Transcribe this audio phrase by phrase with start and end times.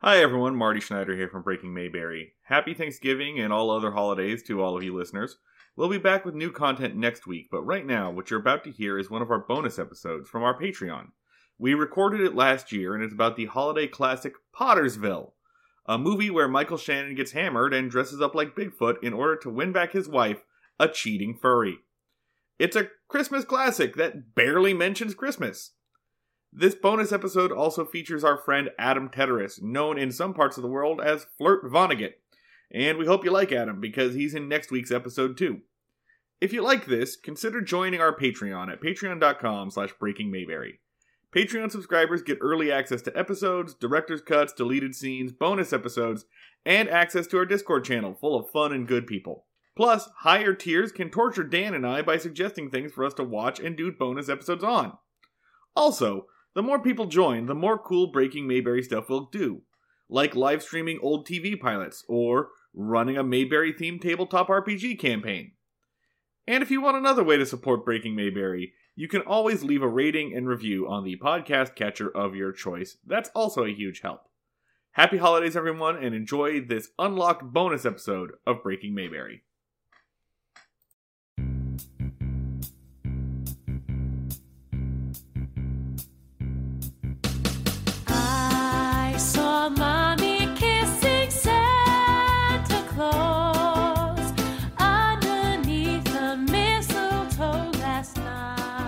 [0.00, 2.34] Hi everyone, Marty Schneider here from Breaking Mayberry.
[2.44, 5.38] Happy Thanksgiving and all other holidays to all of you listeners.
[5.74, 8.70] We'll be back with new content next week, but right now, what you're about to
[8.70, 11.08] hear is one of our bonus episodes from our Patreon.
[11.58, 15.32] We recorded it last year and it's about the holiday classic Pottersville,
[15.84, 19.50] a movie where Michael Shannon gets hammered and dresses up like Bigfoot in order to
[19.50, 20.44] win back his wife,
[20.78, 21.78] a cheating furry.
[22.56, 25.72] It's a Christmas classic that barely mentions Christmas.
[26.52, 30.68] This bonus episode also features our friend Adam Teteris, known in some parts of the
[30.68, 32.14] world as Flirt Vonnegut.
[32.72, 35.60] And we hope you like Adam because he's in next week's episode too.
[36.40, 40.78] If you like this, consider joining our Patreon at patreon.com slash breakingmayberry.
[41.34, 46.24] Patreon subscribers get early access to episodes, director's cuts, deleted scenes, bonus episodes,
[46.64, 49.44] and access to our Discord channel full of fun and good people.
[49.76, 53.60] Plus, higher tiers can torture Dan and I by suggesting things for us to watch
[53.60, 54.96] and do bonus episodes on.
[55.76, 59.62] Also, the more people join, the more cool Breaking Mayberry stuff we'll do,
[60.08, 65.52] like live streaming old TV pilots or running a Mayberry themed tabletop RPG campaign.
[66.46, 69.88] And if you want another way to support Breaking Mayberry, you can always leave a
[69.88, 72.96] rating and review on the podcast catcher of your choice.
[73.06, 74.22] That's also a huge help.
[74.92, 79.42] Happy holidays, everyone, and enjoy this unlocked bonus episode of Breaking Mayberry.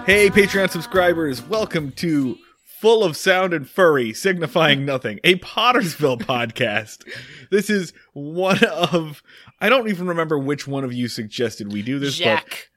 [0.06, 7.06] Hey, Patreon subscribers, welcome to Full of Sound and Furry, signifying nothing, a Pottersville podcast.
[7.50, 9.22] This is one of,
[9.60, 12.70] I don't even remember which one of you suggested we do this, but Jack.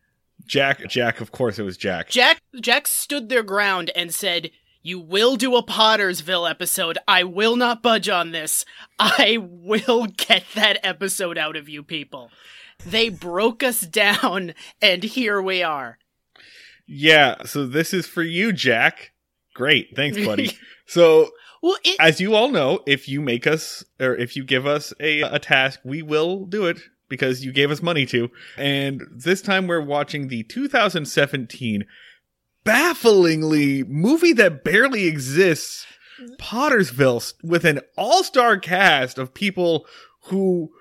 [0.45, 2.09] Jack, Jack, of course it was Jack.
[2.09, 4.51] Jack Jack stood their ground and said,
[4.83, 6.99] "You will do a Pottersville episode.
[7.07, 8.65] I will not budge on this.
[8.99, 12.29] I will get that episode out of you people."
[12.85, 15.99] They broke us down and here we are.
[16.85, 19.11] Yeah, so this is for you, Jack.
[19.53, 20.57] Great, thanks, buddy.
[20.85, 21.29] so,
[21.61, 24.93] Well, it, as you all know, if you make us or if you give us
[24.99, 28.29] a a task, we will do it because you gave us money to.
[28.57, 31.85] And this time we're watching the 2017
[32.63, 35.85] bafflingly movie that barely exists,
[36.39, 39.85] Pottersville, with an all-star cast of people
[40.25, 40.71] who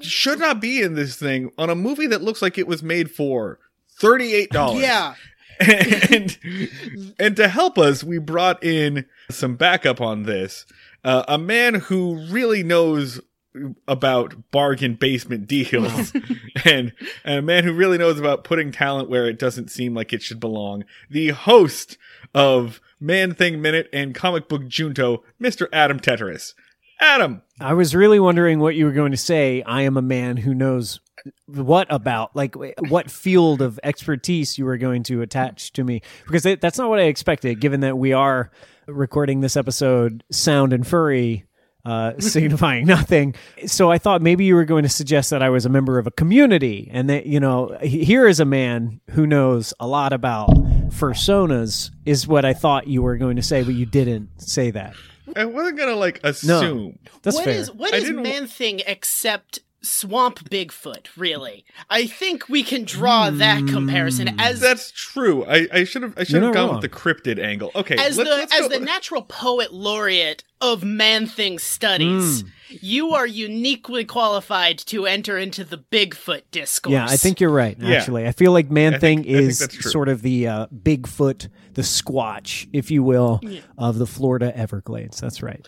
[0.00, 3.10] should not be in this thing on a movie that looks like it was made
[3.10, 3.58] for
[4.00, 5.14] $38 yeah.
[5.60, 6.38] and
[7.18, 10.64] and to help us, we brought in some backup on this.
[11.04, 13.20] Uh, a man who really knows
[13.86, 16.12] about bargain basement deals,
[16.64, 16.92] and,
[17.24, 20.22] and a man who really knows about putting talent where it doesn't seem like it
[20.22, 20.84] should belong.
[21.10, 21.96] The host
[22.34, 25.68] of Man Thing Minute and Comic Book Junto, Mr.
[25.72, 26.54] Adam Teteris.
[27.00, 29.62] Adam, I was really wondering what you were going to say.
[29.62, 30.98] I am a man who knows
[31.46, 32.56] what about, like,
[32.88, 36.98] what field of expertise you were going to attach to me, because that's not what
[36.98, 38.50] I expected, given that we are
[38.86, 41.44] recording this episode sound and furry.
[41.84, 43.34] Uh, signifying nothing.
[43.66, 46.06] So I thought maybe you were going to suggest that I was a member of
[46.06, 50.50] a community, and that you know, here is a man who knows a lot about
[50.90, 54.94] fursonas, is what I thought you were going to say, but you didn't say that.
[55.36, 56.98] I wasn't gonna like assume.
[57.22, 57.54] That's What fair.
[57.54, 61.64] is what I is Man Thing except Swamp Bigfoot, really?
[61.90, 65.44] I think we can draw that comparison as That's true.
[65.46, 66.80] I, I should have I should have gone wrong.
[66.80, 67.70] with the cryptid angle.
[67.74, 72.42] Okay, as let's- the let's as go- the natural poet laureate of man thing studies
[72.68, 77.76] you are uniquely qualified to enter into the bigfoot discourse Yeah, I think you're right.
[77.80, 77.96] Yeah.
[77.96, 81.48] Actually, I feel like Man Thing think- I think is sort of the uh, Bigfoot,
[81.78, 83.40] the Squatch, if you will,
[83.78, 85.20] of the Florida Everglades.
[85.20, 85.64] That's right.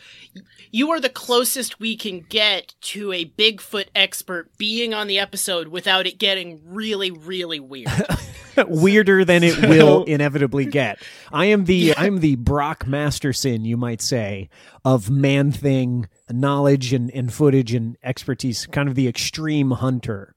[0.72, 5.68] you are the closest we can get to a bigfoot expert being on the episode
[5.68, 7.88] without it getting really really weird
[8.66, 10.98] Weirder than it will inevitably get.
[11.32, 14.48] I am the I'm the Brock Masterson, you might say,
[14.84, 18.66] of Man Thing knowledge and, and footage and expertise.
[18.66, 20.34] Kind of the extreme hunter,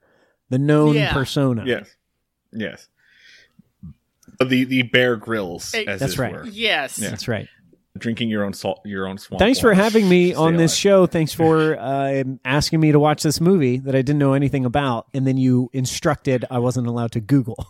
[0.49, 1.11] the known Yeah.
[1.13, 1.63] persona.
[1.65, 1.95] Yes.
[2.53, 2.87] Yes.
[4.39, 6.33] The the Bear Grylls, Hey, as That's it right.
[6.33, 6.45] were.
[6.45, 7.09] yes Yeah.
[7.09, 7.47] That's right.
[7.97, 9.39] Drinking your own salt, your own swamp.
[9.39, 9.83] Thanks for water.
[9.83, 11.05] having me Stay on this show.
[11.05, 15.05] Thanks for uh, asking me to watch this movie that I didn't know anything about,
[15.13, 17.67] and then you instructed I wasn't allowed to Google.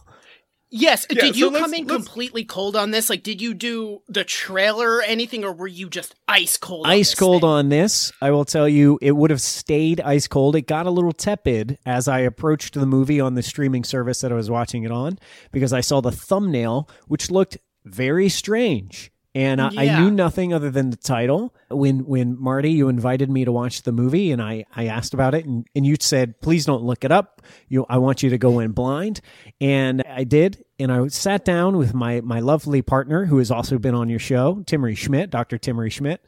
[0.76, 3.42] Yes Yeah, did so you let's- come in let's- completely cold on this like did
[3.42, 7.20] you do the trailer or anything or were you just ice cold on ice this
[7.20, 7.50] cold thing?
[7.50, 8.12] on this.
[8.22, 10.56] I will tell you, it would have stayed ice cold.
[10.56, 14.32] It got a little tepid as I approached the movie on the streaming service that
[14.32, 15.20] I was watching it on
[15.52, 19.12] because I saw the thumbnail, which looked very strange.
[19.36, 21.56] And I, I knew nothing other than the title.
[21.70, 25.34] When when Marty, you invited me to watch the movie, and I, I asked about
[25.34, 27.42] it, and, and you said, "Please don't look it up.
[27.68, 29.22] You, I want you to go in blind."
[29.60, 33.80] And I did, and I sat down with my my lovely partner, who has also
[33.80, 36.24] been on your show, Timmery Schmidt, Doctor Timmery Schmidt,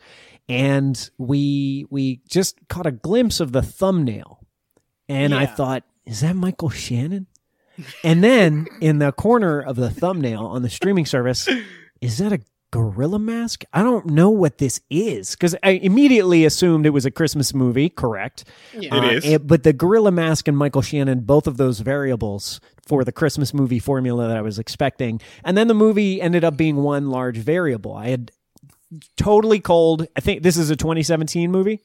[0.49, 4.39] and we we just caught a glimpse of the thumbnail,
[5.07, 7.27] and I thought, "Is that Michael Shannon?"
[8.03, 11.47] And then in the corner of the thumbnail on the streaming service,
[12.01, 12.39] is that a
[12.75, 13.63] gorilla mask?
[13.73, 17.89] I don't know what this is because I immediately assumed it was a Christmas movie.
[17.89, 18.43] Correct.
[18.73, 18.95] Yeah.
[18.95, 19.25] It Uh, is.
[19.25, 23.53] and- but the gorilla mask and Michael Shannon, both of those variables for the Christmas
[23.53, 27.37] movie formula that I was expecting, and then the movie ended up being one large
[27.37, 27.93] variable.
[27.93, 28.31] I had
[29.17, 30.07] totally cold.
[30.15, 31.79] I think this is a 2017 movie.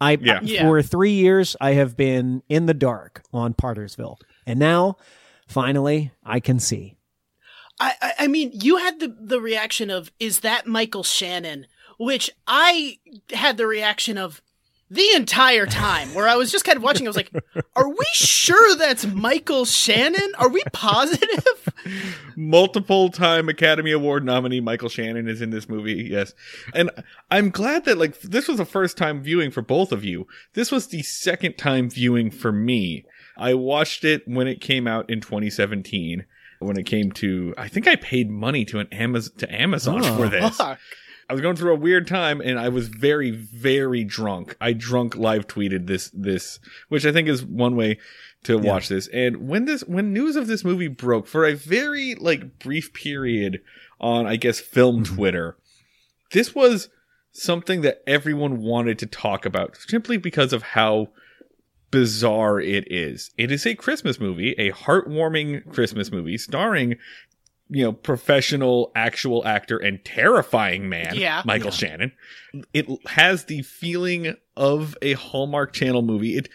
[0.00, 0.40] I Yeah.
[0.42, 0.62] Yeah.
[0.62, 4.16] for three years I have been in the dark on Pottersville,
[4.46, 4.96] and now
[5.46, 6.95] finally I can see.
[7.78, 11.66] I, I I mean, you had the the reaction of "Is that Michael Shannon?"
[11.98, 12.98] Which I
[13.32, 14.42] had the reaction of
[14.90, 17.06] the entire time, where I was just kind of watching.
[17.06, 17.32] I was like,
[17.74, 20.32] "Are we sure that's Michael Shannon?
[20.38, 21.68] Are we positive?"
[22.36, 26.08] multiple time Academy Award nominee Michael Shannon is in this movie.
[26.10, 26.34] Yes.
[26.74, 26.90] And
[27.30, 30.26] I'm glad that like this was the first time viewing for both of you.
[30.54, 33.04] This was the second time viewing for me.
[33.36, 36.24] I watched it when it came out in 2017
[36.58, 40.16] when it came to I think I paid money to an Amazon to Amazon Oh.
[40.16, 40.56] for this.
[40.56, 40.78] Fuck.
[41.28, 44.56] I was going through a weird time and I was very, very drunk.
[44.60, 47.98] I drunk live tweeted this, this, which I think is one way
[48.44, 48.60] to Yeah.
[48.60, 49.08] watch this.
[49.08, 53.60] And when this, when news of this movie broke for a very like brief period
[54.00, 55.16] on, I guess, film Mm-hmm.
[55.16, 55.56] Twitter,
[56.30, 56.90] this was
[57.32, 61.08] something that everyone wanted to talk about simply because of how
[61.90, 63.30] bizarre it is.
[63.38, 66.96] It is a Christmas movie, a heartwarming Christmas movie starring
[67.68, 71.42] you know, professional, actual actor and terrifying man, Yeah.
[71.44, 72.12] Michael Shannon.
[72.72, 76.36] It has the feeling of a Hallmark Channel movie.
[76.36, 76.48] It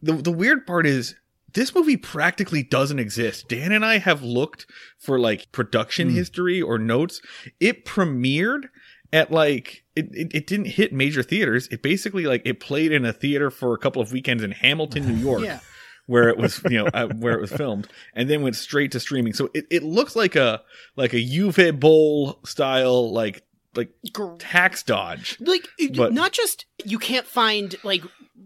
[0.00, 1.16] the the weird part is
[1.52, 3.48] this movie practically doesn't exist.
[3.48, 4.66] Dan and I have looked
[4.98, 6.14] for like production Hmm.
[6.14, 7.20] history or notes.
[7.58, 8.68] It premiered
[9.12, 11.68] at like it, it, it didn't hit major theaters.
[11.68, 15.06] It basically like it played in a theater for a couple of weekends in Hamilton,
[15.06, 15.60] New York Yeah.
[16.06, 19.00] where it was you know uh, where it was filmed and then went straight to
[19.00, 20.62] streaming so it, it looks like a
[20.96, 23.44] like a Uwe Boll style like
[23.76, 23.90] like
[24.38, 25.66] tax dodge like
[25.96, 28.02] But- not just you can't find like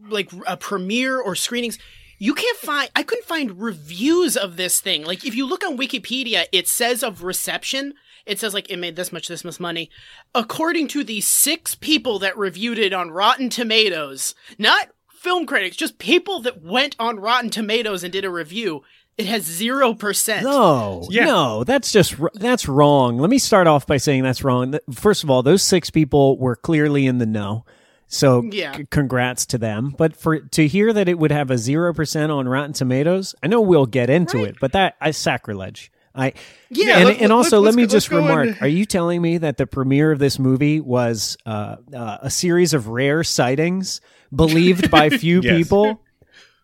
[0.09, 1.79] like a premiere or screenings
[2.19, 5.77] you can't find i couldn't find reviews of this thing like if you look on
[5.77, 7.95] wikipedia it says of reception
[8.27, 9.89] it says like it made this much this much money
[10.35, 15.99] according to the six people that reviewed it on rotten tomatoes not film critics just
[15.99, 18.83] people that went on rotten tomatoes and did a review
[19.17, 21.25] it has zero percent No, Yeah.
[21.25, 23.17] no, that's just that's wrong.
[23.17, 24.79] Let me start off by saying that's wrong.
[24.93, 27.65] First of all, those six people were clearly in the know,
[28.09, 28.77] so Yeah.
[28.77, 29.95] c- congrats to them.
[29.97, 33.47] But for to hear that it would have a zero percent on Rotten Tomatoes, I
[33.47, 34.49] know we'll get into Right.
[34.49, 35.91] it, but that I sacrilege.
[36.17, 36.33] I
[36.71, 39.67] Yeah, and, and also let me just remark: into- Are you telling me that the
[39.67, 44.01] premiere of this movie was uh, uh, a series of rare sightings
[44.35, 45.57] believed by few Yes.
[45.57, 46.01] people?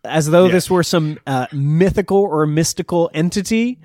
[0.04, 0.52] As though Yeah.
[0.52, 3.78] this were some uh, mythical or mystical entity.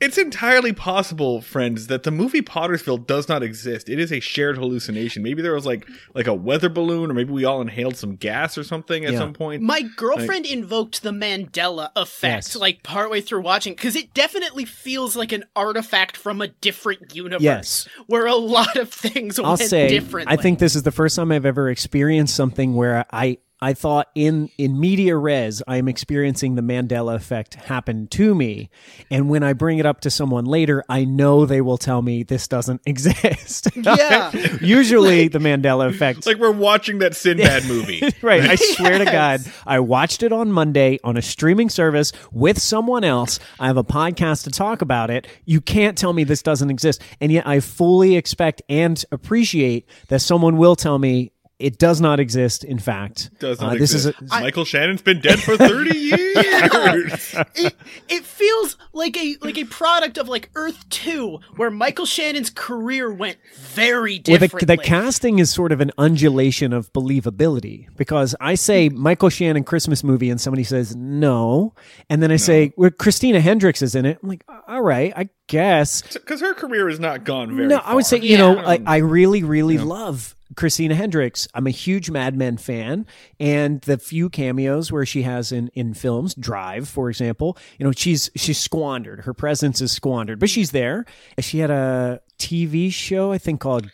[0.00, 4.56] It's entirely possible friends that the movie pottersville does not exist it is a shared
[4.56, 8.16] hallucination maybe there was like like a weather balloon or maybe we all inhaled some
[8.16, 9.18] gas or something at Yeah.
[9.18, 12.56] some point My girlfriend invoked the Mandela effect Yes.
[12.56, 17.42] like partway through watching because it definitely feels like an artifact from a different universe
[17.42, 17.88] Yes.
[18.06, 19.46] where a lot of things were different.
[19.46, 20.32] I'll went say differently.
[20.32, 24.08] I think this is the first time I've ever experienced something where I I thought
[24.14, 28.70] in in media res I am experiencing the Mandela effect happen to me,
[29.10, 32.22] and when I bring it up to someone later, I know they will tell me
[32.22, 33.68] this doesn't exist.
[33.76, 34.30] yeah.
[34.60, 36.26] Usually, the Mandela effect.
[36.26, 38.42] like we're watching that sinbad movie Right.
[38.42, 43.04] I swear to God, I watched it on Monday on a streaming service with someone
[43.04, 43.38] else.
[43.58, 45.26] I have a podcast to talk about it.
[45.44, 47.02] You can't tell me this doesn't exist.
[47.20, 52.18] And yet I fully expect and appreciate that someone will tell me it does not
[52.20, 52.64] exist.
[52.64, 54.20] In fact, does not Uh, this exist.
[54.22, 57.74] is a, michael shannon's been dead for 30 years it
[58.08, 63.12] it feels like a like a product of like Earth Two, where Michael Shannon's career
[63.12, 64.66] went very well, differently.
[64.66, 69.64] the, the casting is sort of an undulation of believability because I say Michael Shannon
[69.64, 71.74] Christmas movie and somebody says no,
[72.08, 74.18] and then I say well, Christina Hendricks is in it.
[74.22, 76.02] I'm like, all right, I guess.
[76.02, 78.18] because her career has not gone very no, I would far.
[78.18, 81.46] say you know I, I really really love Christina Hendricks.
[81.54, 83.06] I'm a huge Mad Men fan,
[83.38, 87.92] and the few cameos where she has in in films, Drive, for example, you know,
[87.92, 89.20] she's she's squandered.
[89.20, 91.06] Her presence is squandered, but she's there.
[91.38, 93.90] She had a TV show, I think, called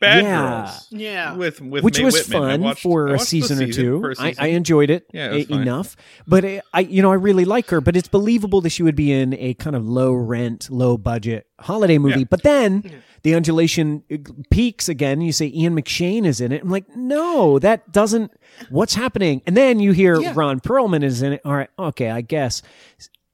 [0.00, 0.62] Bad Yeah.
[0.66, 0.86] Girls.
[0.90, 1.34] Yeah.
[1.36, 2.40] With with which Mae was Whitman.
[2.50, 4.00] Fun watched- for a watched season, or two.
[4.00, 4.34] first I.
[4.38, 5.96] I enjoyed it, Yeah, it was enough.
[6.26, 7.80] But I, I, you know, I really like her.
[7.80, 11.46] But it's believable that she would be in a kind of low rent, low budget
[11.60, 12.20] holiday movie.
[12.20, 12.26] Yeah.
[12.30, 14.16] But then the undulation uh,
[14.50, 15.20] peaks again.
[15.20, 16.62] You say Ian McShane is in it.
[16.62, 18.30] I'm like, no, that doesn't.
[18.70, 19.42] What's happening?
[19.46, 20.32] And then you hear Yeah.
[20.36, 21.40] Ron Perlman is in it.
[21.44, 22.62] All right, okay, I guess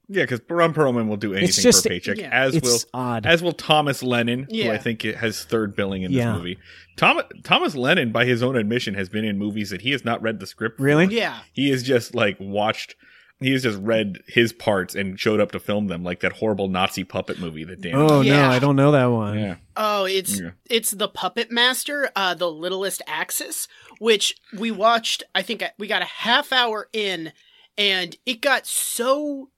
[0.08, 2.28] Yeah, because Ron Perlman will do anything just- for a paycheck, yeah.
[2.30, 3.24] as it's will odd.
[3.26, 6.36] as will Thomas Lennon, who I think has third billing in this Yeah.
[6.36, 6.58] movie.
[6.96, 10.20] Thomas Thomas Lennon, by his own admission, has been in movies that he has not
[10.22, 10.76] read the script.
[10.78, 10.82] for.
[10.84, 11.06] really?
[11.06, 11.38] Yeah.
[11.52, 12.96] He has just like watched.
[13.40, 16.68] He has just read his parts and showed up to film them, like that horrible
[16.68, 17.94] Nazi puppet movie that Dan.
[17.96, 18.42] Oh Yeah.
[18.42, 19.38] no, I don't know that one.
[19.38, 19.56] yeah.
[19.76, 20.50] Oh, it's Yeah.
[20.70, 23.66] it's the Puppet Master, uh, the Littlest Axis,
[23.98, 25.24] which we watched.
[25.34, 27.32] I think we got a half hour in,
[27.76, 29.50] and it got so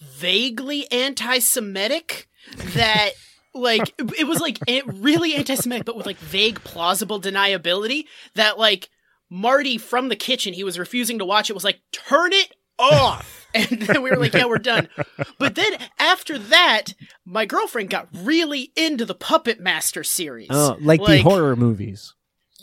[0.00, 2.28] vaguely anti-Semitic
[2.74, 3.10] that
[3.54, 8.04] like it was like it really anti-Semitic, but with like vague plausible deniability.
[8.34, 8.88] That like
[9.28, 11.54] Marty from the kitchen, he was refusing to watch it.
[11.54, 13.36] Was like, turn it off.
[13.52, 14.88] And then we were like, yeah, we're done.
[15.40, 20.46] But then after that, my girlfriend got really into the Puppet Master series.
[20.50, 22.14] Oh, like, the horror movies.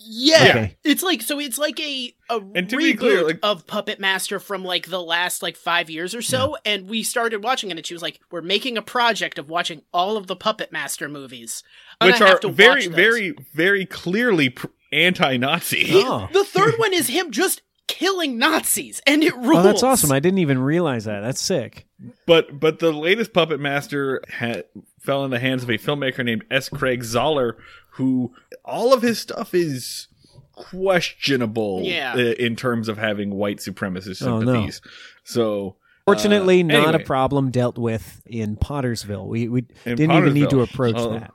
[0.09, 0.47] Yeah.
[0.49, 0.77] Okay.
[0.83, 3.99] It's like so it's like a a And to reboot be clear, like- of Puppet
[3.99, 7.77] Master from like the last like 5 years or so and we started watching it
[7.77, 11.07] and she was like we're making a project of watching all of the Puppet Master
[11.09, 11.63] movies.
[11.99, 15.91] I'm Which are very, very, very clearly pr- anti-Nazi.
[15.93, 16.29] Oh.
[16.31, 19.57] The third one is him just killing Nazis and it rules.
[19.59, 20.11] Oh, that's awesome!
[20.11, 21.21] I didn't even realize that.
[21.21, 21.87] That's sick.
[22.25, 24.61] But but the latest Puppet Master ha-
[24.99, 26.69] fell in the hands of a filmmaker named S.
[26.69, 27.53] Craig Zahler,
[27.91, 28.33] who
[28.67, 30.07] all of his stuff is
[30.53, 32.13] questionable Yeah.
[32.13, 34.45] uh, in terms of having white supremacist Oh, no.
[34.53, 34.81] sympathies.
[35.23, 39.27] So Fortunately, uh, not anyway, a problem dealt with in Pottersville.
[39.27, 41.13] We we In didn't even need to approach Oh.
[41.19, 41.33] that.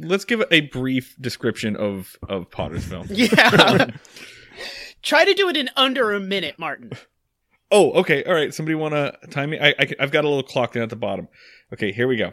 [0.00, 3.06] Let's give a brief description of of Pottersville.
[3.10, 3.90] Yeah.
[5.02, 6.90] Try to do it in under a minute, Martin.
[7.70, 8.24] Oh, okay.
[8.24, 8.52] All right.
[8.52, 9.58] Somebody want to time me?
[9.60, 11.28] I, I, have got a little clock down at the bottom.
[11.72, 12.32] Okay, here we go.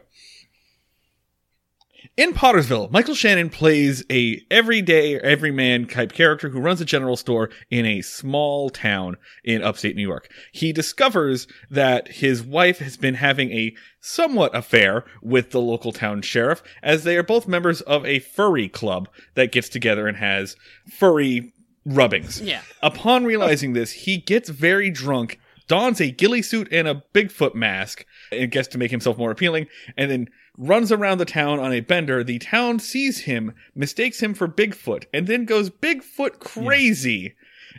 [2.17, 7.49] In Pottersville, Michael Shannon plays a everyday, everyman type character who runs a general store
[7.69, 10.31] in a small town in upstate New York.
[10.53, 16.21] He discovers that his wife has been having a somewhat affair with the local town
[16.21, 20.55] sheriff, as they are both members of a furry club that gets together and has
[20.89, 21.51] furry
[21.85, 22.39] rubbings.
[22.39, 22.61] Yeah.
[22.81, 28.05] Upon realizing this, he gets very drunk, dons a ghillie suit and a Bigfoot mask,
[28.31, 29.67] and gets to make himself more appealing,
[29.97, 32.23] and then runs around the town on a bender.
[32.23, 37.35] The town sees him, mistakes him for Bigfoot, and then goes Bigfoot crazy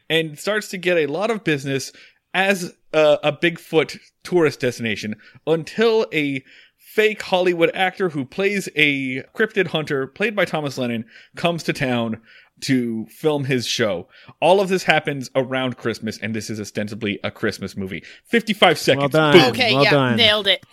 [0.09, 1.93] and starts to get a lot of business
[2.35, 5.17] as a, a Bigfoot tourist destination
[5.47, 6.45] until a
[6.77, 11.05] fake Hollywood actor who plays a cryptid hunter, played by Thomas Lennon,
[11.37, 12.21] comes to town
[12.63, 14.09] to film his show.
[14.41, 18.03] All of this happens around Christmas, and this is ostensibly a Christmas movie.
[18.25, 19.01] 55 seconds.
[19.03, 19.33] Well done.
[19.39, 19.51] Boom.
[19.51, 20.17] Okay, Well yeah, done.
[20.17, 20.65] nailed it.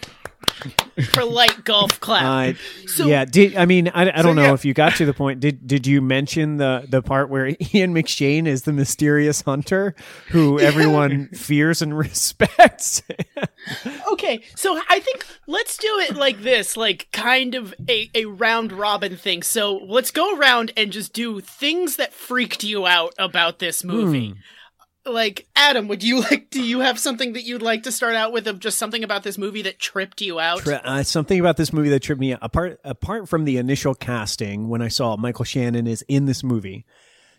[1.12, 2.56] For light golf clap.
[2.56, 2.58] Uh,
[2.88, 4.54] So- yeah, did I mean I, I don't know yeah.
[4.54, 5.40] if you got to the point.
[5.40, 9.96] Did did you mention the the part where Ian McShane is the mysterious hunter
[10.30, 13.02] who everyone fears and respects?
[14.12, 18.72] Okay, so I think let's do it like this, like kind of a, a round
[18.72, 19.42] robin thing.
[19.42, 24.36] So let's go around and just do things that freaked you out about this movie.
[25.06, 26.50] Like Adam, would you like?
[26.50, 29.24] Do you have something that you'd like to start out with of just something about
[29.24, 30.60] this movie that tripped you out?
[30.60, 32.40] Tri- uh, something about this movie that tripped me out.
[32.42, 36.86] Apart apart from the initial casting, when I saw Michael Shannon is in this movie,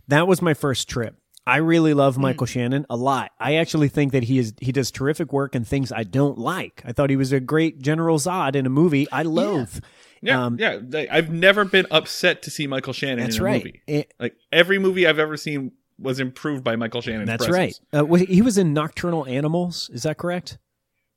[0.08, 1.16] that was my first trip.
[1.46, 3.30] I really love Michael Shannon a lot.
[3.38, 6.82] I actually think that he is he does terrific work in things I don't like.
[6.86, 9.80] I thought he was a great General Zod in a movie I loathe.
[10.22, 10.78] Yeah, Um, yeah.
[11.10, 13.62] I've never been upset to see Michael Shannon That's in a right.
[13.64, 13.82] movie.
[13.86, 17.26] It- Like every movie I've ever seen was improved by Michael Shannon.
[17.26, 17.80] That's presence.
[17.92, 18.00] right.
[18.00, 19.90] Uh, he was in Nocturnal Animals.
[19.92, 20.58] Is that correct?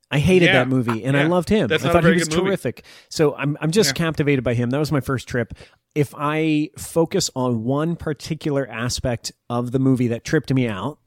[0.10, 0.54] I hated Yeah.
[0.60, 1.68] that movie, and I loved him.
[1.68, 2.86] That's I thought he was terrific.
[3.10, 4.06] So I'm I'm just Yeah.
[4.06, 4.70] captivated by him.
[4.70, 5.54] That was my first trip.
[5.96, 11.00] If I focus on one particular aspect of the movie that tripped me out,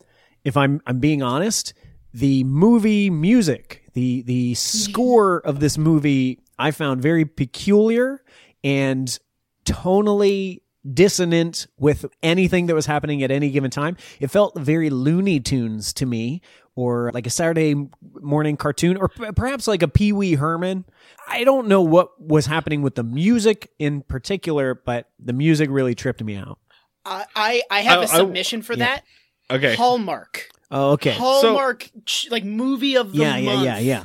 [0.45, 1.73] if I'm I'm being honest,
[2.13, 8.23] the movie music, the the score of this movie, I found very peculiar
[8.63, 9.19] and
[9.65, 10.61] tonally
[10.95, 13.97] dissonant with anything that was happening at any given time.
[14.21, 16.41] It felt very Looney Tunes to me,
[16.75, 17.75] or like a Saturday
[18.21, 20.85] morning cartoon, or p- perhaps like a Pee Wee Herman.
[21.29, 25.95] I don't know what was happening with the music in particular, but the music really
[25.95, 26.59] tripped me out.
[27.05, 28.85] I I, I have I- a I- submission for yeah.
[28.87, 29.05] that.
[29.51, 29.75] Okay.
[29.75, 30.49] Hallmark.
[30.71, 31.11] Oh, okay.
[31.11, 33.65] Hallmark ch- like movie of the yeah, yeah, month.
[33.65, 34.05] yeah, yeah.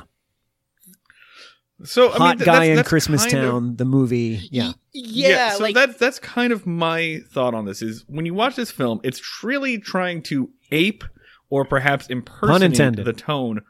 [1.84, 4.48] So I mean, Hot th- guy that's- in that's Christmas kind of- Town, the movie.
[4.50, 4.72] Yeah.
[4.94, 7.82] Yeah, so like that's that's kind of my thought on this.
[7.82, 11.04] Is when you watch this film, it's really trying to ape
[11.50, 13.60] or perhaps impersonate the tone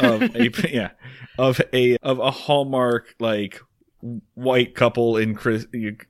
[0.00, 0.90] of a yeah
[1.38, 3.60] of a of a hallmark like
[4.34, 5.66] white couple in Chris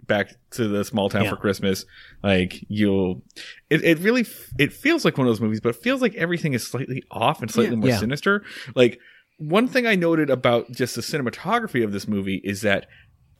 [0.06, 1.30] back to the small town Yeah.
[1.30, 1.84] for Christmas.
[2.22, 3.22] Like you'll,
[3.70, 4.26] it, it really
[4.58, 7.40] it feels like one of those movies, but it feels like everything is slightly off
[7.42, 7.80] and slightly Yeah.
[7.80, 7.98] more Yeah.
[7.98, 8.42] sinister.
[8.74, 8.98] Like
[9.38, 12.86] one thing I noted about just the cinematography of this movie is that.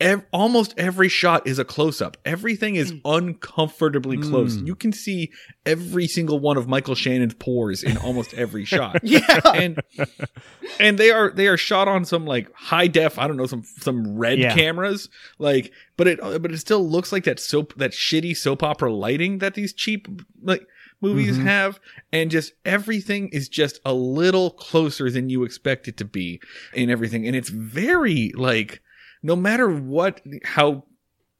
[0.01, 2.17] Ev- almost every shot is a close up.
[2.25, 4.57] Everything is uncomfortably close.
[4.57, 4.67] Mm.
[4.67, 5.31] You can see
[5.65, 9.39] every single one of Michael Shannon's pores in almost every shot yeah.
[9.53, 9.79] and
[10.81, 13.63] and they are they are shot on some like high def I don't know some
[13.63, 14.53] some red Yeah.
[14.53, 15.07] cameras
[15.39, 19.37] like but it but it still looks like that soap that shitty soap opera lighting
[19.39, 20.07] that these cheap
[20.43, 20.67] like
[21.01, 21.43] movies Mhm.
[21.43, 21.79] have
[22.11, 26.39] and just everything is just a little closer than you expect it to be
[26.73, 28.81] in everything and it's very like
[29.21, 30.85] no matter what how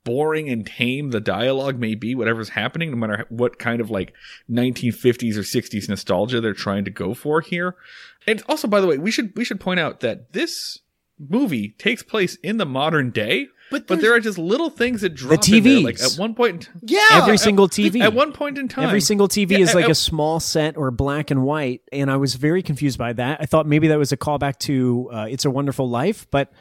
[0.03, 4.13] boring and tame the dialogue may be whatever's happening no matter what kind of like
[4.51, 7.75] 1950s or 60s nostalgia they're trying to go for here
[8.27, 10.79] and also by the way we should we should point out that this
[11.17, 15.15] movie takes place in the modern day but, but there are just little things that
[15.15, 15.79] drop in there.
[15.81, 18.01] like at one point yeah, Every single TV.
[18.01, 20.77] at one point in time Every single TV Yeah, is like at- a small set
[20.77, 23.39] or black and white, and I was very confused by that.
[23.41, 26.51] I thought maybe that was a callback to uh, "It's a Wonderful Life," but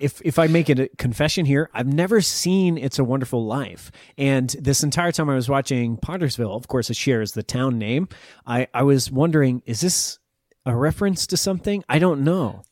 [0.00, 3.92] if if I make it a confession here, I've never seen "It's a Wonderful Life,"
[4.18, 6.56] and this entire time I was watching Pottersville.
[6.56, 8.08] Of course, it shares the town name.
[8.46, 10.18] I I was wondering, is this
[10.66, 11.84] a reference to something?
[11.88, 12.62] I don't know.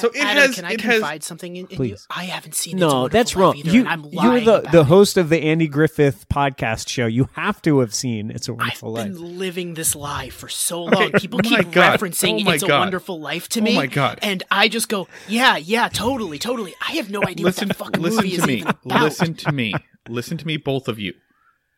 [0.00, 1.96] So it Adam, has- Can I it has- confide something in, in you?
[2.08, 2.78] I haven't seen.
[2.78, 3.56] No, Wonderful that's wrong.
[3.56, 4.84] Either, You and I'm you're lying the about the it.
[4.86, 7.04] host of the Andy Griffith podcast show.
[7.06, 10.30] You have to have seen "It's a I've Wonderful Life." I've been living this lie
[10.30, 11.12] for so Okay, long.
[11.12, 12.00] People keep God.
[12.00, 13.72] referencing Oh my "It's a Wonderful Life" to oh me.
[13.72, 14.18] Oh my God.
[14.22, 17.84] And I just go, "Yeah, yeah, totally, totally." I have no idea listen what that
[17.84, 19.02] fucking listen movie to is me even about.
[19.02, 19.74] listen to me
[20.08, 21.12] listen to me both of you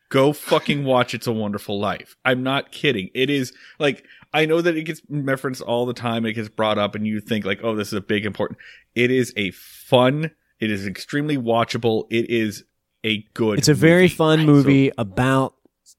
[0.09, 4.61] go fucking watch it's a wonderful life i'm not kidding it is like i know
[4.61, 7.59] that it gets referenced all the time it gets brought up and you think like
[7.63, 8.59] oh this is a big important
[8.95, 12.63] it is a fun it is extremely watchable it is
[13.03, 14.15] a good It's a very movie.
[14.15, 15.53] fun So- movie about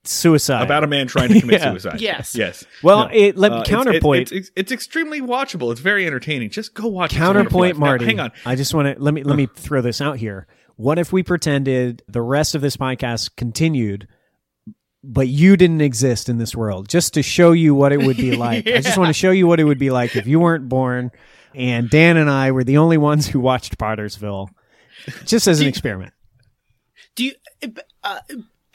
[0.04, 0.62] suicide.
[0.62, 1.70] about a man trying to commit Yeah.
[1.70, 2.34] suicide Yes.
[2.34, 3.10] yes well, No.
[3.14, 4.22] it let Uh, counterpoint.
[4.22, 7.74] it's, it's, it's extremely watchable it's very entertaining just go watch It's counterpoint, Wonderful Life.
[7.78, 8.04] Now, Marty.
[8.06, 10.46] hang on I just want to let me let me throw this out here.
[10.76, 14.06] What if we pretended the rest of this podcast continued,
[15.10, 18.36] but you didn't exist in this world, just to show you what it would be
[18.36, 18.66] like?
[18.66, 21.10] I just want to show you what it would be like if you weren't born,
[21.54, 24.48] and Dan and I were the only ones who watched Pottersville,
[25.24, 26.12] just as an experiment.
[27.16, 27.32] Do you,
[28.04, 28.18] uh,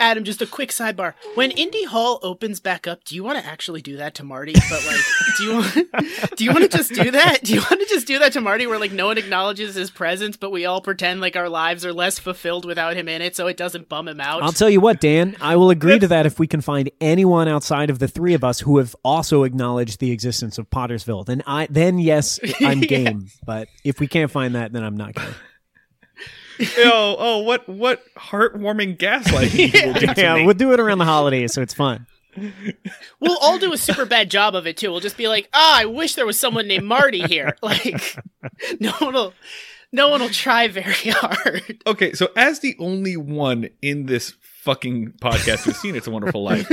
[0.03, 0.25] Adam?
[0.25, 1.13] Just a quick sidebar.
[1.35, 4.53] When Indie Hall opens back up, do you want to actually do that to Marty?
[4.53, 5.01] But like,
[5.37, 6.35] do you want?
[6.35, 7.43] Do you want to just do that?
[7.43, 9.89] Do you want to just do that to Marty, where like no one acknowledges his
[9.89, 13.35] presence, but we all pretend like our lives are less fulfilled without him in it,
[13.35, 14.43] so it doesn't bum him out?
[14.43, 17.47] I'll tell you what, Dan, I will agree to that if we can find anyone
[17.47, 21.25] outside of the three of us who have also acknowledged the existence of Pottersville.
[21.25, 23.29] Then I then yes, I'm game.
[23.45, 25.33] But if we can't find that, then I'm not game.
[26.77, 30.45] oh oh what what heartwarming gaslighting you will do to yeah, me.
[30.45, 32.05] we'll do it around the holidays, so it's fun.
[33.19, 34.89] We'll all do a super bad job of it too.
[34.91, 37.55] We'll just be like, ah, I wish there was someone named Marty here.
[37.61, 38.17] Like,
[38.79, 39.33] no one will,
[39.91, 41.83] no one will try very hard.
[41.85, 46.43] okay, so as the only one in this fucking podcast who's seen It's a Wonderful
[46.43, 46.71] Life,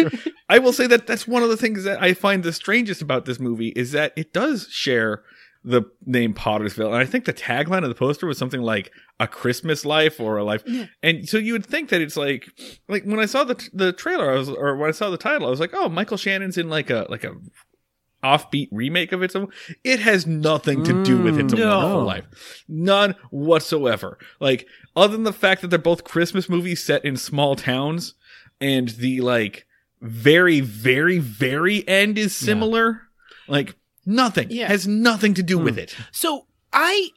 [0.49, 3.27] I will say that that's one of the things that I find the strangest about
[3.27, 5.23] this movie is that it does share
[5.63, 9.27] the name Pottersville, and I think the tagline of the poster was something like "A
[9.27, 10.65] Christmas Life" or "A Life,"
[11.03, 12.49] and so you would think that it's like,
[12.89, 15.47] like when I saw the the trailer, I was, or when I saw the title,
[15.47, 17.35] I was like, oh, Michael Shannon's in like a like a
[18.23, 19.33] offbeat remake of it.
[19.33, 19.51] So
[19.85, 21.77] it has nothing to do with It's a Mm, no.
[21.79, 22.65] Wonderful Life.
[22.69, 24.19] None whatsoever.
[24.41, 28.15] Like, other than the fact that they're both Christmas movies set in small towns
[28.61, 29.67] and the like
[30.01, 33.03] very, very, very end is similar.
[33.49, 33.75] Like,
[34.11, 34.49] nothing.
[34.51, 34.69] Yeah.
[34.69, 35.65] Has nothing to do Hmm.
[35.65, 35.97] with it.
[36.13, 37.11] So I,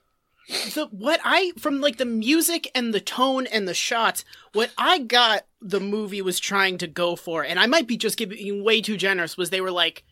[0.74, 5.00] the what I from like the music and the tone and the shots, what I
[5.00, 8.82] got the movie was trying to go for, and I might be just giving way
[8.82, 9.38] too generous.
[9.38, 10.04] Was they were like,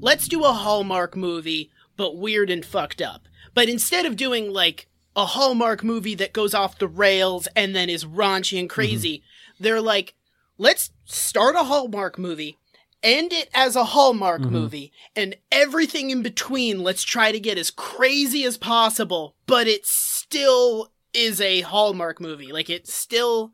[0.00, 3.26] let's do a Hallmark movie, but weird and fucked up.
[3.54, 7.88] But instead of doing like a Hallmark movie that goes off the rails and then
[7.90, 9.22] is raunchy and crazy,
[9.58, 10.14] they're like,
[10.58, 12.56] let's start a Hallmark movie.
[13.02, 17.70] End it as a Hallmark movie, and everything in between, let's try to get as
[17.70, 22.52] crazy as possible, but it still is a Hallmark movie.
[22.52, 23.52] Like, it still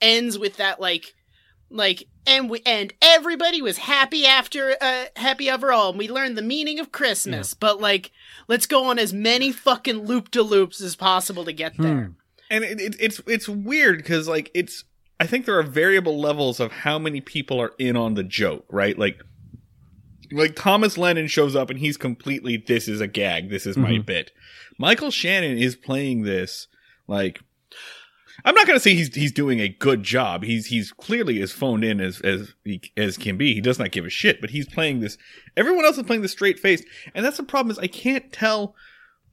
[0.00, 1.14] ends with that, like,
[1.68, 6.42] Like, and we and everybody was happy after uh happy overall, and we learned the
[6.42, 7.54] meaning of Christmas.
[7.54, 8.12] But like,
[8.48, 12.12] let's go on as many fucking loop de loops as possible to get there.
[12.50, 14.84] and it, it, it's it's weird because like it's
[15.18, 18.66] I think there are variable levels of how many people are in on the joke,
[18.70, 18.98] right?
[18.98, 19.22] Like
[20.32, 23.92] like Thomas Lennon shows up and he's completely this is a gag, this is my
[23.92, 24.02] mm-hmm.
[24.02, 24.32] bit.
[24.78, 26.68] Michael Shannon is playing this
[27.06, 27.40] like
[28.44, 30.42] I'm not going to say he's he's doing a good job.
[30.42, 33.54] He's he's clearly as phoned in as as he, as can be.
[33.54, 35.16] He does not give a shit, but he's playing this.
[35.56, 36.82] Everyone else is playing the straight face,
[37.14, 37.70] and that's the problem.
[37.70, 38.74] Is I can't tell.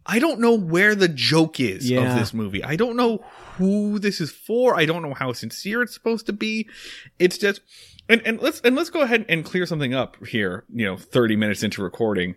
[0.06, 2.12] I don't know where the joke is Yeah.
[2.14, 2.64] of this movie.
[2.64, 3.24] I don't know
[3.58, 4.76] who this is for.
[4.76, 6.68] I don't know how sincere it's supposed to be.
[7.20, 7.62] It's just
[8.10, 10.66] and and let's and let's go ahead and clear something up here.
[10.74, 12.36] You know, thirty minutes into recording.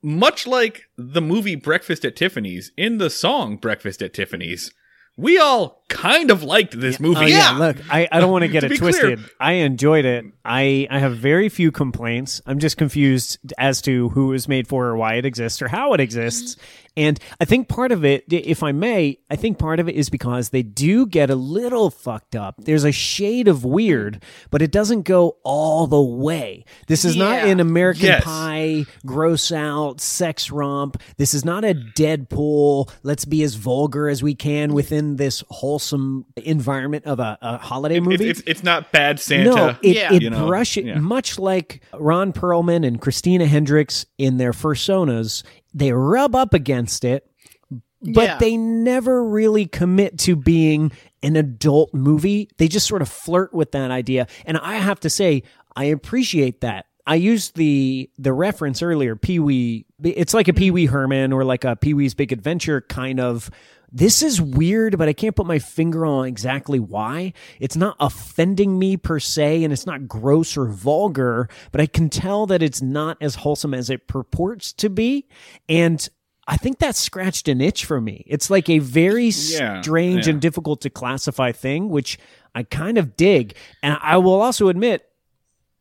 [0.00, 4.70] Much like the movie Breakfast at Tiffany's, in the song Breakfast at Tiffany's,
[5.18, 7.24] we all kind of liked this oh, movie.
[7.24, 7.50] Oh, yeah.
[7.58, 8.92] Look, I, I don't want to get To it be clear.
[8.92, 9.30] twisted.
[9.40, 10.24] I enjoyed it.
[10.44, 12.40] I, I have very few complaints.
[12.46, 15.66] I'm just confused as to who it was made for or why it exists or
[15.66, 16.56] how it exists.
[16.98, 20.10] And I think part of it, if I may, I think part of it is
[20.10, 22.56] because they do get a little fucked up.
[22.58, 26.64] There's a shade of weird, but it doesn't go all the way.
[26.88, 28.24] This is not an American Yes.
[28.24, 31.00] Pie, gross out, sex romp.
[31.18, 36.24] This is not a Deadpool, let's be as vulgar as we can within this wholesome
[36.36, 38.28] environment of a, a holiday It's, movie.
[38.28, 39.54] it's it's not bad Santa.
[39.54, 40.12] No, it, Yeah.
[40.12, 40.98] it You know, brush yeah.
[40.98, 45.42] much like Ron Perlman and Christina Hendricks in their personas.
[45.74, 47.28] They rub up against it,
[47.70, 48.38] but Yeah.
[48.38, 52.48] they never really commit to being an adult movie.
[52.58, 55.42] They just sort of flirt with that idea, and I have to say,
[55.76, 56.86] I appreciate that.
[57.06, 59.86] I used the the reference earlier, Pee Wee.
[60.02, 63.50] It's like a Pee Wee Herman or like a Pee Wee's Big Adventure kind of.
[63.90, 67.32] This is weird, but I can't put my finger on exactly why.
[67.58, 72.10] It's not offending me per se, and it's not gross or vulgar, but I can
[72.10, 75.26] tell that it's not as wholesome as it purports to be.
[75.70, 76.06] And
[76.46, 78.24] I think that scratched an itch for me.
[78.26, 80.32] It's like a very Yeah, strange yeah.
[80.32, 82.18] and difficult to classify thing, which
[82.54, 83.54] I kind of dig.
[83.82, 85.06] And I will also admit,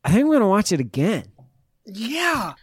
[0.05, 1.25] I think I'm going to watch it again.
[1.85, 2.53] Yeah.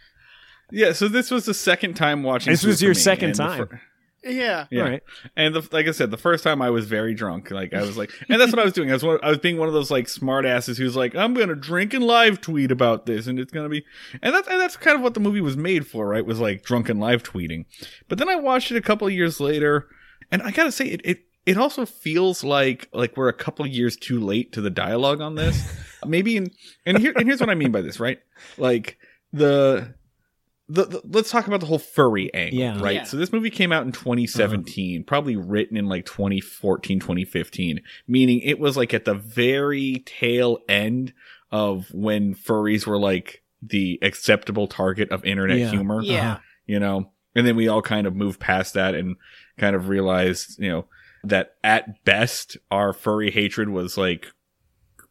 [0.71, 2.51] Yeah, so this was the second time watching.
[2.51, 3.67] This was your second and time.
[3.67, 3.81] fir-
[4.25, 4.65] Yeah.
[4.71, 5.03] yeah, All right.
[5.35, 7.51] and the, like I said, the first time I was very drunk.
[7.51, 8.89] Like I was like, and that's what I was doing.
[8.89, 11.33] I was one, I was being one of those like smart asses who's like, I'm
[11.33, 13.85] gonna drink and live tweet about this, and it's gonna be,
[14.21, 16.25] and that's and that's kind of what the movie was made for, right?
[16.25, 17.65] Was like drunken live tweeting.
[18.07, 19.87] But then I watched it a couple of years later,
[20.31, 23.71] and I gotta say, it it it also feels like like we're a couple of
[23.71, 25.71] years too late to the dialogue on this.
[26.05, 26.51] Maybe in
[26.85, 28.19] and here and here's what I mean by this, right?
[28.57, 28.97] Like
[29.31, 29.93] the
[30.67, 32.81] the, the let's talk about the whole furry angle, Yeah.
[32.81, 32.95] right?
[32.95, 33.03] Yeah.
[33.03, 35.03] So this movie came out in 2017, uh-huh.
[35.05, 41.13] probably written in like 2014, 2015, meaning it was like at the very tail end
[41.51, 45.69] of when furries were like the acceptable target of internet Yeah.
[45.71, 46.31] humor Yeah.
[46.31, 46.39] Uh-huh.
[46.65, 49.15] you know and then we all kind of moved past that and
[49.57, 50.85] kind of realized you know
[51.23, 54.27] that at best our furry hatred was like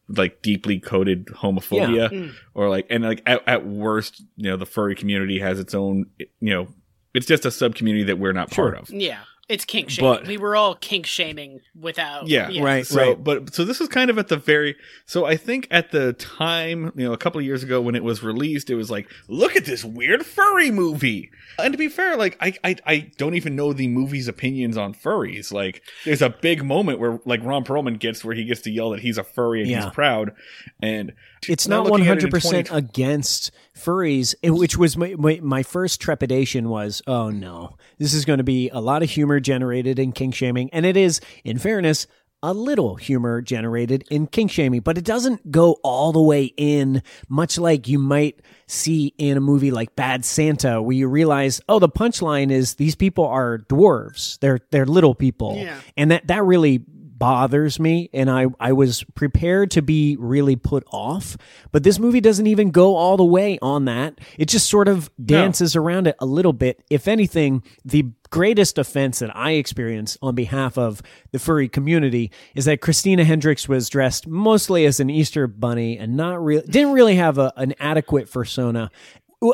[0.08, 2.32] like deeply coded homophobia Mm.
[2.54, 6.06] or like and like at, at worst you know the furry community has its own
[6.18, 6.68] you know
[7.14, 9.20] it's just a sub community that we're not part of Yeah.
[9.46, 10.10] It's kink shaming.
[10.12, 12.28] But- we were all kink shaming without.
[12.28, 12.48] Yeah.
[12.62, 12.86] Right.
[12.86, 14.74] So, but so this was kind of at the very.
[15.04, 18.02] So I think at the time, you know, a couple of years ago when it
[18.02, 21.30] was released, it was like, look at this weird furry movie.
[21.58, 24.94] And to be fair, like I, I, I don't even know the movie's opinions on
[24.94, 25.52] furries.
[25.52, 28.90] Like, there's a big moment where like Ron Perlman gets where he gets to yell
[28.90, 29.84] that he's a furry and Yeah.
[29.84, 30.32] he's proud.
[30.80, 31.12] And
[31.46, 36.00] it's not looking at it in 100% against furries which was my, my, my first
[36.00, 40.12] trepidation was oh no this is going to be a lot of humor generated in
[40.12, 42.06] kink shaming and it is in fairness
[42.42, 47.02] a little humor generated in kink shaming but it doesn't go all the way in
[47.28, 51.78] much like you might see in a movie like bad santa where you realize oh
[51.78, 55.78] the punchline is these people are dwarves they're they're little people Yeah.
[55.96, 56.84] and that that really
[57.16, 61.36] bothers me and I, I was prepared to be really put off
[61.72, 64.18] but this movie doesn't even go all the way on that.
[64.38, 66.82] It just sort of dances around it a little bit.
[66.90, 71.00] If anything the greatest offense that i experienced on behalf of
[71.30, 76.16] the furry community is that christina hendricks was dressed mostly as an easter bunny and
[76.16, 78.90] not really didn't really have a, an adequate persona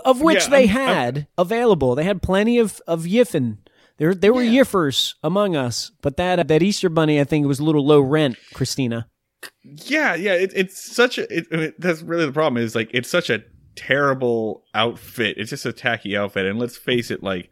[0.07, 1.94] of which Yeah, they I'm- I'm- had available.
[1.94, 3.59] They had plenty of of yiffin
[4.01, 4.63] there, there were Yeah.
[4.63, 8.01] yiffers among us, but that uh, that Easter bunny, I think, was a little low
[8.01, 8.37] rent.
[8.55, 9.07] Christina,
[9.63, 11.23] yeah, yeah, it, it's such a.
[11.33, 12.61] It, it- that's really the problem.
[12.61, 13.45] Is like it's such a
[13.77, 15.37] terrible outfit.
[15.39, 17.49] It's just a tacky outfit, and let's face it, like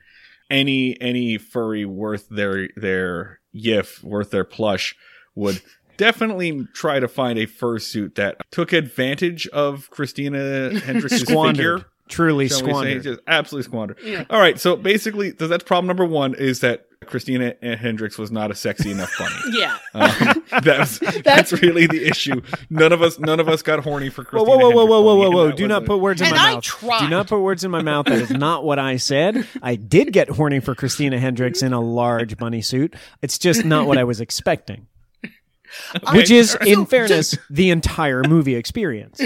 [0.50, 4.94] any any furry worth their their yiff, worth their plush,
[5.34, 5.60] would
[5.96, 11.84] definitely try to find a fursuit that took advantage of Christina Hendricks' figure.
[12.08, 13.02] Truly shall squandered.
[13.02, 13.98] just absolutely squandered.
[14.02, 14.24] Yeah.
[14.30, 18.50] All right, so basically, th- that's problem number one is that Christina Hendricks was not
[18.50, 19.34] a sexy enough bunny.
[19.58, 19.78] Yeah.
[19.94, 22.42] Um, that's that's really the issue.
[22.70, 24.58] None of us, none of us got horny for Whoa, Christina.
[24.58, 25.52] whoa, whoa, whoa, Hendricks whoa, whoa, whoa, whoa!
[25.52, 26.64] Do not wasn't- put words in And my I mouth.
[26.64, 27.00] tried.
[27.00, 28.06] Do not put words in my mouth.
[28.06, 29.46] That is not what I said.
[29.62, 32.94] I did get horny for Christina Hendricks in a large bunny suit.
[33.22, 34.86] It's just not what I was expecting.
[36.12, 39.20] Which is, So, in fairness, the entire movie experience.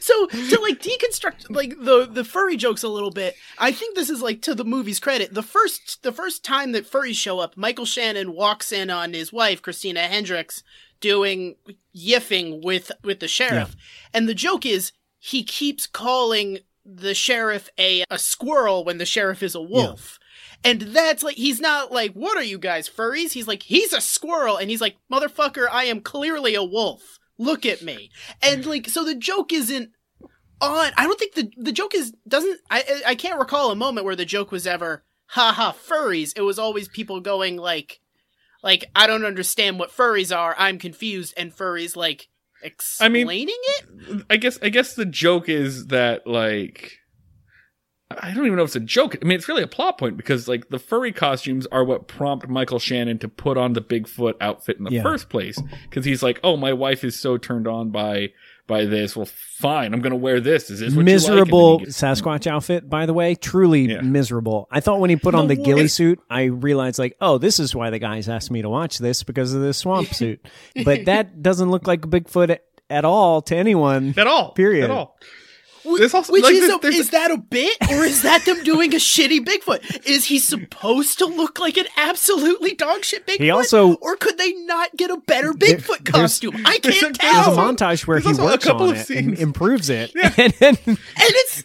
[0.00, 4.10] So to like deconstruct like the the furry jokes a little bit, I think this
[4.10, 5.34] is like to the movie's credit.
[5.34, 9.32] The first the first time that furries show up, Michael Shannon walks in on his
[9.32, 10.62] wife Christina Hendricks
[11.00, 11.56] doing
[11.96, 13.74] yiffing with with the sheriff,
[14.14, 19.42] and the joke is he keeps calling the sheriff a a squirrel when the sheriff
[19.42, 20.18] is a wolf.
[20.64, 23.32] And that's like he's not like, what are you guys furries?
[23.32, 27.18] He's like, he's a squirrel, and he's like, motherfucker, I am clearly a wolf.
[27.42, 28.10] Look at me.
[28.40, 28.66] And mm.
[28.66, 29.90] like, so the joke isn't
[30.60, 30.92] on.
[30.96, 32.60] I don't think the the joke is doesn't.
[32.70, 36.32] I I- can't recall a moment where the joke was ever, haha, furries.
[36.36, 38.00] It was always people going like,
[38.62, 40.54] like I don't understand what furries are.
[40.56, 42.28] I'm confused, and furries like
[43.00, 44.26] I mean- explaining it.
[44.30, 46.98] I guess I guess the joke is that like
[48.20, 49.16] I don't even know if it's a joke.
[49.20, 52.48] I mean, it's really a plot point because like the furry costumes are what prompt
[52.48, 55.02] Michael Shannon to put on the Bigfoot outfit in the Yeah.
[55.02, 58.30] first place because he's like, "Oh, my wife is so turned on by
[58.68, 59.16] by this.
[59.16, 59.26] Well,
[59.58, 60.70] fine, I'm going to wear this.
[60.70, 63.34] Is this what you like?" Miserable gets- Sasquatch outfit, by the way.
[63.34, 64.00] Truly Yeah.
[64.02, 64.68] miserable.
[64.70, 67.58] I thought when he put on The the ghillie suit, I realized like, oh, this
[67.58, 70.40] is why the guys asked me to watch this because of this swamp suit.
[70.84, 74.14] But that doesn't look like a Bigfoot at, at all to anyone.
[74.16, 74.52] at all.
[74.52, 74.84] Period.
[74.84, 75.18] At all.
[75.84, 78.44] There's also Which like, is there's- a, there's- is that a bit or is that
[78.44, 80.06] them doing a shitty Bigfoot?
[80.06, 83.38] Is he supposed to look like an absolutely dog shit Bigfoot?
[83.40, 86.56] He also- or could they not get a better Bigfoot there's- costume?
[86.64, 87.56] I can't there's There's a tell.
[87.56, 90.12] mon- montage where there's he also a works couple on of it and improves it.
[90.38, 91.62] And then- and it's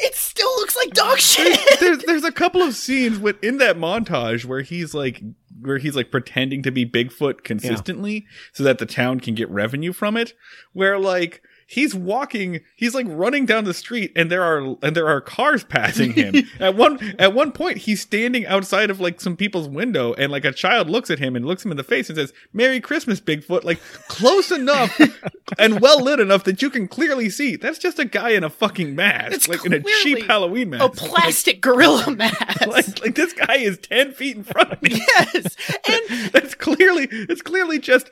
[0.00, 1.58] it still looks like dog shit.
[1.80, 5.22] there's there's a couple of scenes within that montage where he's like
[5.60, 9.92] where he's like pretending to be Bigfoot consistently so that the town can get revenue
[9.92, 10.34] from it
[10.72, 15.08] where like he's walking he's like running down the street and there are and there
[15.08, 16.34] are cars passing him.
[16.60, 20.44] At one at one point he's standing outside of like some people's window and like
[20.44, 23.20] a child looks at him and looks him in the face and says merry christmas
[23.20, 23.64] bigfoot.
[23.64, 24.98] Like close enough
[25.58, 28.50] and well lit enough that you can clearly see that's just a guy in a
[28.50, 30.84] fucking mask It's like in a cheap halloween mask.
[30.84, 32.66] a plastic gorilla mask.
[32.66, 34.90] like, like this guy is 10 feet in front of me.
[34.90, 35.56] Yes,
[35.88, 38.10] and that's clearly it's clearly just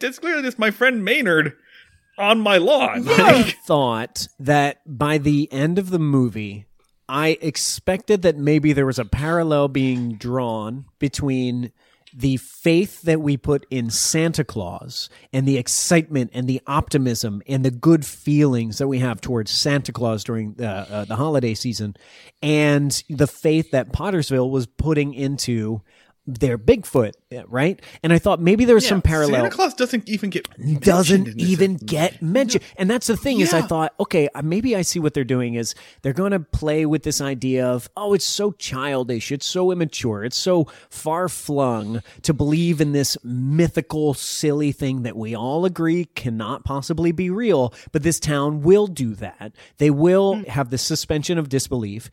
[0.00, 1.56] it's clearly just my friend maynard
[2.22, 3.04] on my lawn.
[3.08, 6.66] I thought that by the end of the movie,
[7.08, 11.72] I expected that maybe there was a parallel being drawn between
[12.14, 17.64] the faith that we put in Santa Claus and the excitement and the optimism and
[17.64, 21.96] the good feelings that we have towards Santa Claus during the, uh, the holiday season
[22.42, 25.80] and the faith that Pottersville was putting into
[26.24, 27.12] their Bigfoot,
[27.48, 27.80] right?
[28.04, 30.46] And I thought maybe there was some parallel santa claus doesn't even get
[30.80, 32.62] doesn't even get mentioned.
[32.76, 35.54] And that's the thing is I thought, okay, uh, maybe I see what they're doing
[35.54, 39.72] is they're going to play with this idea of, oh, it's so childish, it's so
[39.72, 45.64] immature, it's so far flung to believe in this mythical, silly thing that we all
[45.64, 47.74] agree cannot possibly be real.
[47.90, 49.52] But this town will do that.
[49.78, 50.42] They will Hmm.
[50.44, 52.10] have the suspension of disbelief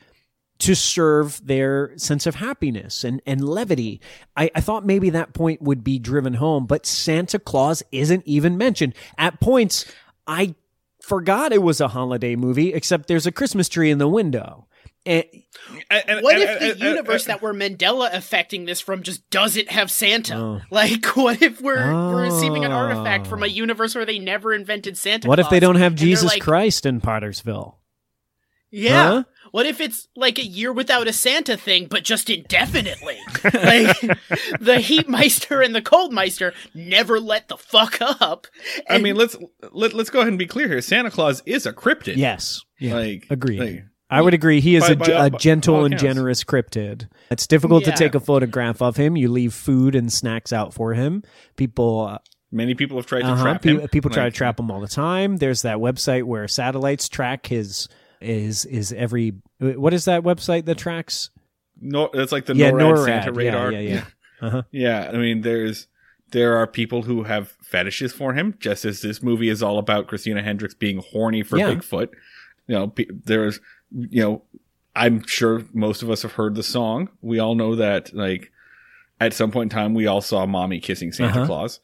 [0.59, 4.01] to serve their sense of happiness and, and levity.
[4.35, 8.57] I, I thought maybe that point would be driven home, but Santa Claus isn't even
[8.57, 8.93] mentioned.
[9.17, 9.85] At points,
[10.27, 10.55] I
[11.01, 14.67] forgot it was a holiday movie, except there's a Christmas tree in the window.
[15.05, 15.23] And
[15.89, 18.81] And- and- what and- if the and- and- universe and- that we're Mandela affecting this
[18.81, 20.35] from just doesn't have Santa?
[20.35, 20.61] Oh.
[20.71, 23.29] Like, what if we're we're receiving an artifact Oh.
[23.29, 23.49] from a oh.
[23.49, 25.29] universe where they never invented Santa?
[25.29, 27.75] what if they don't have Jesus like, Christ in Pottersville?
[28.71, 29.07] Yeah.
[29.07, 29.23] Huh?
[29.51, 33.17] What if it's like a year without a Santa thing, but just indefinitely?
[33.43, 33.99] like
[34.59, 38.47] the Heatmeister and the cold meister never let the fuck up.
[38.89, 39.35] i mean let's
[39.71, 42.61] let, let's go ahead and be clear here santa claus is a cryptid Yes.
[42.79, 42.95] Yeah.
[42.95, 43.59] like Agreed.
[43.59, 44.59] like, I would agree.
[44.59, 47.07] He is By- a, by ge- all- a by gentle and generous cryptid.
[47.29, 49.15] It's difficult to take a photograph of him.
[49.15, 51.21] You leave food and snacks out for him.
[51.57, 52.17] People, uh,
[52.51, 54.71] many people have tried to uh-huh, trap pe- him people try Like, to trap him
[54.71, 55.37] all the time.
[55.37, 57.87] There's that website where satellites track his
[58.21, 61.29] is is every what is that website that tracks?
[61.81, 63.05] no it's like the yeah, NORAD, NORAD.
[63.05, 64.03] santa radar Yeah, yeah, yeah.
[64.41, 64.61] Uh-huh.
[64.71, 65.87] Yeah, I mean, there's
[66.31, 70.07] there are people who have fetishes for him, just as this movie is all about
[70.07, 71.73] Christina Hendricks being horny for Yeah.
[71.73, 72.09] Bigfoot.
[72.67, 72.93] You know,
[73.25, 73.59] there's,
[73.91, 74.43] you know,
[74.95, 77.09] I'm sure most of us have heard the song.
[77.21, 78.51] We all know that, like,
[79.19, 81.45] at some point in time, we all saw mommy kissing Santa Uh-huh.
[81.47, 81.79] Claus.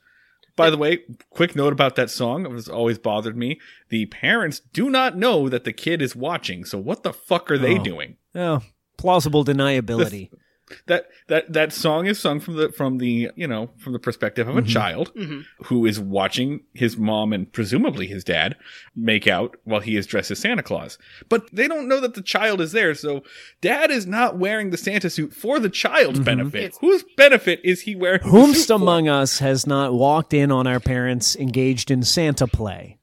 [0.55, 2.45] By the way, quick note about that song.
[2.45, 3.59] It was always bothered me.
[3.89, 6.63] The parents do not know that the kid is watching.
[6.65, 7.83] So what the fuck are they Oh.
[7.83, 8.17] doing?
[8.33, 8.61] Oh,
[8.97, 10.29] plausible deniability.
[10.87, 14.47] That that that song is sung from the from the you know from the perspective
[14.47, 15.45] of a child Mhm.
[15.65, 18.55] who is watching his mom and presumably his dad
[18.95, 20.97] make out while he is dressed as Santa Claus.
[21.29, 23.21] But they don't know that the child is there, so
[23.61, 26.55] dad is not wearing the Santa suit for the child's benefit.
[26.63, 28.21] It's- Whose benefit is he wearing?
[28.23, 28.73] the Whomst suit for?
[28.81, 32.97] among us has not walked in on our parents engaged in Santa play?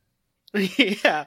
[1.04, 1.24] yeah.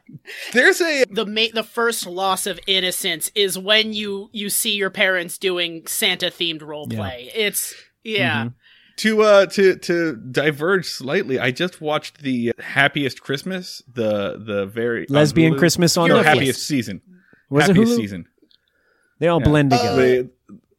[0.53, 4.89] There's a The ma- the first loss of innocence is when you you see your
[4.89, 6.97] parents doing Santa themed role Yeah.
[6.97, 7.31] play.
[7.35, 8.45] It's yeah.
[8.45, 8.53] Mhm.
[8.97, 11.39] to uh to to diverge slightly.
[11.39, 15.59] I just watched the happiest Christmas, the the very Lesbian Hulu.
[15.59, 16.23] Christmas on Or Netflix.
[16.25, 17.01] happiest season.
[17.49, 17.95] Was it Hulu?
[17.95, 18.27] season.
[19.19, 19.47] They all Yeah.
[19.47, 20.01] blend Uh, together.
[20.23, 20.29] The-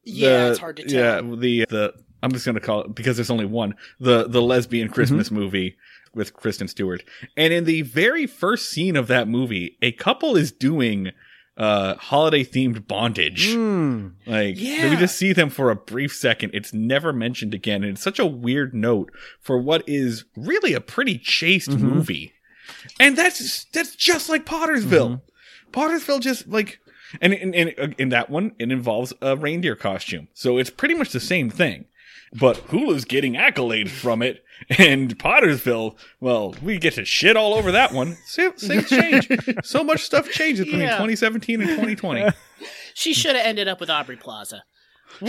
[0.04, 0.92] Yeah, the- it's hard to tell.
[1.00, 3.74] Yeah, the the I'm just gonna call it because there's only one.
[3.98, 5.36] The the lesbian Christmas Mm-hmm.
[5.36, 5.76] movie
[6.16, 7.04] with Kristen Stewart,
[7.36, 11.12] and in the very first scene of that movie, a couple is doing
[11.58, 13.48] uh holiday themed bondage.
[13.54, 14.12] Mm.
[14.26, 14.90] Like Yeah.
[14.90, 16.50] we just see them for a brief second.
[16.52, 20.80] It's never mentioned again, and it's such a weird note for what is really a
[20.80, 21.80] pretty chaste Mhm.
[21.80, 22.32] movie.
[23.00, 25.20] And that's that's just like Pottersville.
[25.22, 25.70] Mm-hmm.
[25.80, 26.80] Pottersville just like
[27.22, 30.28] and in, in in that one it involves a reindeer costume.
[30.34, 31.86] So it's pretty much the same thing.
[32.38, 34.44] But Hulu's getting accolades from it,
[34.78, 38.16] and Pottersville, well, we get to shit all over that one.
[38.26, 39.28] Same- Things change.
[39.64, 40.90] so much stuff changes between Yeah.
[40.96, 42.26] 2017 and 2020.
[42.94, 44.64] She should have ended up with Aubrey Plaza.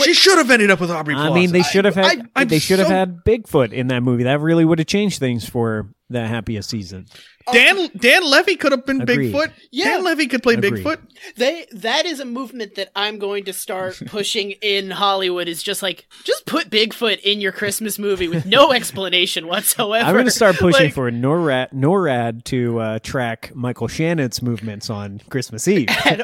[0.03, 1.31] She should have ended up with Aubrey Plaza.
[1.31, 2.29] I mean, they should have had.
[2.35, 4.23] I- they should have so- had Bigfoot in that movie.
[4.23, 7.05] That really would have changed things for the happiest season.
[7.51, 9.33] Dan Dan Levy could have been Agreed.
[9.33, 9.51] Bigfoot.
[9.71, 9.85] Yeah.
[9.85, 10.83] Dan Levy could play Agreed.
[10.85, 10.97] Bigfoot.
[11.37, 15.47] They that is a movement that I'm going to start pushing in Hollywood.
[15.47, 20.05] Is just like just put Bigfoot in your Christmas movie with no explanation whatsoever.
[20.05, 24.89] I'm going to start pushing Like, for NORAD, NORAD to uh, track Michael Shannon's movements
[24.89, 25.87] on Christmas Eve.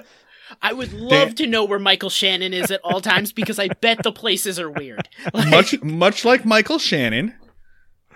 [0.62, 3.60] and I would love Dan- to know where Michael Shannon is at all times because
[3.60, 5.08] I bet the places are weird.
[5.34, 7.34] Like, Much much like Michael Shannon,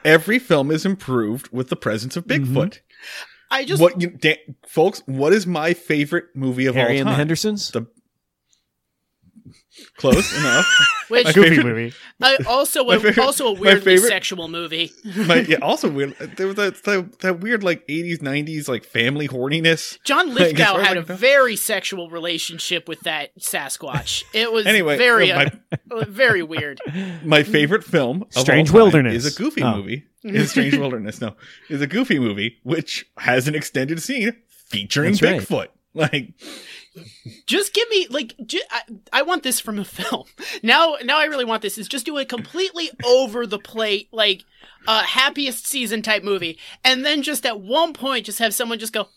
[0.04, 2.56] every film is improved with the presence of mm-hmm.
[2.58, 2.80] Bigfoot.
[3.50, 4.36] I just what you Dan,
[4.68, 7.14] folks, what is my favorite movie of Harry all and time?
[7.14, 7.72] the Hendersons.
[7.72, 7.88] The
[9.98, 10.66] Close enough.
[11.10, 11.94] which my Goofy favorite- movie.
[12.22, 14.92] uh, also a, favorite- also a my weirdly favorite- sexual movie.
[15.16, 16.16] My, yeah, also weird.
[16.38, 19.98] There was that, that that weird like eighties nineties like family horniness.
[20.04, 21.18] John Like, Lithgow far as had I a can tell.
[21.18, 24.24] very sexual relationship with that Sasquatch.
[24.34, 25.50] It was Anyway, very uh,
[25.92, 26.80] uh, very weird.
[27.24, 29.26] My favorite film, of Strange all time Wilderness.
[29.26, 29.78] is a Goofy Oh.
[29.78, 30.04] movie.
[30.24, 31.22] Is Strange Wilderness?
[31.22, 31.36] No,
[31.70, 35.42] is a Goofy movie which has an extended scene featuring That's right.
[35.42, 35.68] Bigfoot.
[35.94, 36.34] Like
[37.46, 38.82] just give me like ju- I,
[39.14, 40.26] I want this from a film.
[40.64, 44.44] Now now i really want this is just do a completely over the plate like
[44.88, 46.58] uh happiest season type movie.
[46.84, 49.08] And then just at one point just have someone just go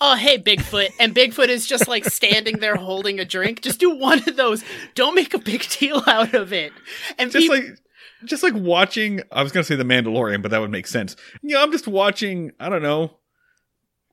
[0.00, 0.90] oh hey bigfoot.
[1.00, 3.62] And bigfoot is just like standing there holding a drink.
[3.62, 4.64] Just do one of those.
[4.94, 6.72] Don't make a big deal out of it.
[7.18, 7.78] And just peop- like
[8.24, 11.16] just like watching I was gonna say the Mandalorian, but that would make sense.
[11.42, 13.12] Yeah, I'm just watching, I don't know,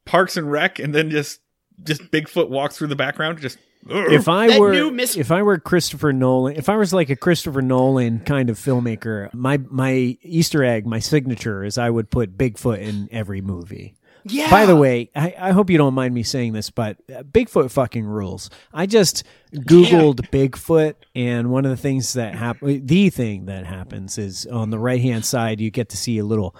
[0.05, 1.39] Parks and Rec and then just
[1.83, 5.41] just Bigfoot walks through the background, just If I That were new Miss- if I
[5.41, 10.17] were Christopher Nolan, if I was like a Christopher Nolan kind of filmmaker, my my
[10.21, 13.95] Easter egg, my signature is I would put Bigfoot in every movie.
[14.25, 17.23] Yeah By the way, I, I hope you don't mind me saying this, but uh,
[17.23, 18.49] Bigfoot fucking rules.
[18.73, 24.17] I just Googled Bigfoot, and one of the things that happen, the thing that happens
[24.17, 26.55] is on the right hand side, you get to see a little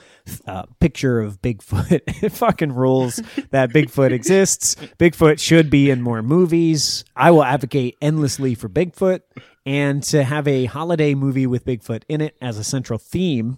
[0.45, 2.01] uh, picture of Bigfoot.
[2.23, 3.21] it fucking rules
[3.51, 4.75] that Bigfoot exists.
[4.99, 7.03] Bigfoot should be in more movies.
[7.15, 9.21] I will advocate endlessly for Bigfoot,
[9.65, 13.57] and to have a holiday movie with Bigfoot in it as a central theme.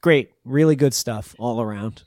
[0.00, 2.04] Great, really good stuff all around.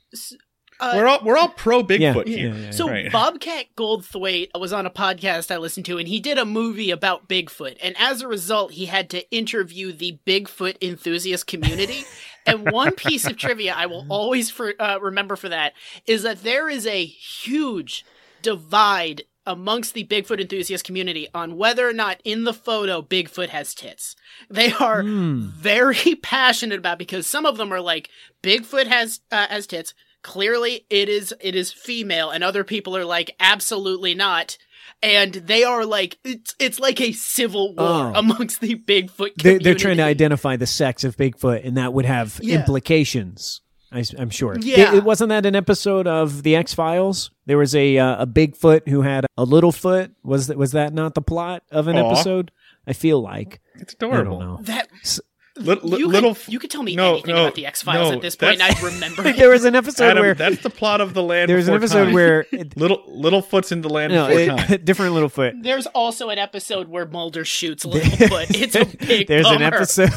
[0.80, 2.12] Uh, we're all we're all pro Bigfoot Yeah.
[2.36, 2.48] here.
[2.48, 2.70] Yeah, yeah, yeah.
[2.70, 3.10] So Right.
[3.12, 7.28] Bobcat Goldthwait was on a podcast I listened to, and he did a movie about
[7.28, 7.76] Bigfoot.
[7.82, 12.04] And as a result, he had to interview the Bigfoot enthusiast community.
[12.46, 15.72] and one piece of trivia I will always for, uh, remember for that
[16.06, 18.04] is that there is a huge
[18.42, 23.74] divide amongst the Bigfoot enthusiast community on whether or not in the photo Bigfoot has
[23.74, 24.14] tits.
[24.50, 25.48] They are Hmm.
[25.48, 28.10] very passionate about because some of them are like
[28.42, 29.94] Bigfoot has uh, has tits.
[30.22, 34.58] Clearly, it is it is female, and other people are like absolutely not.
[35.02, 38.12] And they are like it's it's like a civil war Oh.
[38.16, 39.64] amongst the Bigfoot They, community.
[39.64, 42.56] they're trying to identify the sex of Bigfoot, and that would have Yeah.
[42.58, 43.60] implications.
[43.90, 44.54] I, am sure.
[44.60, 44.92] Yeah.
[44.92, 47.30] It, it wasn't that an episode of the X Files.
[47.46, 50.12] There was a uh, a Bigfoot who had a little foot.
[50.22, 52.10] Was that was that not the plot of an Aw.
[52.10, 52.50] episode?
[52.86, 54.38] I feel like It's I adorable.
[54.40, 54.58] don't know.
[54.62, 55.18] that Li-
[55.60, 58.10] li- you little could, you could tell me no, anything no, about the X Files
[58.10, 59.32] no, at this point, and that's- I'd remember.
[59.32, 61.48] there was an episode Adam, where that's the plot of the land.
[61.48, 62.14] there was an episode Time.
[62.14, 62.46] where
[62.76, 64.80] little Littlefoot's in the land no, before it- time.
[64.84, 65.62] different Littlefoot.
[65.62, 68.46] There's also an episode where Mulder shoots Littlefoot.
[68.50, 69.26] It's a big.
[69.28, 70.10] There's an episode.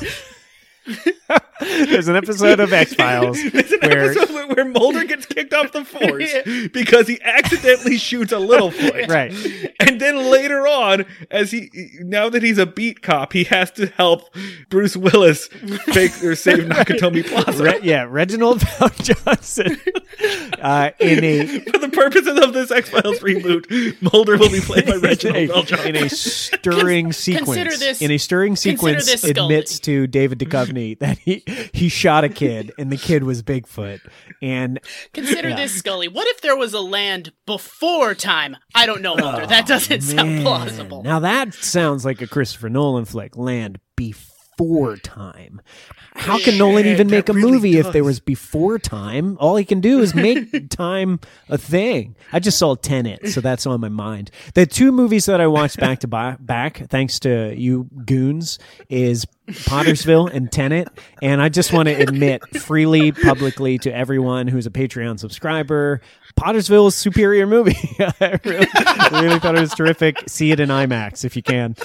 [1.59, 5.71] There's an episode of X Files There's an where episode where- Mulder gets kicked off
[5.71, 9.07] the force because he accidentally shoots a Littlefoot.
[9.07, 9.31] right.
[9.79, 11.69] And then later on, as he
[11.99, 14.33] now that he's a beat cop, he has to help
[14.69, 17.63] Bruce Willis fake or save Nakatomi Plaza.
[17.63, 18.63] Re- yeah, Reginald
[19.01, 19.77] Johnson
[20.61, 24.85] uh, in a For the purposes of this X Files reboot, Mulder will be played
[24.85, 25.95] by in Reginald Bell a, Johnson.
[25.95, 27.45] in a stirring sequence.
[27.45, 31.43] consider this- in a stirring sequence, this, admits to David Duchovny that he
[31.73, 33.99] he shot a kid and the kid was Bigfoot.
[34.41, 34.79] And
[35.13, 35.55] Consider Yeah.
[35.55, 36.07] this, Scully.
[36.07, 38.57] What if there was a land before time?
[38.75, 39.45] I don't know, Mulder.
[39.47, 41.03] that doesn't sound Oh, plausible.
[41.03, 43.35] Now that sounds like a Christopher Nolan flick.
[43.37, 44.30] Land before
[44.97, 45.61] time.
[46.13, 49.37] How can Nolan even make a really movie if there was before time?
[49.39, 52.15] All he can do is make time a thing.
[52.33, 54.29] I just saw Tenet, so that's on my mind.
[54.53, 58.59] The two movies that I watched back to ba- back, thanks to you goons,
[58.89, 60.89] is Pottersville and Tenet.
[61.21, 66.01] And I just want to admit freely, publicly to everyone who's a Patreon subscriber,
[66.39, 67.77] Pottersville is superior movie.
[67.99, 68.67] I really,
[69.11, 70.17] really thought it was terrific.
[70.27, 71.75] See it in IMAX if you can.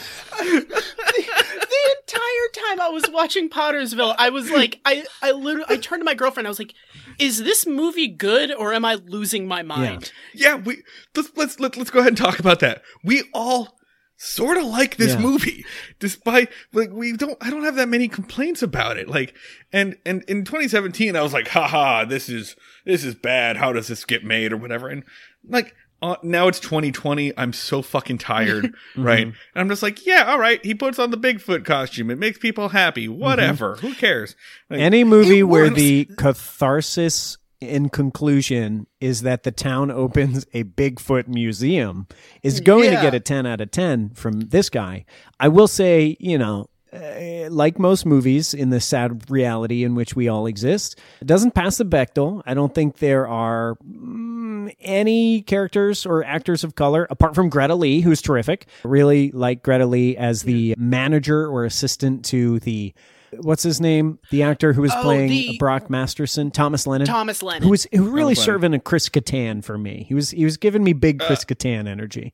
[2.56, 6.00] The entire time I was watching Pottersville, I was like, I, I literally, I turned
[6.00, 6.46] to my girlfriend.
[6.46, 6.74] I was like,
[7.18, 10.82] "Is this movie good, or am I losing my mind?" Yeah, we
[11.14, 12.82] let's let's let, let's go ahead and talk about that.
[13.04, 13.78] We all
[14.18, 15.20] sort of like this Yeah.
[15.20, 15.64] movie,
[15.98, 17.36] despite like we don't.
[17.40, 19.08] I don't have that many complaints about it.
[19.08, 19.34] Like,
[19.72, 23.56] and and in 2017, I was like, haha, this is this is bad.
[23.56, 24.88] How does this get made or whatever?
[24.88, 25.04] And
[25.48, 25.74] like.
[26.02, 27.32] Uh, now it's 2020.
[27.38, 29.24] I'm so fucking tired, right?
[29.26, 30.62] And I'm just like, yeah, all right.
[30.64, 32.10] He puts on the Bigfoot costume.
[32.10, 33.08] It makes people happy.
[33.08, 33.76] Whatever.
[33.76, 34.36] Who cares?
[34.68, 35.76] Like, Any movie where works.
[35.76, 42.06] the catharsis in conclusion is that the town opens a Bigfoot museum
[42.42, 42.96] is going Yeah.
[42.96, 45.06] to get a 10 out of 10 from this guy.
[45.40, 50.16] I will say, you know, uh, like most movies in the sad reality in which
[50.16, 52.42] we all exist, it doesn't pass the Bechdel.
[52.46, 57.74] I don't think there are mm, any characters or actors of color apart from Greta
[57.74, 58.66] Lee, who's terrific.
[58.84, 62.94] Really like Greta Lee as the manager or assistant to the
[63.40, 64.18] what's his name?
[64.30, 67.06] The actor who was Oh, playing the- Brock Masterson, Thomas Lennon.
[67.06, 67.64] Thomas Lennon.
[67.64, 68.60] who was who really Thomas Lennon.
[68.62, 70.06] serving a Chris Kattan for me.
[70.08, 72.32] He was he was giving me big Chris Kattan energy.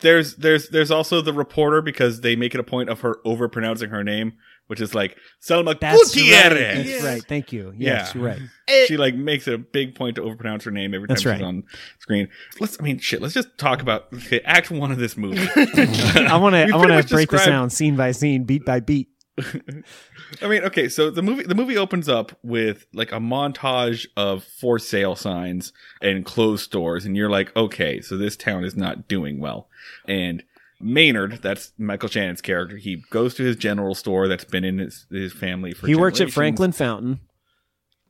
[0.00, 3.48] There's there's there's also the reporter because they make it a point of her over
[3.48, 4.32] pronouncing her name,
[4.66, 6.52] which is like Selma That's Gutierrez.
[6.52, 6.84] right.
[6.86, 7.24] That's right.
[7.28, 7.72] Thank you.
[7.76, 8.20] Yes, Yeah.
[8.20, 8.40] you're right.
[8.66, 11.22] It- She like makes it a big point to overpronounce her name every time That's
[11.22, 11.42] she's right.
[11.42, 11.64] on
[12.00, 12.28] screen.
[12.60, 15.46] Let's I mean shit, let's just talk about okay, act one of this movie.
[15.56, 18.80] I want to I wanna much break this described- down scene by scene, beat by
[18.80, 19.08] beat.
[20.42, 24.44] I mean, okay, so the movie the movie opens up with like a montage of
[24.44, 29.08] for sale signs and closed stores, and you're like, okay, so this town is not
[29.08, 29.68] doing well.
[30.06, 30.42] And
[30.80, 35.06] Maynard, that's Michael Shannon's character, he goes to his general store that's been in his
[35.10, 36.30] his family for He works at.
[36.30, 37.20] Franklin Fountain.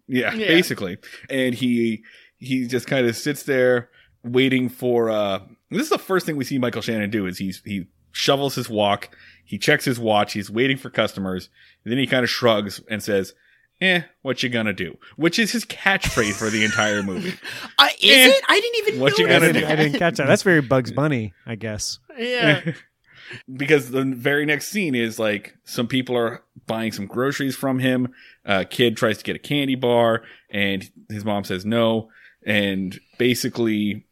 [0.06, 0.48] Yeah, Yeah.
[0.48, 0.98] basically.
[1.30, 2.02] And he
[2.38, 3.88] he just kind of sits there
[4.22, 7.62] waiting for uh this is the first thing we see Michael Shannon do is he's
[7.64, 11.50] he shovels his walk, he checks his watch, he's waiting for customers,
[11.84, 13.34] and then he kind of shrugs and says,
[13.80, 17.34] "Eh, what you gonna do?" Which is his catchphrase for the entire movie.
[17.78, 18.44] I, is Eh, it?
[18.48, 19.00] I didn't even.
[19.00, 19.68] what you gonna notice do?
[19.68, 20.26] I didn't catch that.
[20.26, 21.98] That's very Bugs Bunny, I guess.
[22.16, 22.62] Yeah.
[23.56, 28.12] because the very next scene is like some people are buying some groceries from him.
[28.44, 32.10] A kid tries to get a candy bar, and his mom says no.
[32.46, 34.04] And basically,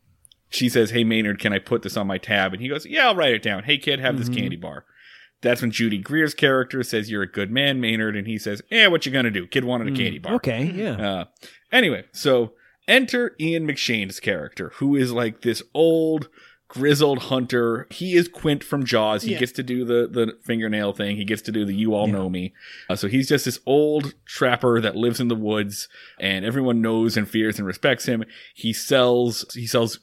[0.52, 3.08] she says, "Hey Maynard, can I put this on my tab?" And he goes, "Yeah,
[3.08, 3.64] I'll write it down.
[3.64, 4.36] Hey kid, have this Mhm.
[4.36, 4.84] candy bar."
[5.40, 8.86] That's when Judy Greer's character says, "You're a good man, Maynard," and he says, "Yeah,
[8.86, 10.34] what you gonna do?" Kid wanted a candy bar.
[10.36, 10.92] Okay, yeah.
[10.92, 11.24] Uh,
[11.72, 12.52] anyway, so
[12.86, 16.28] enter Ian McShane's character, who is like this old
[16.68, 17.86] grizzled hunter.
[17.90, 19.24] He is Quint from Jaws.
[19.24, 19.40] He Yeah.
[19.40, 21.16] gets to do the the fingernail thing.
[21.16, 22.12] He gets to do the "You all Yeah.
[22.14, 22.54] know me."
[22.88, 25.88] Uh, so he's just this old trapper that lives in the woods,
[26.20, 28.24] and everyone knows and fears and respects him.
[28.54, 29.98] He sells he sells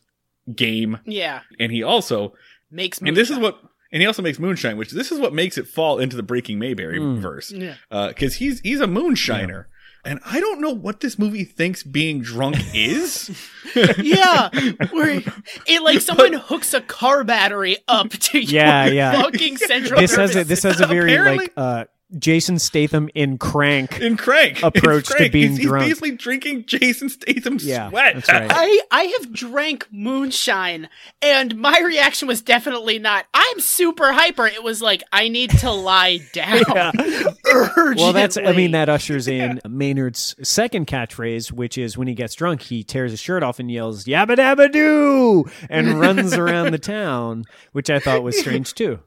[0.55, 1.41] game, Yeah.
[1.59, 2.33] and he also
[2.71, 2.99] Makes.
[2.99, 3.59] and this is what.
[3.91, 6.59] And he also makes moonshine, which this is what makes it fall into the Breaking
[6.59, 7.17] Mayberry Mm.
[7.17, 7.73] verse Yeah.
[8.09, 9.65] because he's he's a moonshiner,
[10.05, 13.31] and I don't know what this movie thinks being drunk is.
[13.97, 14.49] Yeah,
[14.91, 15.21] where
[15.67, 19.21] it like someone hooks a car battery up to Yeah, your yeah.
[19.21, 19.99] fucking central.
[20.01, 21.85] This has a this has a very Apparently- like uh
[22.17, 23.99] Jason Statham in Crank.
[24.01, 25.85] in Crank Approach in to being he's, he's drunk.
[25.85, 28.15] basically drinking Jason Statham's Yeah, sweat.
[28.15, 28.49] that's right.
[28.51, 30.89] I I have drank moonshine,
[31.21, 33.25] and my reaction was definitely not.
[33.33, 34.47] I'm super hyper.
[34.47, 36.61] It was like I need to lie down.
[36.73, 36.91] Yeah.
[37.53, 38.03] urgently.
[38.03, 42.33] Well, that's, I mean, that ushers in Maynard's second catchphrase, which is when he gets
[42.35, 45.45] drunk, he tears his shirt off and yells, Yabba Dabba Doo!
[45.69, 48.99] and runs around the town, which I thought was strange too.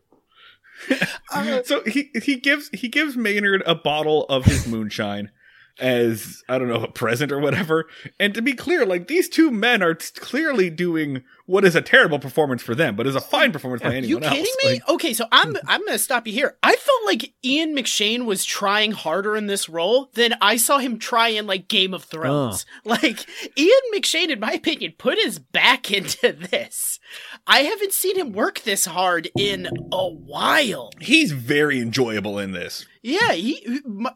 [1.34, 5.30] Uh, so he he gives he gives Maynard a bottle of his moonshine
[5.78, 7.86] as I don't know a present or whatever.
[8.20, 11.82] And to be clear, like these two men are t- clearly doing what is a
[11.82, 14.08] terrible performance for them, but is a fine performance by anyone.
[14.08, 14.64] You anyone kidding else.
[14.64, 14.72] me?
[14.72, 16.56] Like, okay, so I'm I'm gonna stop you here.
[16.62, 20.98] I felt like Ian McShane was trying harder in this role than I saw him
[20.98, 22.66] try in like Game of Thrones.
[22.84, 22.90] Uh.
[23.02, 23.26] Like
[23.58, 27.00] Ian McShane, in my opinion, put his back into this.
[27.46, 30.90] I haven't seen him work this hard in a while.
[31.00, 32.86] he's very enjoyable in this.
[33.02, 33.66] Yeah, he,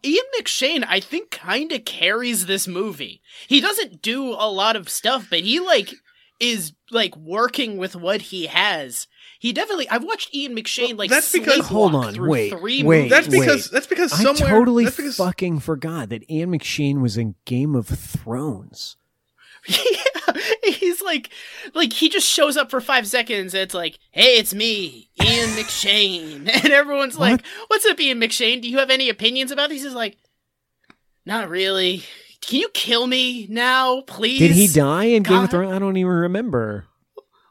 [0.05, 3.21] Ian McShane, I think, kind of carries this movie.
[3.49, 5.93] He doesn't do a lot of stuff, but he like
[6.39, 9.09] is like working with what he has.
[9.41, 9.89] He definitely.
[9.89, 12.99] I've watched Ian McShane like that's because- sleepwalk Hold on, through wait, three wait.
[12.99, 13.11] movies.
[13.11, 13.41] That's Wait.
[13.41, 17.75] because that's because I totally that's because, fucking forgot that Ian McShane was in Game
[17.75, 18.97] of Thrones.
[19.67, 19.79] yeah,
[20.81, 21.31] he's like,
[21.75, 23.55] like he just shows up for five seconds.
[23.55, 28.61] And it's like, hey, it's me, Ian McShane, and everyone's like, "What's up, Ian McShane?
[28.63, 30.17] Do you have any opinions about these?" He's like,
[31.25, 32.05] "Not really.
[32.43, 35.73] Can you kill me now, please?" Did he die in Game of Thrones?
[35.73, 36.87] I don't even remember.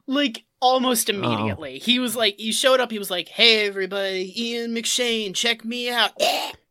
[0.07, 1.79] like almost immediately.
[1.81, 1.85] Oh.
[1.85, 2.91] He was like, he showed up.
[2.91, 6.11] He was like, "Hey, everybody, Ian McShane, check me out."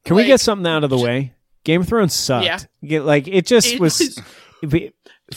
[0.04, 1.32] Can we get something out of the way?
[1.64, 2.66] Game of Thrones sucked.
[2.82, 3.00] Yeah.
[3.00, 3.98] Like it just It was.
[4.62, 4.92] was-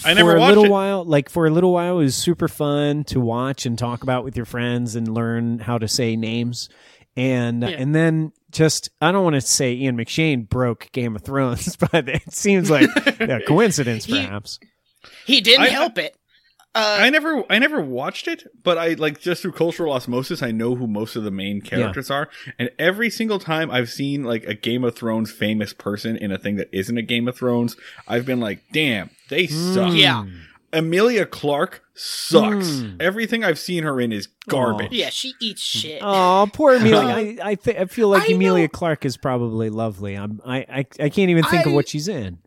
[0.05, 0.69] I never for a little it.
[0.71, 4.23] while, like for a little while, it was super fun to watch and talk about
[4.23, 6.69] with your friends and learn how to say names.
[7.15, 7.69] And Yeah.
[7.69, 12.07] and then just I don't want to say Ian McShane broke Game of Thrones, but
[12.09, 12.89] it seems like
[13.19, 14.59] a coincidence, He- perhaps.
[15.25, 16.15] He didn't I- help it.
[16.77, 20.51] Uh, I never I never watched it, but I like just through cultural osmosis I
[20.51, 22.29] know who most of the main characters are.
[22.59, 26.37] And every single time I've seen like a Game of Thrones famous person in a
[26.37, 27.75] thing that isn't a Game of Thrones,
[28.07, 30.25] I've been like, "Damn, they suck." Yeah.
[30.73, 32.67] Emilia Clarke sucks.
[32.67, 33.01] Mm.
[33.01, 34.91] Everything I've seen her in is garbage.
[34.91, 36.01] yeah, she eats shit.
[36.03, 36.99] Oh, poor Emilia.
[37.43, 40.15] I I, th- I feel like I Emilia know- Clark is probably lovely.
[40.15, 42.39] I'm I I, I can't even think of what she's in.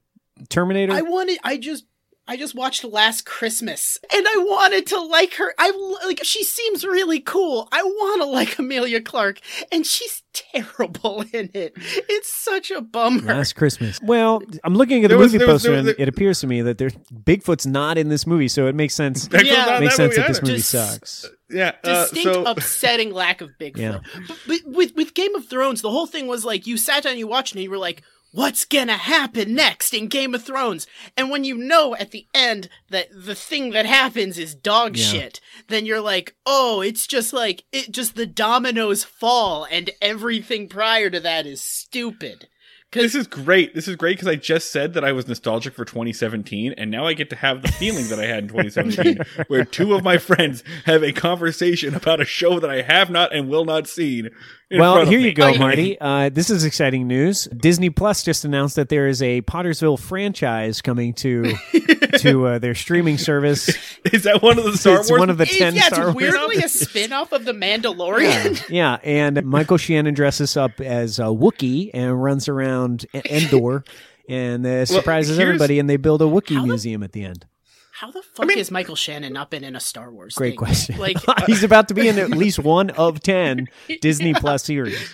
[0.49, 0.93] Terminator.
[0.93, 1.39] I wanted.
[1.45, 1.85] I just.
[2.31, 5.53] I just watched Last Christmas, and I wanted to like her.
[5.59, 5.71] I
[6.07, 6.21] like.
[6.23, 7.69] She seems really cool.
[7.73, 9.41] I want to like Emilia Clarke,
[9.73, 11.73] and she's terrible in it.
[11.77, 13.23] It's such a bummer.
[13.35, 13.99] Last Christmas.
[14.03, 16.47] Well, I'm looking at the There movie was- poster, there was- and it appears to
[16.47, 19.27] me that there's Bigfoot's not in this movie, so it makes sense.
[19.27, 19.75] That Yeah.
[19.75, 21.27] on makes that sense that this movie Just- sucks.
[21.51, 23.77] Yeah, uh, distinct so upsetting lack of Bigfoot.
[23.79, 23.99] Yeah.
[24.29, 27.19] But, but with with Game of Thrones, the whole thing was like you sat down,
[27.19, 28.03] you watched, and you were like,
[28.33, 32.69] "What's gonna happen next in Game of Thrones?" And when you know at the end
[32.89, 35.11] that the thing that happens is dog Yeah.
[35.11, 40.69] shit, then you're like, "Oh, it's just like it just the dominoes fall, and everything
[40.69, 42.49] prior to that is stupid."
[42.93, 43.73] This is great.
[43.75, 47.07] This is great because I just said that I was nostalgic for 2017, and now
[47.07, 50.19] I get to have the feeling that I had in 2017, where two of my
[50.19, 54.31] friends have a conversation about a show that I have not and will not seen.
[54.71, 55.55] in Well, here you go.
[55.55, 56.01] Marty.
[56.01, 57.45] Uh, this is exciting news.
[57.57, 61.55] Disney Plus just announced that there is a Pottersville franchise coming to
[62.19, 63.69] to uh, their streaming service.
[64.13, 65.21] Is that one of the Star it's Wars?
[65.21, 66.33] one of the It's- ten yeah, Star it's Wars.
[66.33, 68.69] weirdly a spin-off of The Mandalorian.
[68.69, 72.80] yeah, and Michael Shannon dresses up as a Wookiee and runs around
[73.15, 73.85] E- Endor
[74.29, 77.47] and uh, surprises here's- everybody, and they build a Wookiee the- museum at the end.
[77.93, 80.35] How the fuck mean- has Michael Shannon not been in a Star Wars?
[80.35, 80.57] Great thing?
[80.59, 80.99] question.
[80.99, 81.17] Like,
[81.47, 83.69] He's about to be in at least one of ten
[84.01, 85.13] Disney Plus series.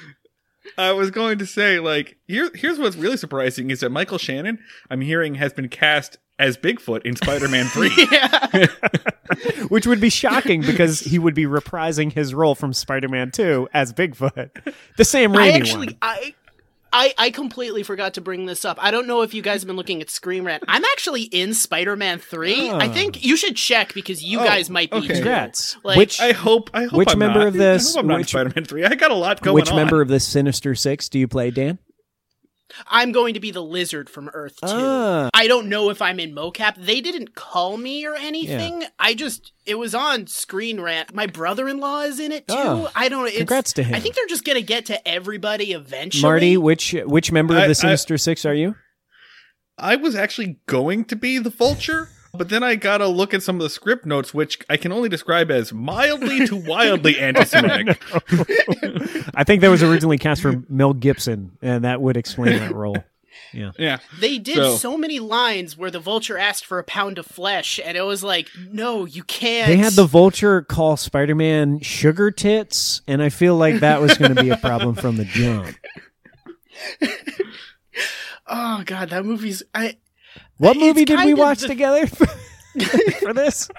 [0.79, 4.59] I was going to say, like, here, here's what's really surprising is that Michael Shannon,
[4.91, 7.91] I'm hearing, has been cast as Bigfoot in Spider-Man 3.
[8.13, 8.67] yeah.
[9.69, 13.93] which would be shocking because he would be reprising his role from Spider-Man 2 as
[13.93, 14.51] Bigfoot,
[14.97, 15.97] the Sam Raimi I actually, one.
[16.03, 16.35] I,
[16.97, 18.79] I, I completely forgot to bring this up.
[18.81, 20.65] I don't know if you guys have been looking at Screen Rant.
[20.67, 22.71] I'm actually in Spider-Man Three.
[22.71, 22.93] I Oh.
[22.93, 24.97] think you should check because you Oh, guys might be.
[24.99, 25.09] okay.
[25.15, 25.77] Congrats.
[25.85, 27.49] Like- which I hope, I hope Which I'm member not.
[27.49, 28.85] of this- I hope I'm not in which- Spider-Man 3.
[28.85, 29.77] I got a lot going which on.
[29.77, 31.79] member of the Sinister Six do you play, Dan?
[32.89, 34.67] I'm going to be the lizard from Earth Two.
[34.69, 35.31] Ah.
[35.33, 36.75] I don't know if I'm in mocap.
[36.77, 38.85] They didn't call me or anything.
[38.99, 41.15] I just it was on Screen Rant.
[41.15, 42.55] My brother-in-law is in it too.
[42.57, 43.29] Oh, I don't.
[43.29, 43.95] It's, congrats to him.
[43.95, 46.23] I think they're just gonna get to everybody eventually.
[46.23, 48.75] Marty, which which member I- of the Sinister Six are you?
[49.79, 53.57] I was actually going to be the Vulture, But then I gotta look at some
[53.57, 57.99] of the script notes, which I can only describe as mildly to wildly anti-Semitic.
[59.35, 62.97] I think that was originally cast for Mel Gibson, and that would explain that role.
[63.53, 63.71] Yeah.
[63.79, 67.27] Yeah, They did So- so, many lines where the vulture asked for a pound of
[67.27, 69.69] flesh, and it was like, no, you can't.
[69.69, 74.17] They had the vulture call Spider Man sugar tits, and I feel like that was
[74.19, 75.75] going to be a problem from the jump.
[78.47, 79.63] Oh god, that movie's.
[79.75, 79.97] I
[80.59, 82.07] What It's movie did we watch the- together
[83.21, 83.69] for this?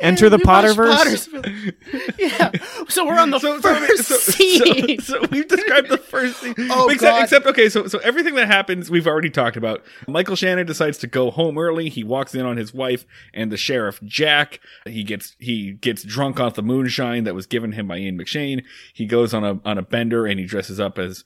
[0.00, 1.28] Enter the Potterverse.
[1.28, 1.74] Pottersville.
[2.18, 2.50] yeah.
[2.88, 5.00] So we're on the so, so, first so, scene.
[5.00, 6.54] so, so we've described the first scene.
[6.70, 7.22] Oh, except, God.
[7.22, 9.82] except, okay, so so everything that happens we've already talked about.
[10.08, 11.88] Michael Shannon decides to go home early.
[11.88, 14.60] He walks in on his wife and the sheriff Jack.
[14.86, 18.64] He gets he gets drunk off the moonshine that was given him by Ian McShane.
[18.92, 21.24] He goes on a on a bender and he dresses up as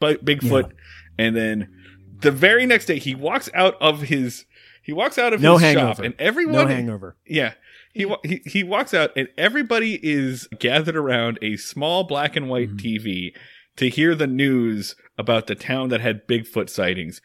[0.00, 0.72] Bu- Bigfoot.
[1.18, 1.75] And then
[2.20, 4.44] the very next day he walks out of his
[4.82, 5.94] he walks out of No his hangover.
[5.94, 7.16] shop and everyone No hangover.
[7.26, 7.54] yeah.
[7.92, 12.76] He, he he walks out and everybody is gathered around a small black and white
[12.76, 13.08] mm-hmm.
[13.08, 13.32] TV
[13.76, 17.22] to hear the news about the town that had Bigfoot sightings.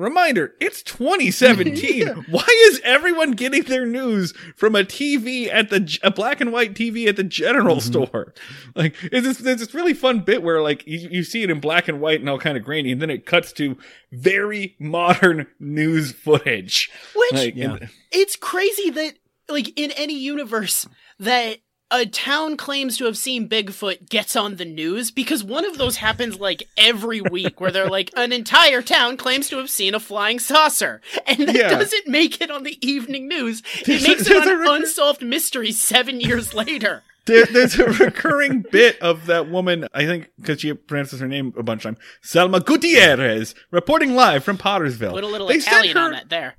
[0.00, 2.06] Reminder, it's 2017.
[2.30, 6.74] Why is everyone getting their news from a TV at the a black and white
[6.74, 7.90] TV at the general mm-hmm.
[7.90, 8.34] store?
[8.74, 11.60] Like, it's this, there's this really fun bit where like you, you see it in
[11.60, 13.76] black and white and all kind of grainy, and then it cuts to
[14.12, 16.90] very modern news footage.
[17.14, 17.78] Which Like, Yeah.
[18.12, 19.14] it's crazy that
[19.48, 20.86] like in any universe
[21.18, 21.58] that
[21.90, 25.96] a town claims to have seen Bigfoot gets on the news because one of those
[25.96, 30.00] happens like every week where they're like an entire town claims to have seen a
[30.00, 31.70] flying saucer and that Yeah.
[31.70, 33.62] doesn't make it on the evening news.
[33.86, 37.02] It makes it on unsolved mysteries 7 years later.
[37.26, 41.52] There, there's a recurring bit of that woman, I think, because she pronounces her name
[41.56, 45.10] a bunch of times, Selma Gutierrez, reporting live from Pottersville.
[45.12, 46.56] Put a little They Italian her- on that there.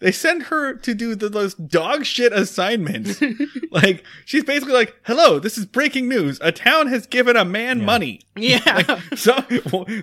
[0.00, 3.20] They send her to do the, those dog shit assignments.
[3.70, 6.38] like, she's basically like, hello, this is breaking news.
[6.42, 8.20] A town has given a man money.
[8.36, 9.00] Yeah.
[9.14, 9.44] Some,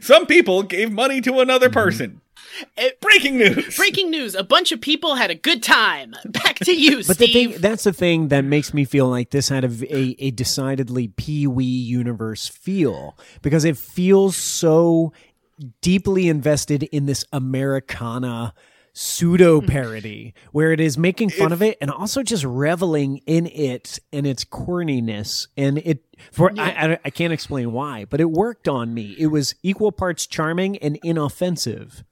[0.02, 2.22] some people gave money to another person.
[2.78, 3.58] It- Breaking news.
[3.58, 6.16] Eh, Breaking news: A bunch of people had a good time.
[6.26, 7.52] Back to you, But the Steve.
[7.54, 11.10] thing, that's the thing that makes me feel like this had a, a, a decidedly
[11.10, 15.14] Pee Wee universe feel because it feels so
[15.82, 18.54] deeply invested in this Americana
[18.94, 24.00] pseudo parody where it is making fun of it and also just reveling in it
[24.12, 25.48] and its corniness.
[25.56, 29.16] And it for I, I I can't explain why but it worked on me.
[29.18, 32.04] It was equal parts charming and inoffensive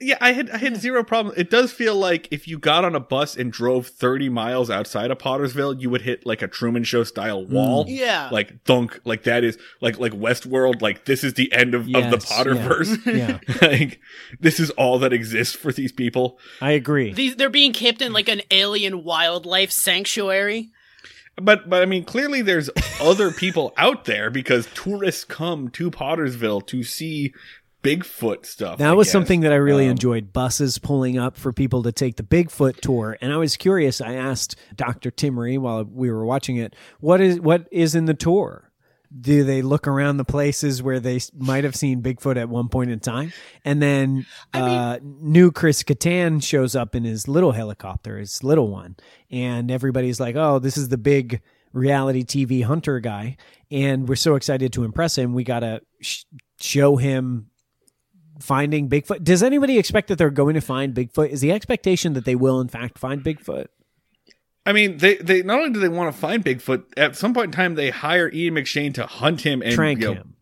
[0.00, 1.34] Yeah, I had I had zero problem.
[1.36, 5.12] It does feel like if you got on a bus and drove 30 miles outside
[5.12, 7.50] of Pottersville, you would hit like a Truman Show style mm.
[7.50, 7.84] wall.
[7.86, 8.28] Yeah.
[8.32, 11.92] Like thunk, like that is like like Westworld, like this is the end of, of
[11.92, 13.06] the Yes, Potterverse.
[13.06, 13.38] yeah.
[13.62, 14.00] like
[14.40, 16.40] this is all that exists for these people.
[16.60, 20.70] I agree These they're being kept in like an alien wildlife sanctuary.
[21.36, 22.68] But but I mean clearly there's
[23.00, 27.32] other people out there because tourists come to Pottersville to see
[27.84, 28.78] Bigfoot stuff.
[28.78, 29.12] That I was guess.
[29.12, 30.32] something that I really Um, enjoyed.
[30.32, 34.00] Buses pulling up for people to take the Bigfoot tour, and I was curious.
[34.00, 35.10] I asked Dr.
[35.10, 38.70] Timmery while we were watching it, "What is what is in the tour?
[39.16, 42.90] Do they look around the places where they might have seen Bigfoot at one point
[42.90, 43.32] in time?"
[43.64, 48.96] And then uh, new Chris Kattan shows up in his little helicopter, his little one,
[49.30, 51.42] and everybody's like, "Oh, this is the big."
[51.76, 53.36] reality TV hunter guy,
[53.68, 55.34] and we're so excited to impress him.
[55.34, 56.22] We gotta sh-
[56.60, 57.46] show him
[58.40, 59.22] finding Bigfoot.
[59.24, 61.28] Does anybody expect that they're going to find Bigfoot?
[61.28, 63.66] Is the expectation that they will in fact find Bigfoot?
[64.66, 67.46] I mean, they, they not only do they want to find Bigfoot, at some point
[67.46, 70.36] in time they hire Ian McShane to hunt him and Trank you know, him.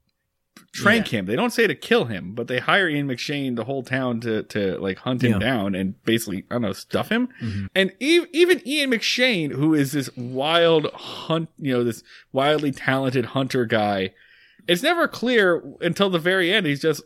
[0.73, 1.27] trank him.
[1.27, 4.45] They don't say to kill him, but they hire Ian McShane, the whole town, to
[4.45, 5.39] to like hunt him Yeah.
[5.41, 7.29] down and basically I don't know stuff him.
[7.43, 7.67] Mm-hmm.
[7.75, 13.27] And e- even Ian McShane, who is this wild hunt, you know, this wildly talented
[13.27, 14.13] hunter guy.
[14.69, 16.67] It's never clear until the very end.
[16.67, 17.03] He's just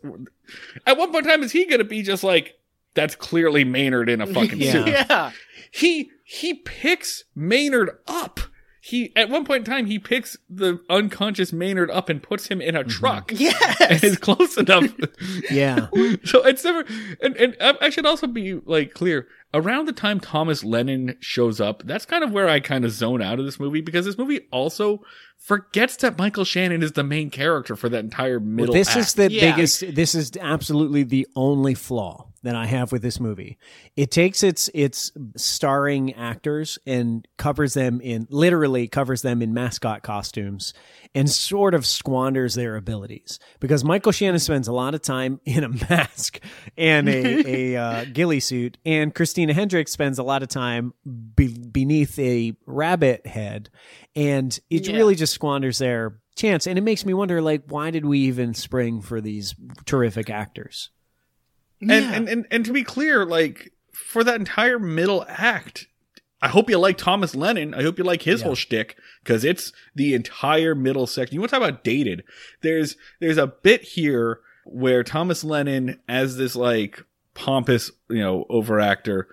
[0.86, 2.54] at one point in time is he going to be just like
[2.94, 4.72] that's clearly Maynard in a fucking Yeah.
[4.72, 5.30] suit Yeah.
[5.70, 8.40] he he picks Maynard up.
[8.80, 12.60] He at one point in time he picks the unconscious Maynard up and puts him
[12.60, 12.88] in a mm-hmm.
[12.88, 13.30] truck.
[13.32, 14.04] And Yes.
[14.04, 14.92] is close enough.
[15.50, 15.88] Yeah.
[16.24, 16.84] so it's never
[17.20, 19.28] and, and I I should also be like clear.
[19.56, 23.22] Around the time Thomas Lennon shows up, that's kind of where I kind of zone
[23.22, 25.02] out of this movie because this movie also
[25.38, 28.98] forgets that Michael Shannon is the main character for that entire middle this act.
[28.98, 29.52] is the Yeah.
[29.54, 29.94] biggest.
[29.94, 32.28] This is absolutely the only flaw.
[32.46, 33.58] That I have with this movie.
[33.96, 40.02] It takes its its starring actors and covers them in literally covers them in mascot
[40.02, 40.72] costumes
[41.14, 45.64] and sort of squanders their abilities because Michael Shannon spends a lot of time in
[45.64, 46.40] a mask
[46.76, 50.92] and a, a uh, ghillie suit, and Christina Hendricks spends a lot of time
[51.34, 53.70] be- beneath a rabbit head,
[54.14, 54.96] and it Yeah.
[54.96, 56.66] really just squanders their chance.
[56.66, 59.54] And it makes me wonder, like, why did we even spring for these
[59.86, 60.90] terrific actors?
[61.80, 62.12] And, Yeah.
[62.14, 65.88] and and and to be clear, like for that entire middle act,
[66.40, 67.74] I hope you like Thomas Lennon.
[67.74, 68.46] I hope you like his Yeah.
[68.46, 71.34] whole shtick because it's the entire middle section.
[71.34, 72.24] You want to talk about dated?
[72.62, 77.04] There's there's a bit here where Thomas Lennon, as this like
[77.34, 79.24] pompous, you know, overactor,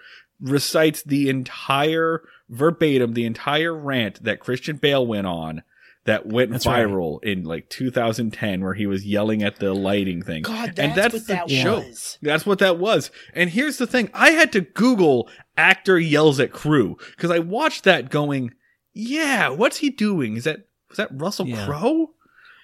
[0.42, 5.64] recites the entire verbatim, the entire rant that Christian Bale went on.
[6.06, 6.86] That went That's right.
[6.86, 10.42] viral in like 2010, where he was yelling at the lighting thing.
[10.44, 11.86] God, and that's that's what the that joke.
[11.86, 12.18] was.
[12.22, 13.10] That's what that was.
[13.34, 14.10] And here's the thing.
[14.14, 18.52] I had to Google actor yells at crew because I watched that going,
[18.94, 20.36] yeah, what's he doing?
[20.36, 21.66] Is that, was that Russell Yeah.
[21.66, 22.10] Crowe?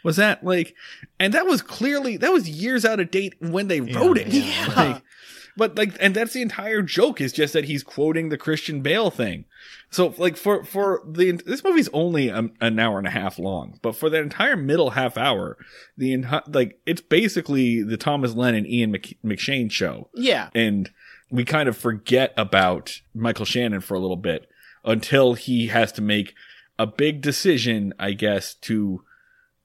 [0.03, 0.75] Was that like,
[1.17, 4.27] and that was clearly, that was years out of date when they wrote it.
[4.27, 4.73] Yeah.
[4.75, 5.03] Like,
[5.59, 9.11] but like, and that's the entire joke is just that he's quoting the Christian Bale
[9.11, 9.45] thing.
[9.91, 13.77] So like for, for the, this movie's only um, an hour and a half long,
[13.83, 15.57] but for the entire middle half hour,
[15.97, 20.49] the entire, like, it's basically the Thomas Lennon, Ian Mc- McShane show Yeah.
[20.55, 20.89] and
[21.29, 24.49] we kind of forget about Michael Shannon for a little bit
[24.83, 26.33] until he has to make
[26.79, 29.03] a big decision, I guess, to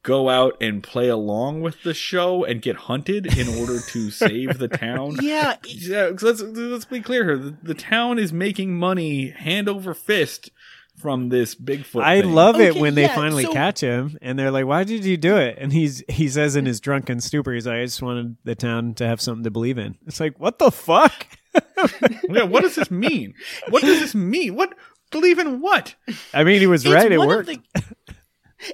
[0.05, 4.59] go out and play along with the show and get hunted in order to save
[4.59, 5.17] the town.
[5.21, 5.57] Yeah.
[5.67, 7.39] Yeah, 'cause let's let's be clear here.
[7.39, 10.51] The, the town is making money hand over fist
[10.97, 12.05] from this Bigfoot.
[12.05, 12.33] I thing.
[12.35, 15.17] love it Okay, when they finally so- catch him and they're like, "Why did you
[15.17, 18.37] do it?" And he's he says in his drunken stupor, "He's like, I just wanted
[18.45, 21.27] the town to have something to believe in." It's like, what the fuck?
[22.29, 23.35] Yeah, what does this mean?
[23.69, 24.55] What does this mean?
[24.57, 24.75] What
[25.11, 25.95] believe in what?
[26.33, 27.11] I mean, he was It's right.
[27.13, 27.49] It worked.
[27.49, 27.61] the-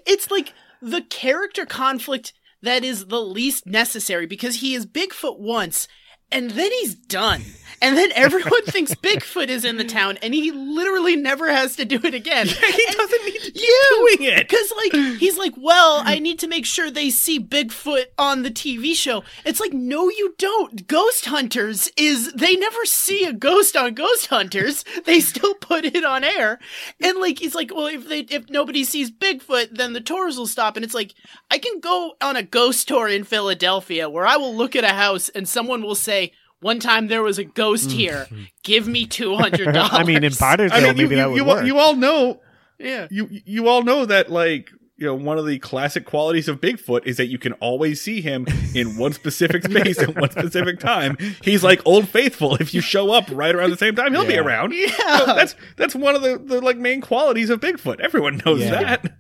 [0.07, 5.89] it's like the character conflict that is the least necessary because he is Bigfoot once
[6.33, 7.43] and then he's done.
[7.83, 11.87] And then everyone thinks Bigfoot is in the town and he literally never has to
[11.87, 12.47] do it again.
[12.71, 14.47] He And- doesn't need to keep Yeah, doing it.
[14.49, 18.51] Because, like, he's like, well, I need to make sure they see Bigfoot on the
[18.51, 19.23] TV show.
[19.47, 20.87] It's like, no, you don't.
[20.89, 24.85] Ghost Hunters is, they never see a ghost on Ghost Hunters.
[25.07, 26.59] They still put it on air.
[27.03, 30.47] And, like, he's like, well, if they, if nobody sees Bigfoot, then the tours will
[30.47, 30.77] stop.
[30.77, 31.15] And it's like,
[31.51, 34.89] I can go on a ghost tour in Philadelphia where I will look at a
[34.89, 36.20] house and someone will say,
[36.61, 37.93] one time there was a ghost mm.
[37.93, 38.29] here.
[38.63, 39.75] Give me $200.
[39.93, 41.67] I mean, in Pottersville, I mean, you, maybe you, that would you, work.
[41.67, 42.41] you all know
[42.81, 43.07] yeah.
[43.11, 47.07] you you all know that like you know one of the classic qualities of Bigfoot
[47.07, 51.17] is that you can always see him in one specific space at one specific time.
[51.43, 52.57] He's like Old Faithful.
[52.57, 54.75] If you show up right around the same time, he'll be around.
[54.75, 54.91] Yeah.
[55.19, 57.99] So that's that's one of the, the like main qualities of Bigfoot.
[58.01, 58.97] Everyone knows Yeah.
[58.99, 59.13] that.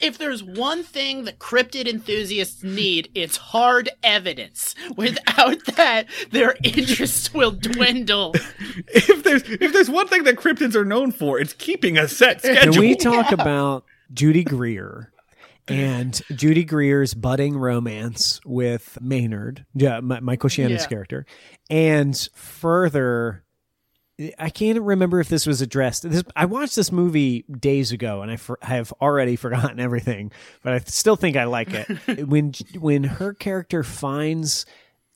[0.00, 4.74] if there's one thing that cryptid enthusiasts need, it's hard evidence.
[4.96, 8.34] Without that, their interests will dwindle.
[8.86, 12.40] If there's if there's one thing that cryptids are known for, it's keeping a set
[12.40, 12.72] schedule.
[12.74, 15.10] Can we talk about Judy Greer
[15.68, 20.88] and Judy Greer's budding romance with Maynard, yeah, Michael Shannon's Yeah.
[20.88, 21.26] character,
[21.70, 23.42] and further.
[24.38, 26.08] I can't remember if this was addressed.
[26.08, 30.30] This, I watched this movie days ago, and I for, have already forgotten everything,
[30.62, 32.26] but I still think I like it.
[32.28, 34.66] when when her character finds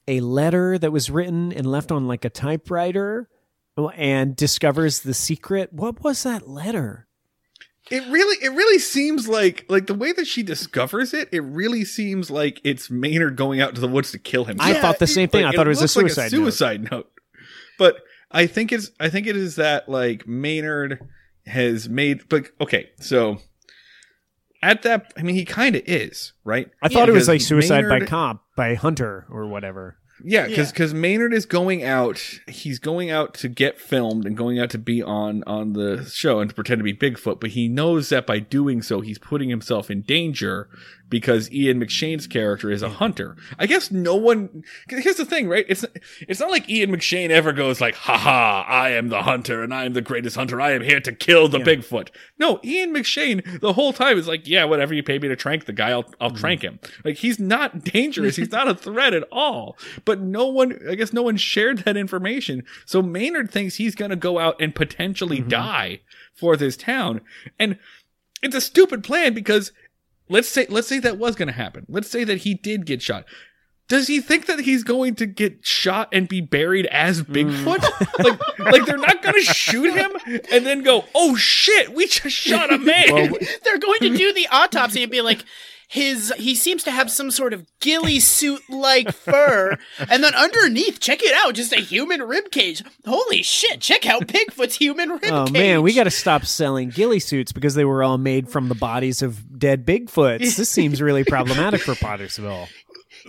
[0.08, 3.28] a letter that was written and left on like a typewriter,
[3.94, 5.72] and discovers the secret.
[5.72, 7.06] What was that letter?
[7.90, 11.84] It really, it really seems like, like the way that she discovers it, it really
[11.84, 14.58] seems like it's Maynard going out to the woods to kill him.
[14.60, 15.44] I thought the same thing.
[15.44, 16.90] I thought it was a looks like suicide note.
[16.90, 17.10] note.
[17.78, 17.96] But
[18.30, 21.08] I think it's, I think it is that like Maynard
[21.46, 23.38] has made, but okay, so
[24.62, 26.70] at that, I mean, he kind of is, right?
[26.82, 29.96] I thought it was like suicide by Maynard- cop, by Hunter or whatever.
[30.24, 30.72] Yeah, because Yeah.
[30.72, 32.20] because Maynard is going out.
[32.46, 36.40] He's going out to get filmed and going out to be on on the show
[36.40, 37.40] and to pretend to be Bigfoot.
[37.40, 40.68] But he knows that by doing so, he's putting himself in danger
[41.08, 43.36] because Ian McShane's character is a hunter.
[43.58, 44.64] I guess no one.
[44.88, 45.64] Here's the thing, right?
[45.68, 45.84] It's
[46.20, 48.64] it's not like Ian McShane ever goes like, "Ha ha!
[48.68, 50.60] I am the hunter and I am the greatest hunter.
[50.60, 54.46] I am here to kill the Bigfoot." No, Ian McShane the whole time is like,
[54.46, 56.38] "Yeah, whatever you pay me to trank the guy, I'll I'll mm-hmm.
[56.38, 58.36] trank him." Like he's not dangerous.
[58.36, 59.76] he's not a threat at all.
[60.04, 62.64] But no one, I guess, no one shared that information.
[62.84, 65.48] So Maynard thinks he's going to go out and potentially mm-hmm.
[65.48, 66.00] die
[66.34, 67.20] for this town,
[67.58, 67.78] and
[68.42, 69.72] it's a stupid plan because
[70.28, 71.86] let's say let's say that was going to happen.
[71.88, 73.24] Let's say that he did get shot.
[73.88, 77.34] does he think that he's going to get shot and be buried as mm.
[77.34, 77.82] Bigfoot?
[78.24, 80.10] like, like they're not going to shoot him
[80.52, 83.28] and then go, "Oh shit, we just shot a man." Well,
[83.64, 85.44] They're going to do the autopsy and be like,
[85.88, 89.76] his he seems to have some sort of ghillie suit like fur,
[90.10, 92.82] and then underneath, check it out, just a human rib cage.
[93.06, 93.80] Holy shit!
[93.80, 95.52] Check out Bigfoot's human rib Oh cage.
[95.52, 98.74] man, we got to stop selling ghillie suits because they were all made from the
[98.74, 100.56] bodies of dead Bigfoots.
[100.56, 102.68] This seems really problematic for Pottersville.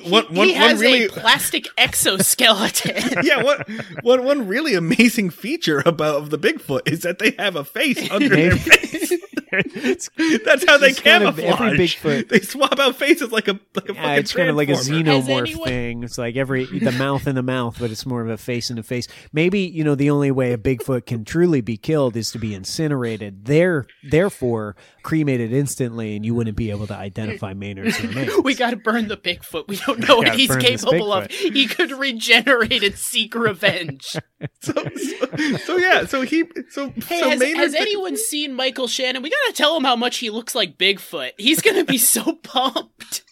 [0.03, 3.24] one, one, he one has really, a plastic exoskeleton.
[3.24, 3.64] yeah, one,
[4.01, 8.10] one, one really amazing feature about of the Bigfoot is that they have a face
[8.12, 9.09] under their face.
[9.52, 10.10] It's,
[10.45, 11.72] That's how they It's kind of camouflage.
[11.74, 14.56] every Bigfoot- They swap out faces like a like a yeah, fucking it's kind of
[14.56, 16.04] like a xenomorph anyone- thing.
[16.04, 18.76] It's like every the mouth in the mouth, but it's more of a face in
[18.78, 19.08] the face.
[19.34, 22.54] Maybe you know the only way a Bigfoot can truly be killed is to be
[22.54, 23.45] incinerated.
[23.45, 28.34] There, therefore, cremated instantly, and you wouldn't be able to identify Maynard's remains.
[28.43, 29.68] We got to burn the Bigfoot.
[29.68, 31.30] We don't know what he's capable of.
[31.32, 34.16] He could regenerate and seek revenge.
[34.62, 39.22] So, so, so yeah, so he so Hey, so has, has anyone seen Michael Shannon?
[39.22, 41.31] We gotta tell him how much he looks like Bigfoot.
[41.37, 43.23] He's gonna be so pumped.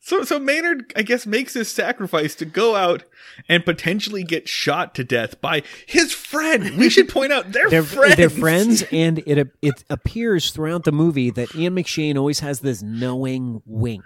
[0.00, 3.04] So so Maynard, I guess, makes this sacrifice to go out
[3.48, 6.76] and potentially get shot to death by his friend.
[6.76, 8.16] We should point out they're, They're friends.
[8.16, 12.82] they're friends, and it it appears throughout the movie that Ian McShane always has this
[12.82, 14.02] knowing wink.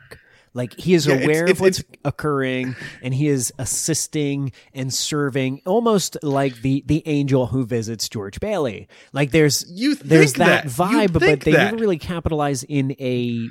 [0.57, 4.93] Like he is Yeah, aware it's- of what's it's- occurring, and he is assisting and
[4.93, 8.89] serving, almost like the the angel who visits George Bailey.
[9.13, 9.61] Like there's
[10.03, 10.67] there's that, that.
[10.67, 11.73] vibe, but they that.
[11.73, 13.49] never really capitalize in a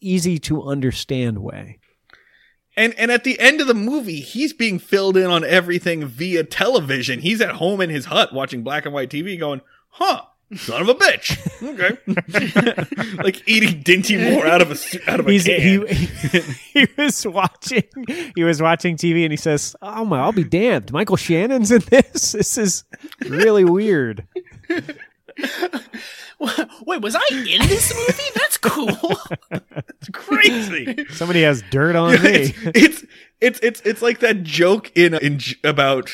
[0.00, 1.78] easy to understand way.
[2.76, 6.42] And and at the end of the movie, he's being filled in on everything via
[6.44, 7.20] television.
[7.20, 9.60] He's at home in his hut watching black and white TV, going,
[9.90, 10.22] "Huh."
[10.56, 11.38] Son of a bitch.
[11.62, 15.60] Okay, like eating Dinty Moore out of a out of a He's, can.
[15.60, 15.86] he,
[16.40, 17.84] he he was watching
[18.34, 20.92] he was watching TV and he says, "Oh my, I'll be damned!
[20.92, 22.32] Michael Shannon's in this.
[22.42, 22.84] This is
[23.28, 24.26] really weird."
[26.86, 28.30] Wait, was I in this movie?
[28.34, 29.16] That's cool.
[29.50, 31.06] It's crazy.
[31.10, 32.28] Somebody has dirt on me.
[32.30, 33.04] it's, it's
[33.40, 36.10] it's it's it's like that joke in in about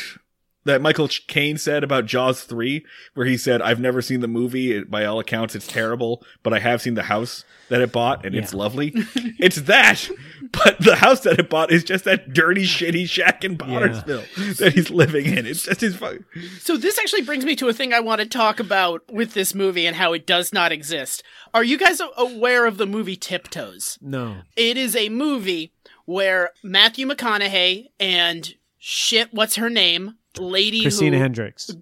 [0.68, 4.72] that Michael Caine said about Jaws three, where he said, "I've never seen the movie.
[4.72, 8.24] It, by all accounts, it's terrible, but I have seen the house that it bought,
[8.24, 8.92] and it's lovely."
[9.38, 10.08] it's that,
[10.52, 14.74] but the house that it bought is just that dirty, shitty shack in Pottersville that
[14.74, 15.46] he's living in.
[15.46, 15.96] It's just his.
[15.96, 16.24] fu-
[16.60, 19.54] so this actually brings me to a thing I want to talk about with this
[19.54, 21.22] movie and how it does not exist.
[21.52, 23.98] Are you guys aware of the movie Tiptoes?
[24.00, 25.72] No, It is a movie
[26.04, 30.14] where Matthew McConaughey and shit, what's her name?
[30.38, 31.74] Lady Christina who Hendricks, uh,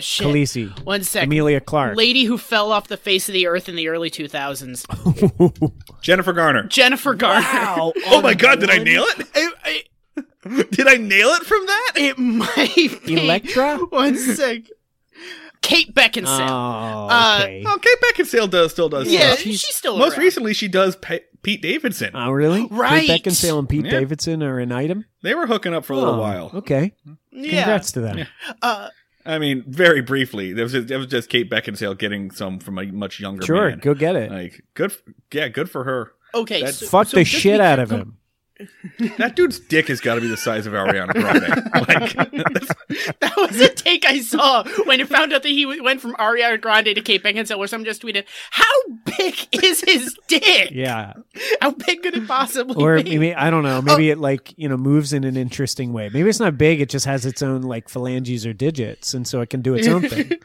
[0.00, 0.26] shit.
[0.26, 1.24] Khaleesi, One sec.
[1.24, 1.96] Emilia Clarke.
[1.96, 4.84] Lady who fell off the face of the earth in the early 2000s.
[6.02, 6.64] Jennifer Garner.
[6.64, 7.40] Jennifer Garner.
[7.42, 7.92] Wow.
[8.08, 8.60] Oh my god!
[8.60, 9.26] Did I nail it?
[9.34, 9.88] It,
[10.46, 11.92] it, Did I nail it from that?
[11.96, 13.22] it might be.
[13.22, 13.76] Elektra?
[13.90, 14.62] One sec.
[15.66, 16.46] Kate Beckinsale.
[16.48, 17.64] Oh, Uh, okay.
[17.66, 19.10] Oh, Kate Beckinsale does still does.
[19.12, 19.40] yeah, stuff.
[19.40, 20.24] she's, still Most around.
[20.24, 22.10] recently, she does Pe- Pete Davidson.
[22.14, 22.66] Oh, really?
[22.70, 23.06] Right.
[23.06, 23.90] Kate Beckinsale and Pete Yeah.
[23.90, 25.04] Davidson are an item.
[25.22, 26.50] They were hooking up for a little Oh, while.
[26.54, 26.92] Okay.
[27.32, 27.64] Yeah.
[27.64, 28.26] Congrats to them.
[28.62, 28.88] Uh,
[29.24, 30.52] I mean, very briefly.
[30.52, 33.70] There was just, it was just Kate Beckinsale getting some from a much younger Sure,
[33.70, 33.78] man.
[33.80, 34.30] go get it.
[34.30, 34.92] Like good,
[35.32, 36.12] yeah, good for her.
[36.32, 36.60] okay.
[36.60, 38.18] That's- so- Fuck so the shit out of clear- him.
[39.18, 41.48] That dude's dick has got to be the size of Ariana Grande.
[41.88, 46.00] like, that's- That was a take I saw when it found out that he went
[46.00, 48.64] from Ariana Grande to Kate Beckinsale, where someone just tweeted, "How
[49.18, 50.70] big is his dick?
[50.70, 51.12] Yeah.
[51.60, 53.82] How big could it possibly Or be?" maybe I don't know.
[53.82, 54.12] Maybe oh.
[54.12, 56.08] it like you know moves in an interesting way.
[56.08, 56.80] Maybe it's not big.
[56.80, 59.88] It just has its own like phalanges or digits, and so it can do its
[59.88, 60.32] own thing.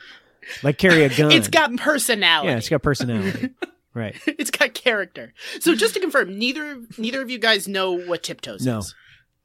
[0.63, 1.31] Like carry a gun.
[1.31, 2.49] It's got personality.
[2.49, 2.57] yeah.
[2.57, 3.51] It's got personality.
[3.93, 4.15] Right.
[4.27, 5.33] it's got character.
[5.59, 8.65] So just to confirm, neither neither of you guys know what Tiptoes is.
[8.65, 8.79] No.
[8.79, 8.95] is.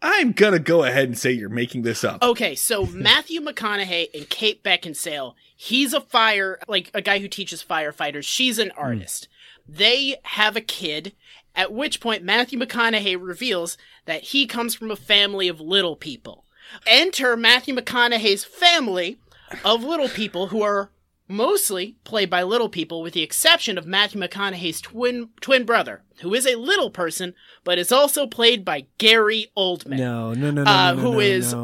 [0.03, 2.22] I'm gonna go ahead and say you're making this up.
[2.22, 7.64] Okay, so Matthew McConaughey and Kate Beckinsale, he's a fire like a guy who teaches
[7.64, 8.24] firefighters.
[8.24, 8.80] She's an hmm.
[8.80, 9.28] artist.
[9.68, 11.12] They have a kid,
[11.55, 16.44] at which point Matthew McConaughey reveals that he comes from a family of little people.
[16.86, 19.18] Enter Matthew McConaughey's family
[19.64, 20.90] of little people who are
[21.29, 26.35] mostly played by little people with the exception of Matthew McConaughey's twin twin brother, who
[26.35, 30.33] is a little person but is also played by Gary Oldman No.
[30.35, 30.51] No.
[30.51, 30.62] No.
[30.62, 30.70] No.
[30.70, 31.55] uh, no, who no, is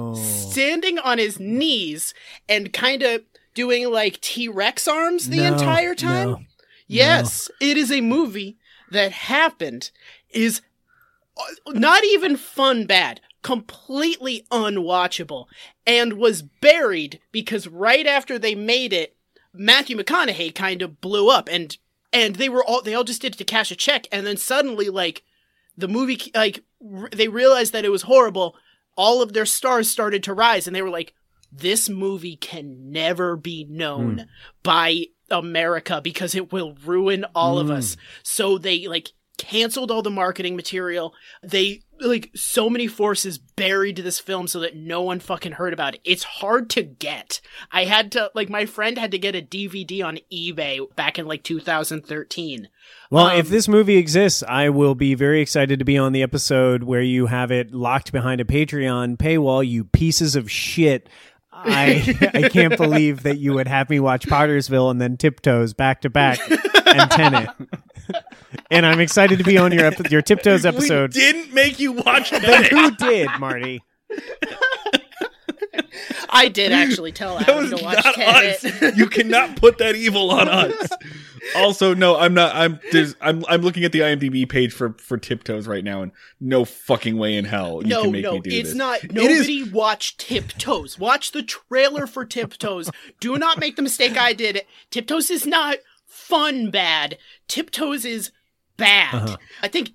[0.50, 2.12] standing on his knees
[2.48, 3.22] and kind of
[3.54, 6.46] doing like T Rex arms the entire time.
[6.86, 8.58] Yes, it is a movie
[8.90, 9.90] that happened
[10.30, 10.60] is
[11.38, 15.46] uh, not even fun bad, completely unwatchable,
[15.86, 19.16] and was buried because right after they made it,
[19.54, 21.76] Matthew McConaughey kind of blew up and
[22.12, 24.36] and they were all they all just did it to cash a check and then
[24.36, 25.22] suddenly like
[25.76, 28.56] the movie like r- they realized that it was horrible,
[28.96, 31.14] all of their stars started to rise, and they were like,
[31.50, 34.24] "This movie can never be known hmm.
[34.62, 37.74] by America because it will ruin all of hmm.
[37.74, 41.14] us." So they like canceled all the marketing material.
[41.42, 45.72] They like so many forces buried to this film so that no one fucking heard
[45.72, 46.00] about it.
[46.04, 47.40] It's hard to get.
[47.70, 51.26] I had to like my friend had to get a DVD on eBay back in
[51.26, 52.68] like 2013.
[53.10, 56.22] Well, Um, if this movie exists, I will be very excited to be on the
[56.22, 59.66] episode where you have it locked behind a Patreon paywall.
[59.66, 61.08] You pieces of shit.
[61.52, 66.00] I I can't believe that you would have me watch Pottersville and then Tiptoes back
[66.02, 67.48] to back and Tenet.
[68.70, 71.14] and I'm excited to be on your epi- your Tiptoes episode.
[71.14, 72.66] We didn't make you watch Then that.
[72.70, 73.82] who did, Marty?
[76.30, 78.64] I did actually tell That Adam was to watch not Tenet.
[78.82, 78.96] us.
[78.96, 80.88] You cannot put that evil on us.
[81.56, 82.54] Also, no, I'm not.
[82.54, 83.16] I'm there's.
[83.20, 83.44] I'm.
[83.48, 87.36] I'm looking at the IMDb page for for Tiptoes right now, and no fucking way
[87.36, 88.76] in hell you no, can make no, me do it's this.
[88.76, 89.02] not.
[89.04, 90.98] It is- Nobody watched Tiptoes.
[90.98, 92.90] Watch the trailer for Tiptoes.
[93.20, 94.62] Do not make the mistake I did.
[94.90, 97.18] Tiptoes is not fun bad.
[97.48, 98.30] Tiptoes is
[98.76, 99.14] bad.
[99.14, 99.36] Uh-huh.
[99.62, 99.92] I think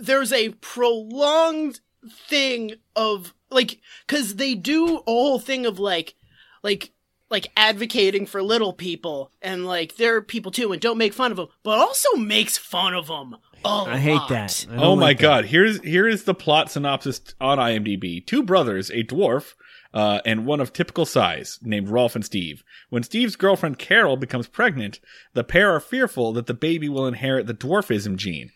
[0.00, 1.80] there's a prolonged
[2.28, 6.14] thing of like because they do a whole thing of like
[6.62, 6.92] like
[7.30, 11.36] like advocating for little people and like they're people too and don't make fun of
[11.36, 14.64] them but also makes fun of them Oh, I hate that.
[14.70, 15.22] I don't Oh my like that.
[15.22, 15.44] god!
[15.46, 18.24] Here's here is the plot synopsis on IMDb.
[18.24, 19.54] Two brothers, a dwarf,
[19.92, 22.62] uh, and one of typical size, named Rolf and Steve.
[22.90, 25.00] When Steve's girlfriend Carol becomes pregnant,
[25.32, 28.50] the pair are fearful that the baby will inherit the dwarfism gene.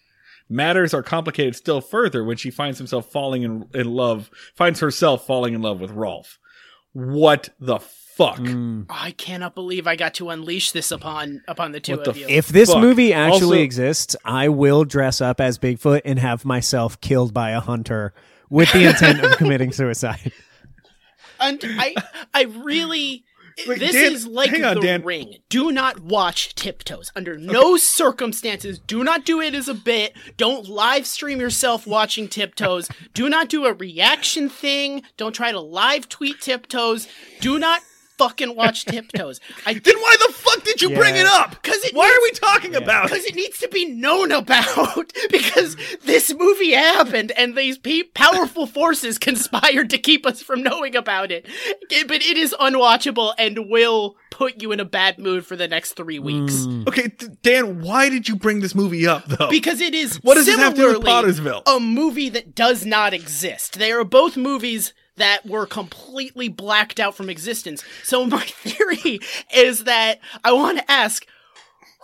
[0.49, 5.27] Matters are complicated still further when she finds himself falling in, in love, finds herself
[5.27, 6.39] falling in love with Rolf.
[6.93, 7.81] What the
[8.17, 8.39] fuck?
[8.39, 8.87] Mm.
[8.91, 12.21] I cannot believe I got to unleash this upon upon the two What of the
[12.21, 12.27] you.
[12.29, 12.81] If this Fuck.
[12.83, 17.51] movie actually Also- exists, I will dress up as Bigfoot and have myself killed by
[17.51, 18.13] a hunter
[18.49, 20.33] with the intent of committing suicide.
[21.41, 21.95] and I
[22.35, 23.25] I really
[23.67, 25.03] Wait, this Dan- is like hang on, the Dan.
[25.03, 25.35] ring.
[25.51, 28.79] Do not watch Tiptoes under no circumstances.
[28.79, 30.15] Do not do it as a bit.
[30.39, 32.89] Don't live stream yourself watching Tiptoes.
[33.15, 35.03] do not do a reaction thing.
[35.19, 37.07] Don't try to live tweet Tiptoes.
[37.41, 37.83] Do not
[38.21, 39.41] fucking watch Tiptoes.
[39.67, 41.51] I Then why the fuck did you bring it up?
[41.51, 43.11] Because it Why are we needs- talking about it?
[43.11, 48.67] because it needs to be known about because this movie happened and these pe- powerful
[48.67, 51.47] forces conspired to keep us from knowing about it
[51.85, 55.67] Okay, but it is unwatchable and will put you in a bad mood for the
[55.69, 56.87] next three weeks Mm.
[56.89, 59.49] Okay, D- Dan, why did you bring this movie up though?
[59.51, 61.63] because it is What does this have to do with similarly Pottersville?
[61.67, 67.15] a movie that does not exist they are both movies that were completely blacked out
[67.15, 67.85] from existence.
[68.03, 69.21] So my theory
[69.55, 71.27] is that i want to ask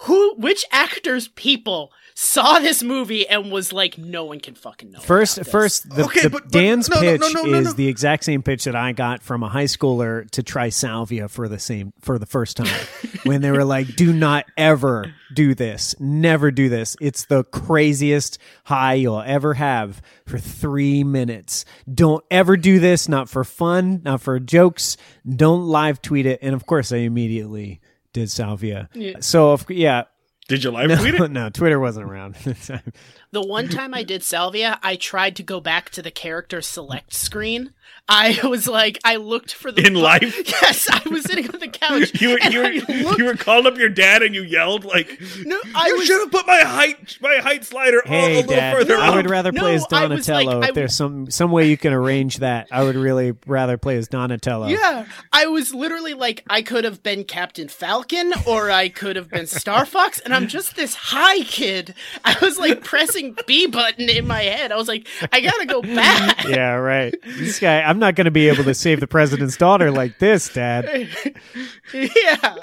[0.01, 5.01] who which actors people saw this movie and was like no one can fucking know
[5.01, 7.43] First, about this." first, the, Okay, the- but- but- Dan's no, no, pitch no, no,
[7.51, 7.73] no, is no.
[7.75, 11.47] the exact same pitch that I got from a high schooler to try salvia for
[11.47, 12.87] the same for the first time
[13.25, 16.97] when they were like, "Do not ever do this, never do this.
[17.03, 21.67] It's the craziest high you'll ever have for three minutes.
[21.93, 23.11] Don't ever do this.
[23.11, 24.97] Not for fun, not for jokes.
[25.29, 27.83] Don't live tweet it." And of course, I immediately
[28.15, 28.89] did salvia.
[28.95, 29.17] Yeah.
[29.21, 30.05] So, if, yeah.
[30.49, 31.31] Did you live No, tweet it?
[31.33, 32.37] no, Twitter wasn't around.
[32.37, 32.93] at the time.
[33.33, 37.13] the one time i did salvia i tried to go back to the character select
[37.13, 37.73] screen
[38.09, 40.37] i was like i looked for the In life?
[40.63, 42.69] yes i was sitting on the couch You were, and you, were,
[43.05, 46.07] looked- you were calling up your dad and you yelled like, no i "You was
[46.07, 49.09] should have put my height my height slider a- a Hey, little Dad, further I
[49.09, 50.63] up." would rather No, play as I was like- Donatello.
[50.63, 54.09] If there's some some way you can arrange that, I would really rather play as
[54.09, 54.69] Donatello.
[54.69, 59.29] Yeah, I was literally like, I could have been Captain Falcon or I could have
[59.29, 61.95] been Star Fox, and I'm just this high kid.
[62.25, 64.71] I was like pressing B button in my head.
[64.73, 66.45] I was like, I gotta go back.
[66.47, 67.15] Yeah, right.
[67.25, 70.53] This guy, I'm not going to be able to save the president's daughter like this,
[70.53, 71.09] Dad.
[71.95, 72.57] yeah.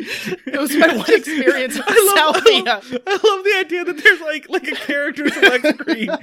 [0.00, 4.02] It was my one experience with I love, I, love, I love the idea that
[4.02, 6.10] there's like like a character select screen.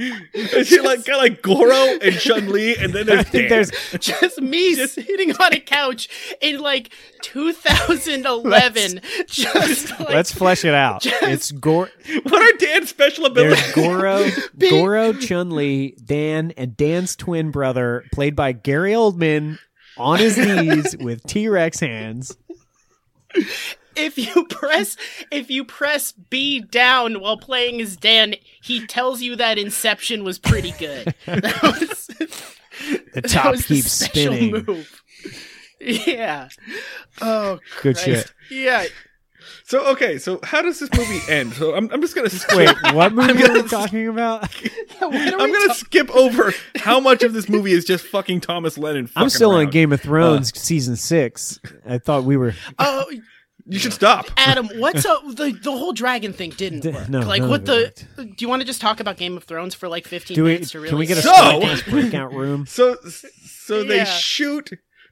[0.60, 3.72] And you like got like Goro and Chun Li, and then there's I think there's
[4.00, 6.10] Just me sitting on a couch
[6.42, 6.92] in like
[7.22, 9.02] 2011.
[9.28, 11.06] just like, let's flesh it out.
[11.06, 11.90] It's Goro.
[12.24, 13.74] what are Dan's special abilities?
[13.74, 19.60] There's Goro, Goro, Chun Li, Dan, and Dan's twin brother, played by Gary Oldman,
[19.98, 22.36] on his knees with T Rex hands.
[23.96, 24.96] If you press
[25.32, 30.40] if you press B down while playing as Dan, he tells you that Inception was
[30.40, 31.14] pretty good.
[31.26, 34.52] That was, The that top was keeps special spinning.
[34.66, 35.04] Move.
[35.82, 36.50] Yeah.
[37.22, 38.04] Oh, Good Christ.
[38.06, 38.32] shit.
[38.52, 38.86] Yeah.
[39.70, 41.54] So okay, so how does this movie end?
[41.54, 44.50] So I'm, I'm just gonna skip, Wait, what movie gonna are we talking about?
[45.00, 48.42] What are I'm gonna ta- skip over how much of this movie is just fucking
[48.42, 49.04] Thomas Lennon.
[49.04, 49.70] I'm fucking still on.
[49.70, 50.58] Game of Thrones Uh.
[50.60, 51.60] season six.
[51.88, 52.54] I thought we were.
[52.80, 53.06] Oh,
[53.68, 54.26] You should stop.
[54.38, 55.22] Adam, what's up?
[55.28, 57.08] The the whole dragon thing didn't D- work.
[57.08, 57.86] no, like none what of the?
[57.86, 60.44] it Do you want to just talk about Game of Thrones for like 15 Do
[60.46, 60.54] we?
[60.54, 60.90] minutes to really?
[60.90, 62.66] Can we get a So- podcast breakout room?
[62.66, 62.98] So
[63.46, 64.04] so they Yeah.
[64.06, 64.72] shoot.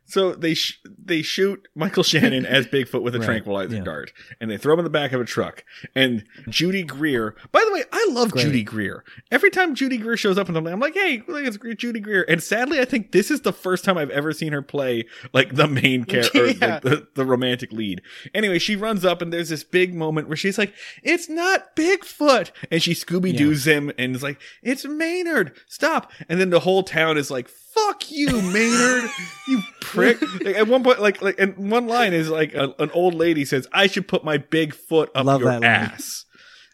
[0.09, 3.83] So they sh- they shoot Michael Shannon as Bigfoot with a Right, tranquilizer yeah.
[3.83, 5.63] dart, and they throw him in the back of a truck.
[5.95, 7.35] And Judy Greer.
[7.51, 8.45] By the way, I love Great.
[8.45, 9.03] Judy Greer.
[9.31, 12.25] Every time Judy Greer shows up in something, I'm like, hey, look, it's Judy Greer.
[12.29, 15.55] And sadly, I think this is the first time I've ever seen her play like
[15.55, 16.73] the main character, Yeah.
[16.75, 18.01] like the, the romantic lead.
[18.33, 22.51] Anyway, she runs up, and there's this big moment where she's like, "It's not Bigfoot,"
[22.71, 26.83] and she Scooby Doo's him, and is like, "It's Maynard, stop!" And then the whole
[26.83, 29.09] town is like, "Fuck you, Maynard,
[29.47, 32.91] you prick!" Like, at one point, like like, and one line is like a, an
[32.91, 36.25] old lady says, "I should put my big foot up Love your ass,"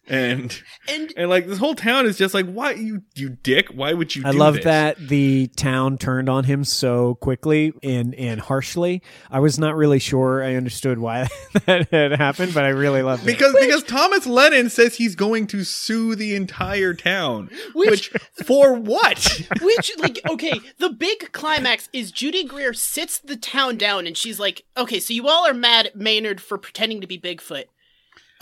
[0.07, 3.69] and and and like this whole town is just like, "Why you you dick?
[3.69, 4.63] Why would you?" I do love this?
[4.65, 9.01] that the town turned on him so quickly and and harshly.
[9.31, 11.27] I was not really sure I understood why
[11.65, 13.27] that had happened, but I really loved it.
[13.27, 17.49] Because because Thomas Lennon says he's going to sue the entire town.
[17.73, 18.11] Which-
[18.45, 19.41] for what?
[19.61, 24.39] Which, like, okay, the big climax is Judy Greer sits the town down and she's
[24.39, 27.65] like, okay, so you all are mad at Maynard for pretending to be Bigfoot.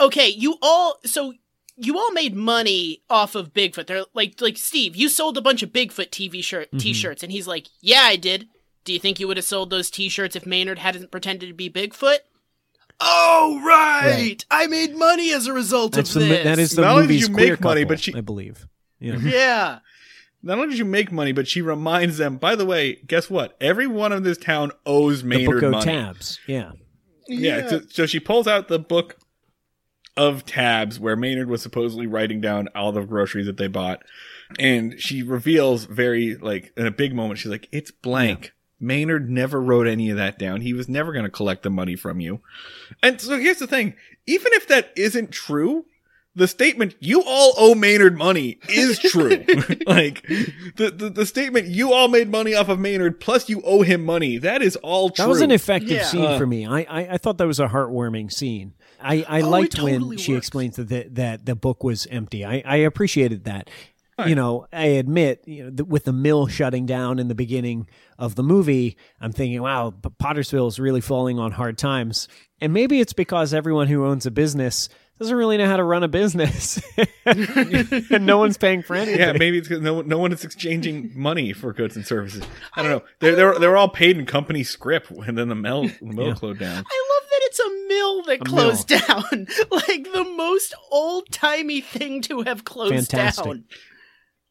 [0.00, 1.34] Okay, you all, so
[1.76, 3.86] you all made money off of Bigfoot.
[3.86, 6.78] They're like, like, Steve, you sold a bunch of Bigfoot TV shirt, mm-hmm.
[6.78, 7.22] t-shirts.
[7.22, 8.48] And he's like, yeah, I did.
[8.84, 11.70] Do you think you would have sold those t-shirts if Maynard hadn't pretended to be
[11.70, 12.18] Bigfoot?
[13.00, 14.10] Oh, right.
[14.12, 14.44] Right.
[14.50, 16.44] I made money as a result That's of the, this.
[16.44, 18.20] that is the Not only did movie's you queer make money, couple, but she- I
[18.20, 18.66] believe.
[19.00, 19.16] Yeah.
[19.20, 19.78] Yeah.
[20.44, 23.56] Not only did you make money, but she reminds them, by the way, guess what?
[23.60, 25.84] Everyone in this town owes The Maynard book money.
[25.84, 26.40] tabs.
[26.48, 26.72] Yeah.
[27.28, 27.68] Yeah.
[27.68, 29.18] So, so she pulls out the book
[30.16, 34.02] of tabs where Maynard was supposedly writing down all the groceries that they bought.
[34.58, 38.52] And she reveals very, like, in a big moment, she's like, it's blank.
[38.78, 40.60] Maynard never wrote any of that down.
[40.60, 42.40] He was never going to collect the money from you.
[43.02, 43.94] And so here's the thing.
[44.26, 45.86] Even if that isn't true,
[46.34, 49.30] the statement you all owe Maynard money is true.
[49.86, 50.22] like
[50.76, 54.02] the, the the statement you all made money off of Maynard plus you owe him
[54.04, 54.38] money.
[54.38, 55.24] That is all true.
[55.24, 56.04] That was an effective Yeah.
[56.04, 56.38] scene Uh.
[56.38, 56.66] for me.
[56.66, 58.72] I, I I thought that was a heartwarming scene.
[59.02, 60.46] I, I Oh, liked totally when she works.
[60.46, 62.44] explained that the, that the book was empty.
[62.44, 63.68] I, I appreciated that.
[64.24, 67.88] You know, I admit, you know, th- with the mill shutting down in the beginning
[68.20, 72.28] of the movie, I'm thinking, wow, P- Pottersville is really falling on hard times.
[72.60, 74.88] And maybe it's because everyone who owns a business
[75.18, 76.80] doesn't really know how to run a business,
[77.26, 79.18] and no one's paying for anything.
[79.20, 82.44] yeah, maybe it's 'cause no no one is exchanging money for goods and services.
[82.74, 83.02] I don't know.
[83.20, 86.34] They're they're they're all paid in company script, and then the mill the mill Yeah.
[86.34, 86.70] closed down.
[86.70, 87.11] I love that
[87.52, 89.46] it's a mill that A closed down.
[89.70, 93.44] like the most old timey thing to have closed Fantastic.
[93.44, 93.64] down.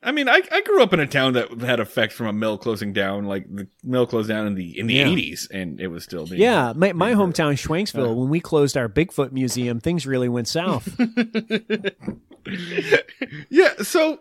[0.03, 2.57] I mean, I, I grew up in a town that had effects from a mill
[2.57, 3.25] closing down.
[3.25, 5.07] Like the mill closed down in the in the Yeah.
[5.07, 7.55] eighties, and it was still being Yeah, my, my hometown, Uh.
[7.55, 10.89] Schwenksville, when we closed our Bigfoot museum, things really went south.
[13.49, 13.73] Yeah.
[13.83, 14.19] So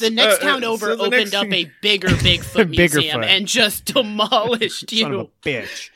[0.00, 3.20] The next Uh, town uh, over so opened up thing- a bigger Bigfoot Bigger museum
[3.20, 3.30] foot.
[3.30, 5.20] and just demolished Son of you.
[5.20, 5.90] a bitch.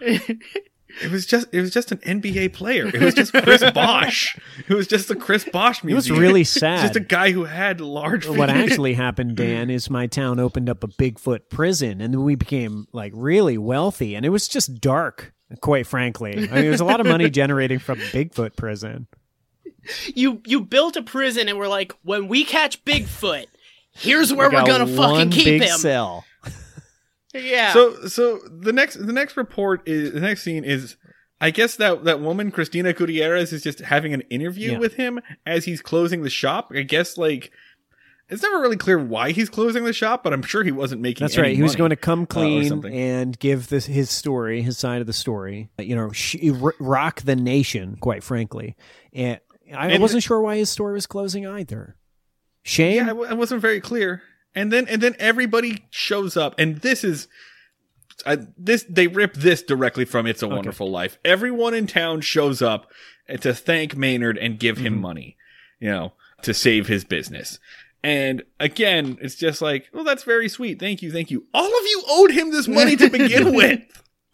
[0.00, 2.88] It was just it was just an NBA player.
[2.88, 4.36] It was just Chris Bosh.
[4.68, 6.18] It was just the Chris Bosh It was museum.
[6.18, 6.80] really It's sad.
[6.82, 8.26] just a guy who had large.
[8.26, 12.88] what actually happened, Dan, is my town opened up a Bigfoot prison, and we became
[12.92, 15.32] like really wealthy, and it was just dark.
[15.60, 19.06] Quite frankly, I mean, there was a lot of money generating from Bigfoot prison.
[20.14, 23.46] You you built a prison and we're like, when we catch Bigfoot,
[23.92, 25.78] here's where We we're gonna fucking keep big him.
[25.78, 26.24] cell.
[27.34, 27.72] Yeah.
[27.72, 30.96] So so the next the next report is the next scene is
[31.40, 34.78] I guess that that woman Christina Gutierrez is just having an interview Yeah.
[34.78, 36.72] with him as he's closing the shop.
[36.74, 37.52] I guess like
[38.28, 41.24] it's never really clear why he's closing the shop, but I'm sure he wasn't making.
[41.24, 41.56] That's any right.
[41.56, 42.94] He was going to come uh, clean something.
[42.94, 45.68] and give this his story, his side of the story.
[45.78, 46.36] You know, sh-
[46.78, 47.96] rock the nation.
[48.00, 48.76] Quite frankly,
[49.12, 49.40] and
[49.74, 51.96] I And- wasn't sure why his store was closing either.
[52.62, 52.96] Shame.
[52.98, 54.22] Yeah, I w- I wasn't very clear.
[54.54, 57.28] And then and then everybody shows up, and this is.
[58.26, 61.18] I, this they rip this directly from It's a Wonderful Life.
[61.24, 62.90] Everyone in town shows up
[63.40, 65.02] to thank Maynard and give him Mm-hmm.
[65.02, 65.36] money,
[65.78, 66.12] you know,
[66.42, 67.58] to save his business.
[68.02, 70.78] And again, it's just like, well, that's very sweet.
[70.80, 71.46] Thank you, thank you.
[71.54, 73.80] All of you owed him this money to begin with.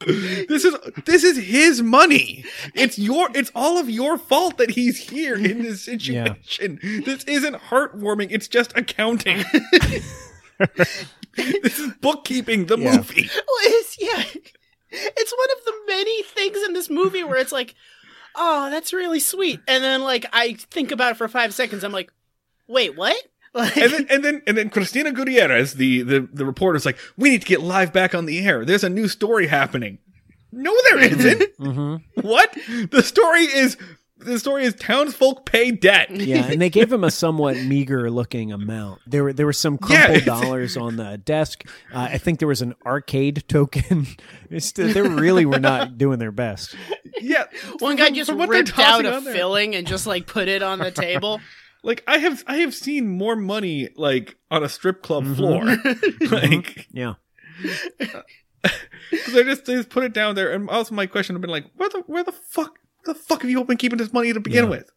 [0.07, 0.75] This is
[1.07, 2.45] this is his money.
[2.75, 6.79] It's your it's all of your fault that he's here in this situation.
[6.83, 8.29] This isn't heartwarming.
[8.31, 9.43] It's just accounting.
[11.37, 12.67] this is bookkeeping.
[12.67, 12.97] The Yeah.
[12.97, 13.29] movie.
[13.35, 14.23] Well, it's, yeah.
[14.91, 17.75] It's one of the many things in this movie where it's like,
[18.35, 19.61] oh, that's really sweet.
[19.67, 21.85] And then like I think about it for five seconds.
[21.85, 22.13] I'm like,
[22.67, 23.17] wait, what?
[23.57, 27.31] Like, and then and then and then Cristina Gutierrez, the the the reporter's like, we
[27.31, 28.65] need to get live back on the air.
[28.67, 29.99] There's a new story happening.
[30.53, 31.59] No, there isn't.
[31.59, 32.21] Mm-hmm.
[32.21, 32.55] what?
[32.91, 33.77] The story is
[34.19, 36.11] the story is townsfolk pay debt.
[36.11, 39.01] Yeah, and they gave him a somewhat meager looking amount.
[39.07, 41.65] There were there were some crumpled it's- dollars on the desk.
[41.93, 44.07] Uh, I think there was an arcade token.
[44.49, 46.77] It's, they really were not doing their best.
[47.21, 47.47] Yeah,
[47.81, 50.63] one guy just from what they're ripped out a filling and just like put it
[50.63, 51.41] on the table.
[51.87, 55.37] Like I have I have seen more money like on a strip club Mhm.
[55.37, 55.65] floor.
[56.41, 57.15] like Yeah.
[59.33, 60.53] they just they just put it down there.
[60.53, 63.21] And also my question would have been like, where the where the fuck where the
[63.21, 64.71] fuck have you all been keeping this money to begin Yeah.
[64.71, 64.91] with?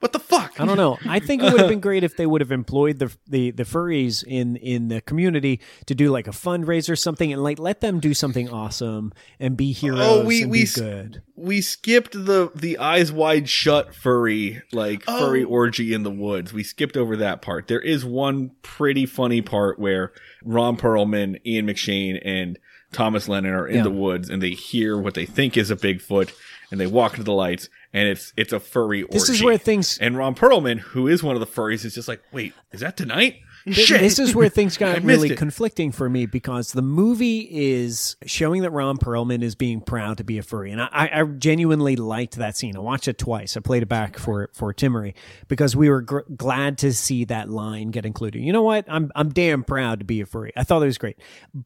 [0.00, 0.60] What the fuck?
[0.60, 0.98] I don't know.
[1.08, 3.62] I think it would have been great if they would have employed the the the
[3.64, 7.80] furries in in the community to do like a fundraiser or something and like let
[7.80, 11.22] them do something awesome and be oh, heroes Oh, we- and we be good.
[11.34, 15.18] we skipped the the eyes wide shut furry like oh.
[15.18, 15.48] furry Oh.
[15.48, 16.52] orgy in the woods.
[16.52, 17.66] We skipped over that part.
[17.66, 20.12] There is one pretty funny part where
[20.44, 22.58] Ron Perlman, Ian McShane, and
[22.92, 23.82] Thomas Lennon are in Yeah.
[23.84, 26.32] the woods and they hear what they think is a Bigfoot
[26.70, 29.14] and they walk to the lights and it's it's a furry orgy.
[29.14, 32.08] This is where things and Ron Perlman, who is one of the furries, is just
[32.08, 33.36] like, wait, is that tonight?
[33.68, 34.00] Shit.
[34.00, 35.38] This is where things got really it.
[35.38, 40.24] conflicting for me because the movie is showing that Ron Perlman is being proud to
[40.24, 42.76] be a furry, and I, I genuinely liked that scene.
[42.76, 43.56] I watched it twice.
[43.56, 45.14] I played it back for for Timmery
[45.48, 48.40] because we were gr- glad to see that line get included.
[48.40, 48.84] You know what?
[48.88, 50.52] I'm I'm damn proud to be a furry.
[50.56, 51.18] I thought it was great,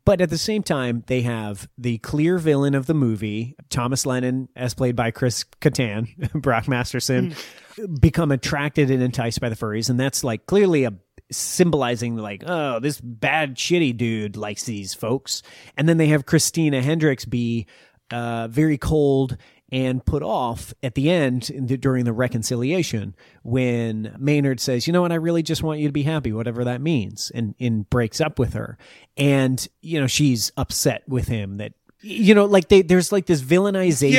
[0.06, 4.48] but at the same time, they have the clear villain of the movie, Thomas Lennon,
[4.56, 7.34] as played by Chris Kattan, Brock Masterson,
[7.76, 7.94] hmm.
[7.96, 10.94] become attracted and enticed by the furries, and that's like clearly a
[11.30, 15.42] symbolizing like oh this bad shitty dude likes these folks.
[15.76, 17.66] And then they have christina hendricks be
[18.10, 19.36] uh, very cold
[19.72, 24.92] and put off at the end in the, during the reconciliation when maynard says you
[24.92, 25.12] know what?
[25.12, 28.38] I really just want you to be happy whatever that means and, and breaks up
[28.38, 28.76] with her.
[29.16, 33.42] And you know she's upset with him that you know like they, there's like this
[33.42, 34.12] villainization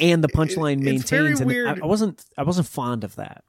[0.00, 1.50] Yeah, and the it- punchline very maintains and.
[1.68, 3.44] I, I wasn't i wasn't fond of that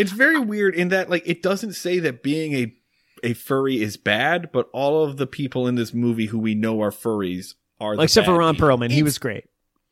[0.00, 2.74] It's very weird in that like it doesn't say that being a
[3.22, 6.80] a furry is bad, but all of the people in this movie who we know
[6.82, 8.68] are furries are the except for ron people.
[8.68, 9.44] perlman he was great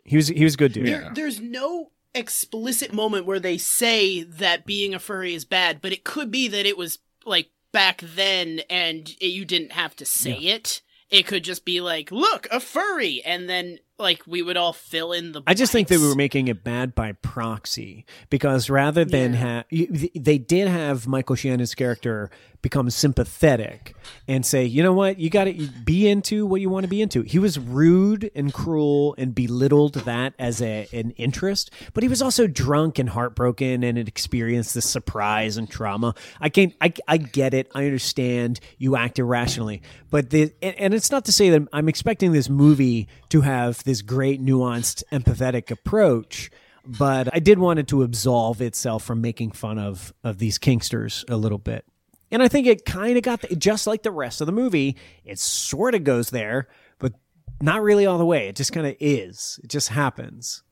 [0.04, 1.10] he was he was good dude Yeah.
[1.14, 6.04] There's no explicit moment where they say that being a furry is bad, but it
[6.04, 10.32] could be that it was like back then and it, you didn't have to say
[10.32, 10.82] it.
[11.10, 15.12] It could just be like, look, a furry, and then like we would all fill
[15.12, 15.42] in the.
[15.46, 16.10] I just think they blanks.
[16.10, 19.62] were making it bad by proxy because rather than Yeah.
[19.70, 22.30] have they did have Michael Shannon's character
[22.62, 23.94] become sympathetic
[24.26, 25.52] and say, you know what, you got to
[25.84, 27.22] be into what you want to be into.
[27.22, 32.20] He was rude and cruel and belittled that as a an interest, but he was
[32.20, 36.14] also drunk and heartbroken and had experienced this surprise and trauma.
[36.40, 37.70] I can't, I I get it.
[37.74, 41.88] I understand you act irrationally, but the and, and it's not to say that I'm
[41.88, 46.50] expecting this movie to have this great nuanced empathetic approach
[46.88, 51.22] but I did want it to absolve itself from making fun of of these kinksters
[51.28, 51.84] a little bit.
[52.30, 54.96] And I think it kind of got the, just like the rest of the movie,
[55.24, 56.68] it sort of goes there,
[56.98, 57.12] but
[57.60, 58.48] not really all the way.
[58.48, 59.58] It just kind of is.
[59.64, 60.62] It just happens.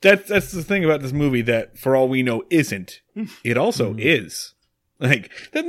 [0.00, 3.00] That's that's the thing about this movie that, for all we know, isn't.
[3.44, 3.98] It also Mm-hmm.
[4.00, 4.54] is.
[5.00, 5.64] Like that,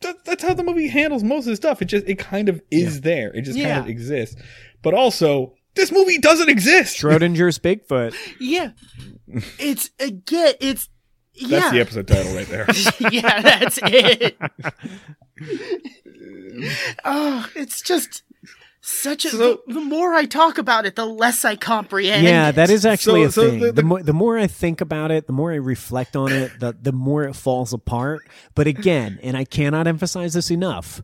[0.00, 0.24] that.
[0.24, 1.82] That's how the movie handles most of the stuff.
[1.82, 3.32] It just it kind of is there.
[3.34, 3.74] It just Yeah.
[3.74, 4.40] kind of exists.
[4.82, 6.96] But also, this movie doesn't exist.
[7.00, 8.14] Schrodinger's Bigfoot.
[8.40, 8.70] Yeah,
[9.58, 10.88] it's again, it's
[11.40, 12.66] That's yeah, the episode title right there.
[13.10, 14.36] yeah, that's it.
[17.04, 18.22] oh, it's just
[18.80, 19.30] such a.
[19.30, 22.24] So- the, the more I talk about it, the less I comprehend.
[22.24, 22.56] Yeah, it.
[22.56, 23.60] that is actually So- a so thing.
[23.60, 26.30] the- The, the- more, the more I think about it, the more I reflect on
[26.32, 28.22] it, the, the more it falls apart.
[28.54, 31.02] But again, and I cannot emphasize this enough,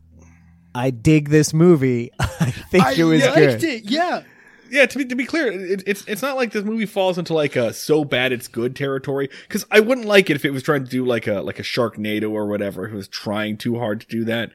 [0.75, 2.11] I dig this movie.
[2.19, 3.63] I think I it was liked good.
[3.63, 3.83] it.
[3.89, 4.21] Yeah.
[4.71, 7.33] Yeah, to be to be clear, it, it's it's not like this movie falls into
[7.33, 9.29] like a so bad it's good territory.
[9.47, 11.63] Because I wouldn't like it if it was trying to do like a like a
[11.63, 12.85] Sharknado or whatever.
[12.85, 14.51] If it was trying too hard to do that,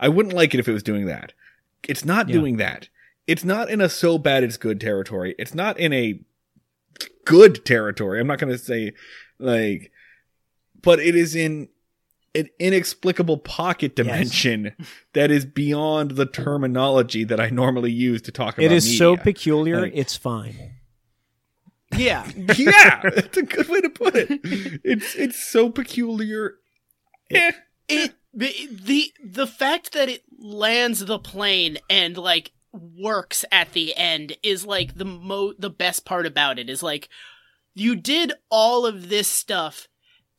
[0.00, 1.32] I wouldn't like it if it was doing that.
[1.88, 2.34] It's not Yeah.
[2.34, 2.88] doing that.
[3.26, 5.34] It's not in a so bad it's good territory.
[5.38, 6.20] It's not in a
[7.24, 8.20] good territory.
[8.20, 8.92] I'm not going to say
[9.38, 9.90] like,
[10.82, 11.68] but it is in
[12.36, 14.72] an inexplicable pocket dimension
[15.14, 18.64] that is beyond the terminology that I normally use to talk about.
[18.64, 20.72] It is so peculiar, Like- it's fine.
[21.96, 22.28] Yeah.
[22.56, 24.40] yeah, that's a good way to put it.
[24.84, 26.56] It's it's so peculiar.
[27.30, 27.52] Eh.
[27.88, 34.36] it the the fact that it lands the plane and like works at the end
[34.42, 37.08] is like the mo the best part about it is like
[37.74, 39.88] you did all of this stuff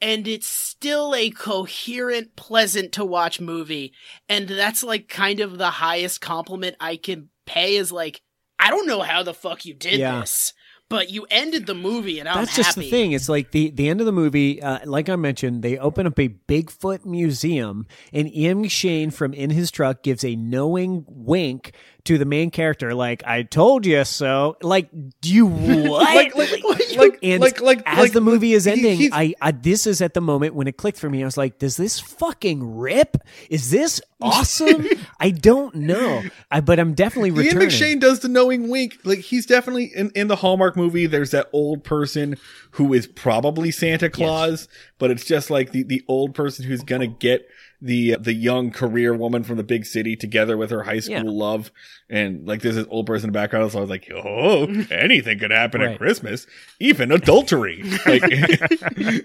[0.02, 3.94] and it's still a coherent, pleasant to watch movie.
[4.30, 8.22] And that's like kind of the highest compliment I can pay is like,
[8.60, 10.20] I don't know how the fuck you did Yeah.
[10.22, 10.54] this,
[10.90, 12.64] but you ended the movie and I'm That's happy.
[12.64, 13.12] just the thing.
[13.12, 14.62] It's like the the end of the movie.
[14.62, 19.50] Uh, like I mentioned, they open up a Bigfoot museum, and Ian McShane from In
[19.50, 21.74] His Truck gives a knowing wink
[22.08, 24.90] to the main character, like "I told you so." Like,
[25.22, 26.16] do you what?
[26.16, 26.64] like like
[26.98, 30.02] like and like like as like the movie is ending, he's- I, I this is
[30.02, 31.22] at the moment when it clicked for me.
[31.22, 33.18] I was like, "Does this fucking rip?
[33.50, 34.86] Is this awesome?"
[35.20, 37.70] I don't know, I, but I'm definitely returning.
[37.70, 37.70] Ian.
[37.70, 38.98] McShane does the knowing wink.
[39.04, 41.06] Like he's definitely in, in the Hallmark movie.
[41.08, 42.36] There's that old person
[42.72, 44.68] who is probably Santa Claus,
[45.00, 47.48] but it's just like the, the old person who's gonna get
[47.82, 51.16] the uh, the young career woman from the big city together with her high school
[51.16, 51.22] Yeah.
[51.26, 51.72] love.
[52.10, 55.38] And like there's this old person in the background, so I was like, oh, anything
[55.40, 55.92] could happen Right.
[55.92, 56.48] at Christmas,
[56.80, 57.84] even adultery.
[58.06, 58.22] Like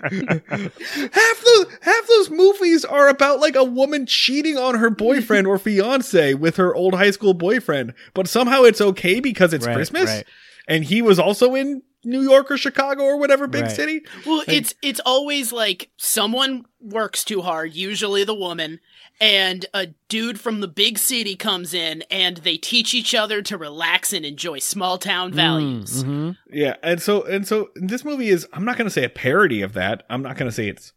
[0.02, 5.58] half the half those movies are about like a woman cheating on her boyfriend or
[5.58, 10.06] fiance with her old high school boyfriend, but somehow it's okay because it's Right, Christmas,
[10.10, 10.26] right.
[10.68, 13.70] And he was also in New York or Chicago or whatever big Right.
[13.70, 14.00] city.
[14.26, 18.80] Well, it's it's always like someone works too hard, usually the woman,
[19.20, 23.56] and a dude from the big city comes in and they teach each other to
[23.56, 26.02] relax and enjoy small town values.
[26.02, 26.36] Mhm.
[26.50, 29.62] Yeah, and so and so this movie is I'm not going to say a parody
[29.62, 30.02] of that.
[30.10, 30.92] I'm not going to say it's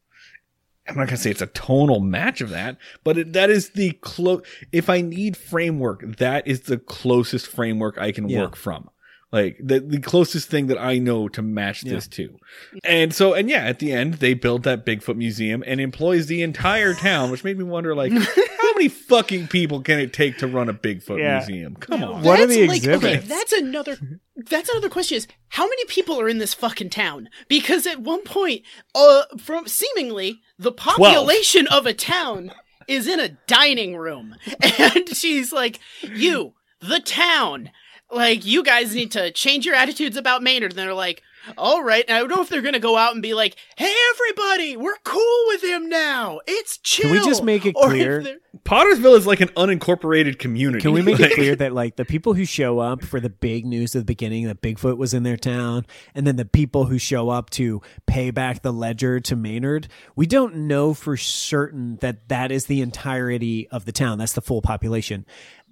[0.87, 3.69] I'm not going to say it's a tonal match of that, but it, that is
[3.69, 8.41] the close if I need framework, that is the closest framework I can Yeah.
[8.41, 8.89] work from.
[9.31, 12.39] Like the the closest thing that I know to match this to.
[12.83, 16.41] And so and yeah, at the end they build that Bigfoot museum and employs the
[16.41, 20.47] entire town, which made me wonder like how many fucking people can it take to
[20.47, 21.39] run a Bigfoot Yeah.
[21.39, 21.75] museum?
[21.75, 22.21] Come on.
[22.23, 23.27] What are That's the like, Okay, exhibits?
[23.27, 23.97] that's another.
[24.37, 25.17] That's another question.
[25.17, 27.27] Is how many people are in this fucking town?
[27.49, 28.61] Because at one point,
[28.93, 32.51] uh, from seemingly the population of a town
[32.87, 34.35] is in a dining room,
[34.79, 37.71] and she's like, "You, the town,
[38.11, 41.21] like you guys need to change your attitudes about Maynard." And they're like,
[41.57, 43.93] "All right." And I don't know if they're gonna go out and be like, "Hey,
[44.13, 46.39] everybody, we're cool with him now.
[46.47, 49.49] It's chill." Can we just make it Or if clear- they're- Pottersville is like an
[49.49, 50.81] unincorporated community.
[50.81, 53.29] Can we make Like- it clear that like the people who show up for the
[53.29, 56.85] big news at the beginning that Bigfoot was in their town, and then the people
[56.85, 61.97] who show up to pay back the ledger to Maynard, we don't know for certain
[61.97, 64.17] that that is the entirety of the town.
[64.17, 65.25] That's the full population.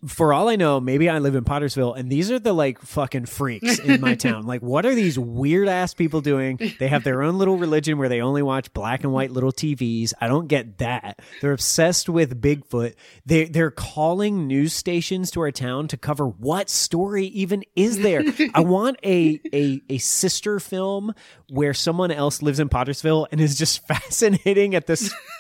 [0.08, 3.26] For all I know, maybe I live in Pottersville, and these are the like fucking
[3.26, 4.46] freaks in my town.
[4.46, 6.60] Like, what are these weird ass people doing?
[6.80, 10.14] They have their own little religion where they only watch black and white little TVs.
[10.20, 11.22] I don't get that.
[11.42, 12.96] They're obsessed with Bigfoot.
[13.26, 18.24] They they're calling news stations to our town to cover what story even is there.
[18.54, 21.14] I want a a a sister film
[21.50, 24.98] where someone else lives in Pottersville and is just fascinating at the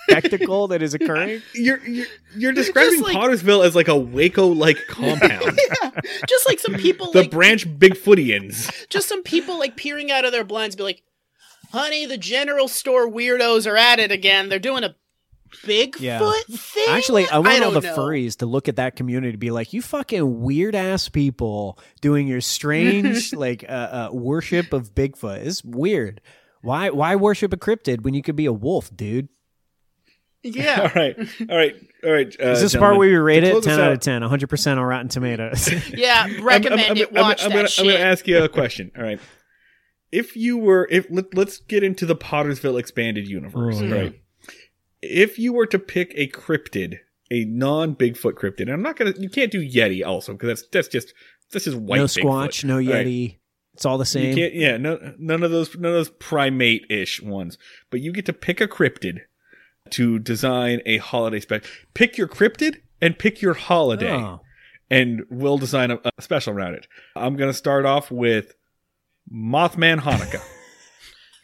[0.07, 1.41] spectacle that is occurring.
[1.53, 5.59] You're you're, you're describing like- Pottersville as like a Waco like compound.
[6.27, 8.87] just like some people the like branch Bigfootians.
[8.89, 11.01] just some people like peering out of their blinds be like
[11.71, 14.95] honey the general store weirdos are at it again they're doing a
[15.63, 16.33] bigfoot Yeah.
[16.49, 17.95] thing Actually, I want all the know.
[17.95, 22.27] furries to look at that community to be like, you fucking weird ass people doing
[22.27, 25.45] your strange like uh, uh, worship of Bigfoot.
[25.45, 26.21] It's weird.
[26.63, 29.29] Why why worship a cryptid when you could be a wolf, dude?
[30.45, 31.17] All yeah all right.
[31.49, 31.75] All right.
[32.03, 32.35] All right.
[32.39, 33.63] Uh, Is this the part where we rate it?
[33.63, 35.89] 10 out out- of 10, 100% on Rotten Tomatoes.
[35.93, 38.43] yeah I'm- recommend I'm, it I'm, watch I'm, that gonna, shit I'm gonna ask you
[38.43, 38.91] a question.
[38.97, 39.19] All right,
[40.11, 43.95] if you were, if let, let's get into the Pottersville expanded universe, Oh, yeah.
[43.95, 44.19] right?
[45.01, 46.99] If you were to pick a cryptid,
[47.31, 50.67] a non Bigfoot cryptid, and I'm not gonna, you can't do Yeti also because that's
[50.71, 51.13] that's just
[51.51, 52.23] that's just white no Bigfoot.
[52.23, 53.05] Squatch, no All right.
[53.07, 53.37] Yeti.
[53.75, 54.35] It's all the You same.
[54.35, 57.57] can't, yeah, no, none of those, none of those primate-ish ones.
[57.89, 59.21] But you get to pick a cryptid
[59.91, 61.63] to design a holiday spec.
[61.93, 64.41] Pick your cryptid and pick your holiday, Oh.
[64.89, 66.87] and we'll design a, a special around it.
[67.15, 68.55] I'm gonna start off with
[69.31, 70.41] Mothman Hanukkah.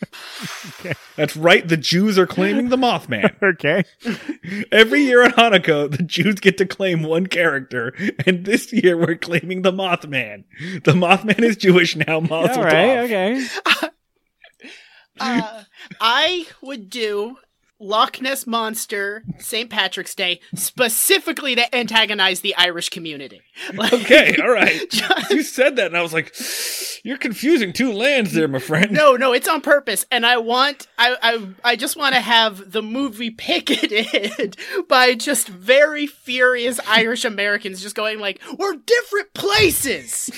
[1.18, 1.68] That's right.
[1.68, 3.36] The Jews are claiming the Mothman.
[3.44, 3.84] Okay.
[4.72, 7.94] Every year on Hanukkah, the Jews get to claim one character,
[8.26, 10.46] and this year we're claiming the Mothman.
[10.86, 12.22] The Mothman is Jewish now.
[12.22, 12.74] Mazel All right.
[12.76, 13.04] tov.
[13.06, 13.90] Okay.
[15.20, 15.64] uh,
[16.00, 17.36] i would do
[17.80, 19.70] Loch Ness Monster, St.
[19.70, 23.42] Patrick's Day, specifically to antagonize the Irish community.
[23.74, 24.82] Like, Okay, all right.
[24.92, 26.36] Just- you said that, and I was like,
[27.04, 30.88] "You're confusing two lands there, my friend." No, no, it's on purpose, and I want,
[30.98, 34.58] I, I, I just want to have the movie picketed
[34.90, 40.30] by just very furious Irish Americans, just going like, "We're different places,"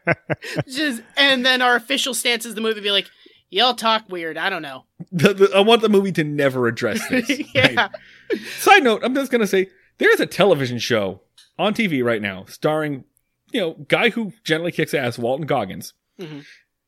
[0.68, 3.08] just, and then our official stance is the movie be like,
[3.54, 4.36] Y'all talk weird.
[4.36, 4.84] I don't know.
[5.12, 7.30] The, the, I want the movie to never address this.
[7.54, 7.74] yeah.
[7.76, 8.40] right?
[8.58, 9.68] Side note, I'm just gonna say
[9.98, 11.20] there's a television show
[11.56, 13.04] on TV right now starring,
[13.52, 16.44] you know, guy who generally kicks ass, Walton Goggins, Mhm.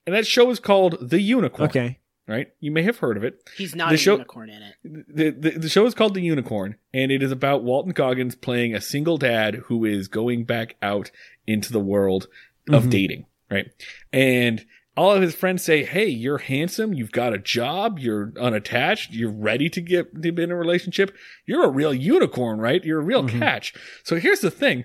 [0.06, 1.68] and that show is called The Unicorn.
[1.68, 2.00] Okay.
[2.26, 2.48] right?
[2.58, 3.48] You may have heard of it.
[3.56, 4.74] He's not The a show- unicorn in it.
[4.82, 8.74] The, the the show is called The Unicorn, and it is about Walton Goggins playing
[8.74, 11.12] a single dad who is going back out
[11.46, 12.26] into the world
[12.70, 12.90] of Mhm.
[12.90, 13.66] dating, right?
[14.12, 14.64] And
[14.96, 16.92] all of his friends say, "Hey, you're handsome.
[16.94, 17.98] You've got a job.
[17.98, 19.12] You're unattached.
[19.12, 21.14] You're ready to get to be in a relationship.
[21.46, 22.82] You're a real unicorn, right?
[22.84, 23.38] You're a real Mhm.
[23.38, 23.74] catch."
[24.04, 24.84] So here's the thing: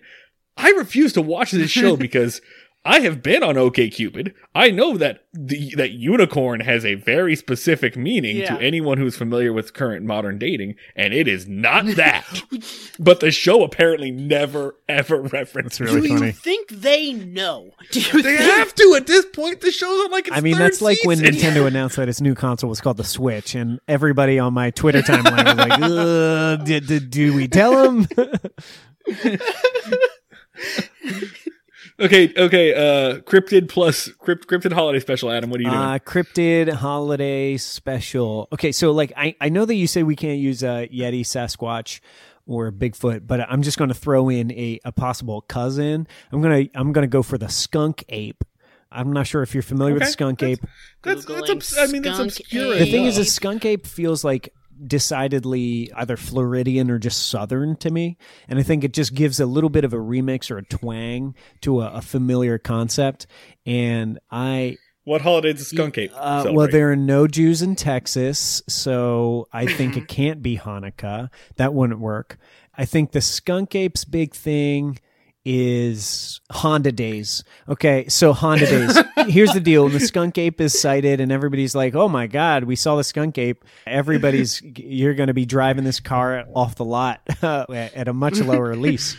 [0.57, 2.41] I refuse to watch this show because.
[2.83, 4.33] I have been on OKCupid.
[4.55, 8.55] I know that the that unicorn has a very specific meaning Yeah.
[8.57, 12.41] to anyone who's familiar with current modern dating, and it is not that.
[12.99, 15.79] but the show apparently never ever references.
[15.93, 16.25] Really Do funny.
[16.27, 17.69] you think they know?
[17.91, 19.61] Do you They think have to at this point.
[19.61, 21.19] The show's on like its I mean, third that's like when.
[21.19, 25.01] Nintendo announced that its new console was called the Switch, and everybody on my Twitter
[25.03, 28.07] timeline was like, Ugh, did, did, "Do we tell them?"
[32.01, 32.73] Okay, okay.
[32.73, 35.31] Uh, cryptid plus crypt, cryptid holiday special.
[35.31, 35.81] Adam, what are you doing?
[35.81, 38.47] Uh, cryptid holiday special.
[38.51, 41.99] Okay, so like I, I know that you say we can't use a Yeti, Sasquatch,
[42.47, 46.07] or Bigfoot, but I'm just going to throw in a, a possible cousin.
[46.31, 48.43] I'm gonna I'm gonna go for the skunk ape.
[48.91, 50.69] I'm not sure if you're familiar with Okay, skunk that's- ape.
[51.03, 52.77] that's, that's Googling obs- I mean, that's obscure.
[52.77, 54.53] The thing is, a skunk ape feels like
[54.85, 58.17] decidedly either Floridian or just Southern to me,
[58.47, 61.35] and I think it just gives a little bit of a remix or a twang
[61.61, 63.27] to a, a familiar concept.
[63.65, 68.61] And I what holiday does Skunk Ape Uh, well, there are no Jews in Texas,
[68.67, 71.29] so I think it can't be Hanukkah.
[71.55, 72.37] That wouldn't work.
[72.75, 74.99] I think the skunk ape's big thing
[75.45, 77.43] is Honda Days.
[77.67, 78.97] Okay, so Honda Days.
[79.27, 82.75] Here's the deal: the skunk ape is sighted, and everybody's like, "Oh my God, we
[82.75, 87.21] saw the skunk ape!" Everybody's you're going to be driving this car off the lot
[87.41, 89.17] at a much lower lease.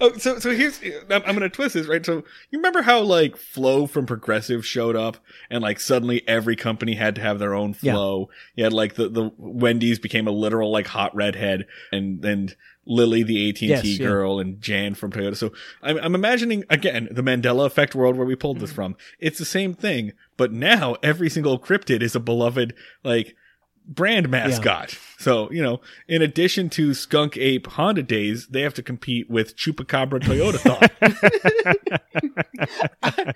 [0.00, 0.80] oh, so so here's
[1.10, 2.04] I'm, I'm gonna twist this right.
[2.06, 5.16] So you remember how like Flo from Progressive showed up,
[5.50, 8.28] and like suddenly every company had to have their own Flo.
[8.30, 8.34] Yeah.
[8.54, 12.54] You had like the the Wendy's became a literal like hot redhead, and and
[12.90, 14.06] Lily the AT and T Yes, yeah.
[14.08, 15.36] girl, and Jan from Toyota.
[15.36, 15.52] So
[15.82, 18.60] I'm I'm imagining again the Mandela effect world where we pulled Mm.
[18.62, 18.96] this from.
[19.20, 23.36] It's the same thing, but now every single cryptid is a beloved like
[23.86, 24.98] brand mascot.
[25.18, 29.54] So, you know, in addition to Skunk Ape Honda Days, they have to compete with
[29.56, 30.88] Chupacabra Toyota Thon.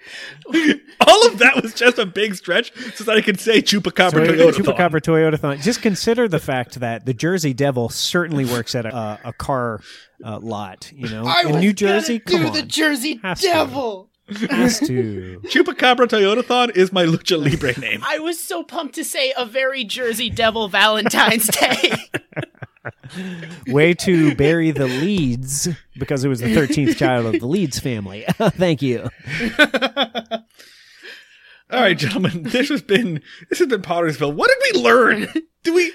[1.06, 4.36] All of that was just a big stretch so that I could say Chupacabra Toyota,
[4.36, 4.64] Toyota Thon.
[4.64, 5.58] Chupacabra Toyota Thon.
[5.58, 9.82] Just consider the fact that the Jersey Devil certainly works at a, a, a car
[10.24, 10.90] uh, lot.
[10.94, 14.08] You know, I in New Jersey, do come the Jersey Has to.
[14.32, 14.56] Devil.
[14.56, 15.40] has to.
[15.44, 18.02] Chupacabra Toyotathon is my Lucha Libre name.
[18.06, 21.92] I was so pumped to say a very Jersey Devil Valentine's Day.
[23.68, 25.68] Way to bury the Leeds
[25.98, 28.24] because it was the thirteenth child of the Leeds family.
[28.38, 29.09] Thank you.
[31.70, 34.34] All right, gentlemen, this has been this has been Pottersville.
[34.34, 35.28] What did we learn?
[35.62, 35.92] Do we?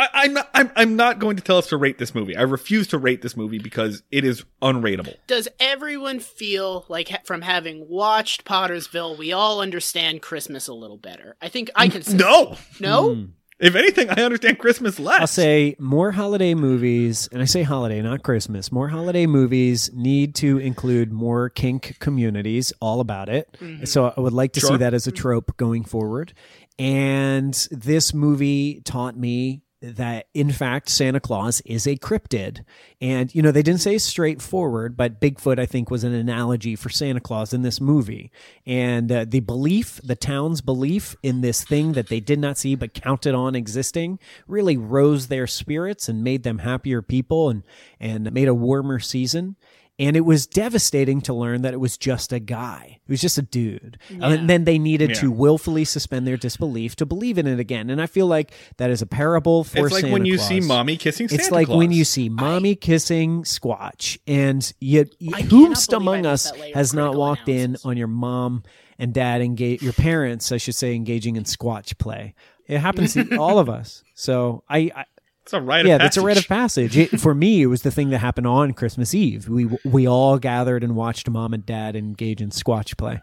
[0.00, 0.48] I, I'm not.
[0.54, 2.36] I'm, I'm not going to tell us to rate this movie.
[2.36, 5.14] I refuse to rate this movie because it is unrateable.
[5.26, 11.36] Does everyone feel like from having watched Pottersville, we all understand Christmas a little better?
[11.42, 12.56] I think I can say No.
[12.80, 13.08] no.
[13.14, 13.30] Mm.
[13.58, 15.20] If anything, I understand Christmas less.
[15.20, 18.72] I'll say more holiday movies, and I say holiday, not Christmas.
[18.72, 23.54] More holiday movies need to include more kink communities, all about it.
[23.84, 24.70] So I would like to Sure.
[24.70, 26.32] see that as a trope going forward.
[26.78, 32.64] And this movie taught me that in fact Santa Claus is a cryptid.
[33.00, 36.88] And you know, they didn't say straightforward, but Bigfoot I think was an analogy for
[36.90, 38.30] Santa Claus in this movie.
[38.66, 42.74] And uh, the belief, the town's belief in this thing that they did not see
[42.74, 47.62] but counted on existing really rose their spirits and made them happier people and
[47.98, 49.56] and made a warmer season.
[50.00, 52.98] And it was devastating to learn that it was just a guy.
[53.06, 53.98] It was just a dude.
[54.08, 57.90] And then they needed to willfully suspend their disbelief to believe in it again.
[57.90, 60.48] And I feel like that is a parable for it's like Santa when you Claus.
[60.48, 61.76] see mommy kissing Santa It's like Claus.
[61.78, 66.74] when you see mommy kissing Squatch, and yet I whomst among us that layer of
[66.76, 68.62] has not critical walked in on your mom
[68.98, 72.34] and dad engage your parents, I should say, engaging in Squatch play.
[72.66, 74.02] It happens to all of us.
[74.14, 75.04] So I, I
[75.42, 76.92] it's a rite yeah, of that's a rite of passage.
[76.92, 77.12] passage.
[77.14, 79.48] It, for me, it was the thing that happened on Christmas Eve.
[79.48, 83.20] We we all gathered and watched mom and dad engage in Squatch play.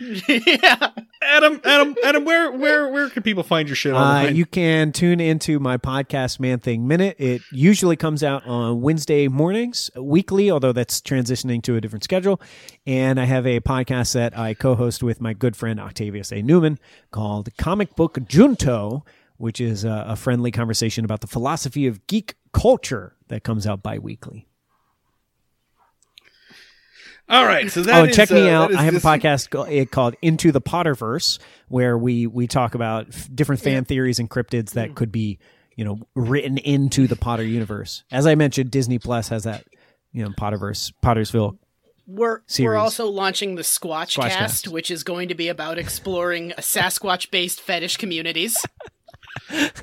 [0.28, 0.90] yeah.
[1.22, 5.20] Adam, Adam, Adam, where where where can people find your shit Uh, you can tune
[5.20, 7.16] into my podcast, Man Thing Minute.
[7.18, 12.40] It usually comes out on Wednesday mornings, weekly, although that's transitioning to a different schedule.
[12.86, 16.40] And I have a podcast that I co host with my good friend Octavius A.
[16.40, 16.78] Newman
[17.10, 19.04] called Comic Book Junto,
[19.40, 23.82] which is a, a friendly conversation about the philosophy of geek culture that comes out
[23.82, 24.46] bi weekly.
[27.26, 28.74] All right, so that oh, is, check me uh, out.
[28.74, 31.38] I have this- a podcast called Into the Potterverse,
[31.68, 35.38] where we we talk about f- different fan theories and cryptids that could be,
[35.74, 38.04] you know, written into the Potter universe.
[38.10, 39.64] As I mentioned, Disney Plus has that,
[40.12, 41.56] you know, Potterverse, Pottersville.
[42.06, 42.66] We're Series.
[42.66, 44.68] we're also launching the Squatch, Squatch Cast, Cast.
[44.68, 48.58] which is going to be about exploring Sasquatch based fetish communities.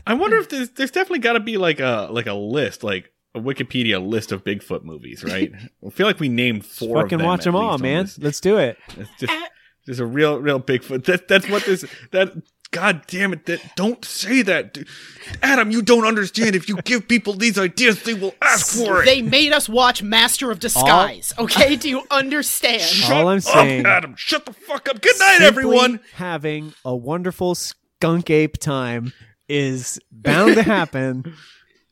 [0.05, 3.11] I wonder if there's there's definitely got to be like a like a list, like
[3.35, 5.51] a Wikipedia list of Bigfoot movies, right?
[5.85, 6.97] I feel like we named four.
[6.97, 8.05] of Fucking them watch them all, man.
[8.05, 8.17] this.
[8.19, 8.77] Let's do it.
[8.97, 9.33] It's just
[9.85, 11.05] there's a real real Bigfoot.
[11.05, 12.33] That that's what this that.
[12.71, 13.45] God damn it!
[13.45, 14.89] That don't say that, dude.
[15.41, 15.71] Adam.
[15.71, 16.53] You don't understand.
[16.53, 19.05] If you give people these ideas, they will ask for it.
[19.05, 21.31] They made us watch Master of Disguise.
[21.39, 22.83] Okay, do you understand?
[23.09, 24.15] All I'm Up, saying, Adam.
[24.17, 25.01] Shut the fuck up.
[25.01, 26.01] Good night, everyone.
[26.15, 29.13] Having a wonderful skunk ape time
[29.47, 31.33] is bound to happen.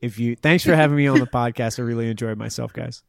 [0.01, 1.79] If you, thanks for having me on the podcast.
[1.79, 3.01] I really enjoyed myself, guys.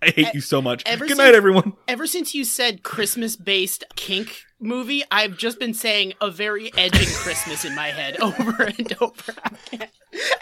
[0.00, 0.82] I hate you so much.
[0.84, 1.74] ever Good since- night, everyone.
[1.86, 7.06] Ever since you said Christmas based kink movie, I've just been saying a very edging
[7.06, 9.32] Christmas in my head over and over
[9.72, 9.88] again.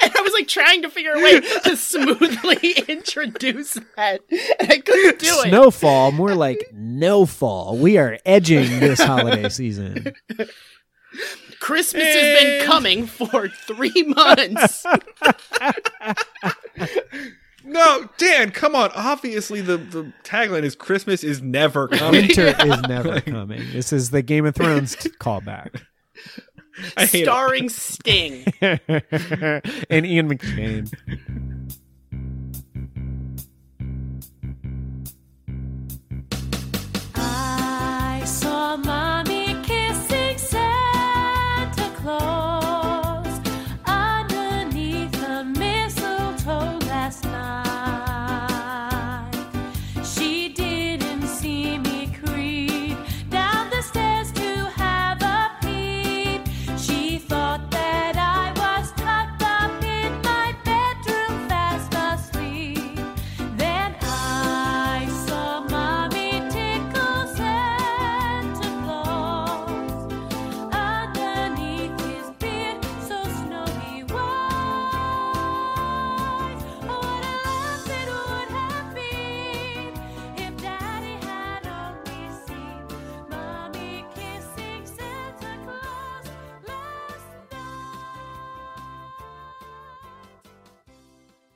[0.02, 4.20] And I was like trying to figure a way to smoothly introduce that.
[4.60, 5.48] And I couldn't do it.
[5.50, 7.76] Snowfall, more like no fall.
[7.76, 10.14] We are edging this holiday season.
[11.60, 12.64] Christmas has been eh.
[12.64, 14.86] coming for three months.
[17.64, 18.90] No, Dan, come on.
[18.94, 22.26] Obviously, the, the tagline is Christmas is never coming.
[22.26, 23.62] Winter is never coming.
[23.72, 25.82] This is the Game of Thrones t- callback.
[26.96, 27.08] I it.
[27.08, 28.44] starring Sting.
[28.60, 30.90] and Ian McShane.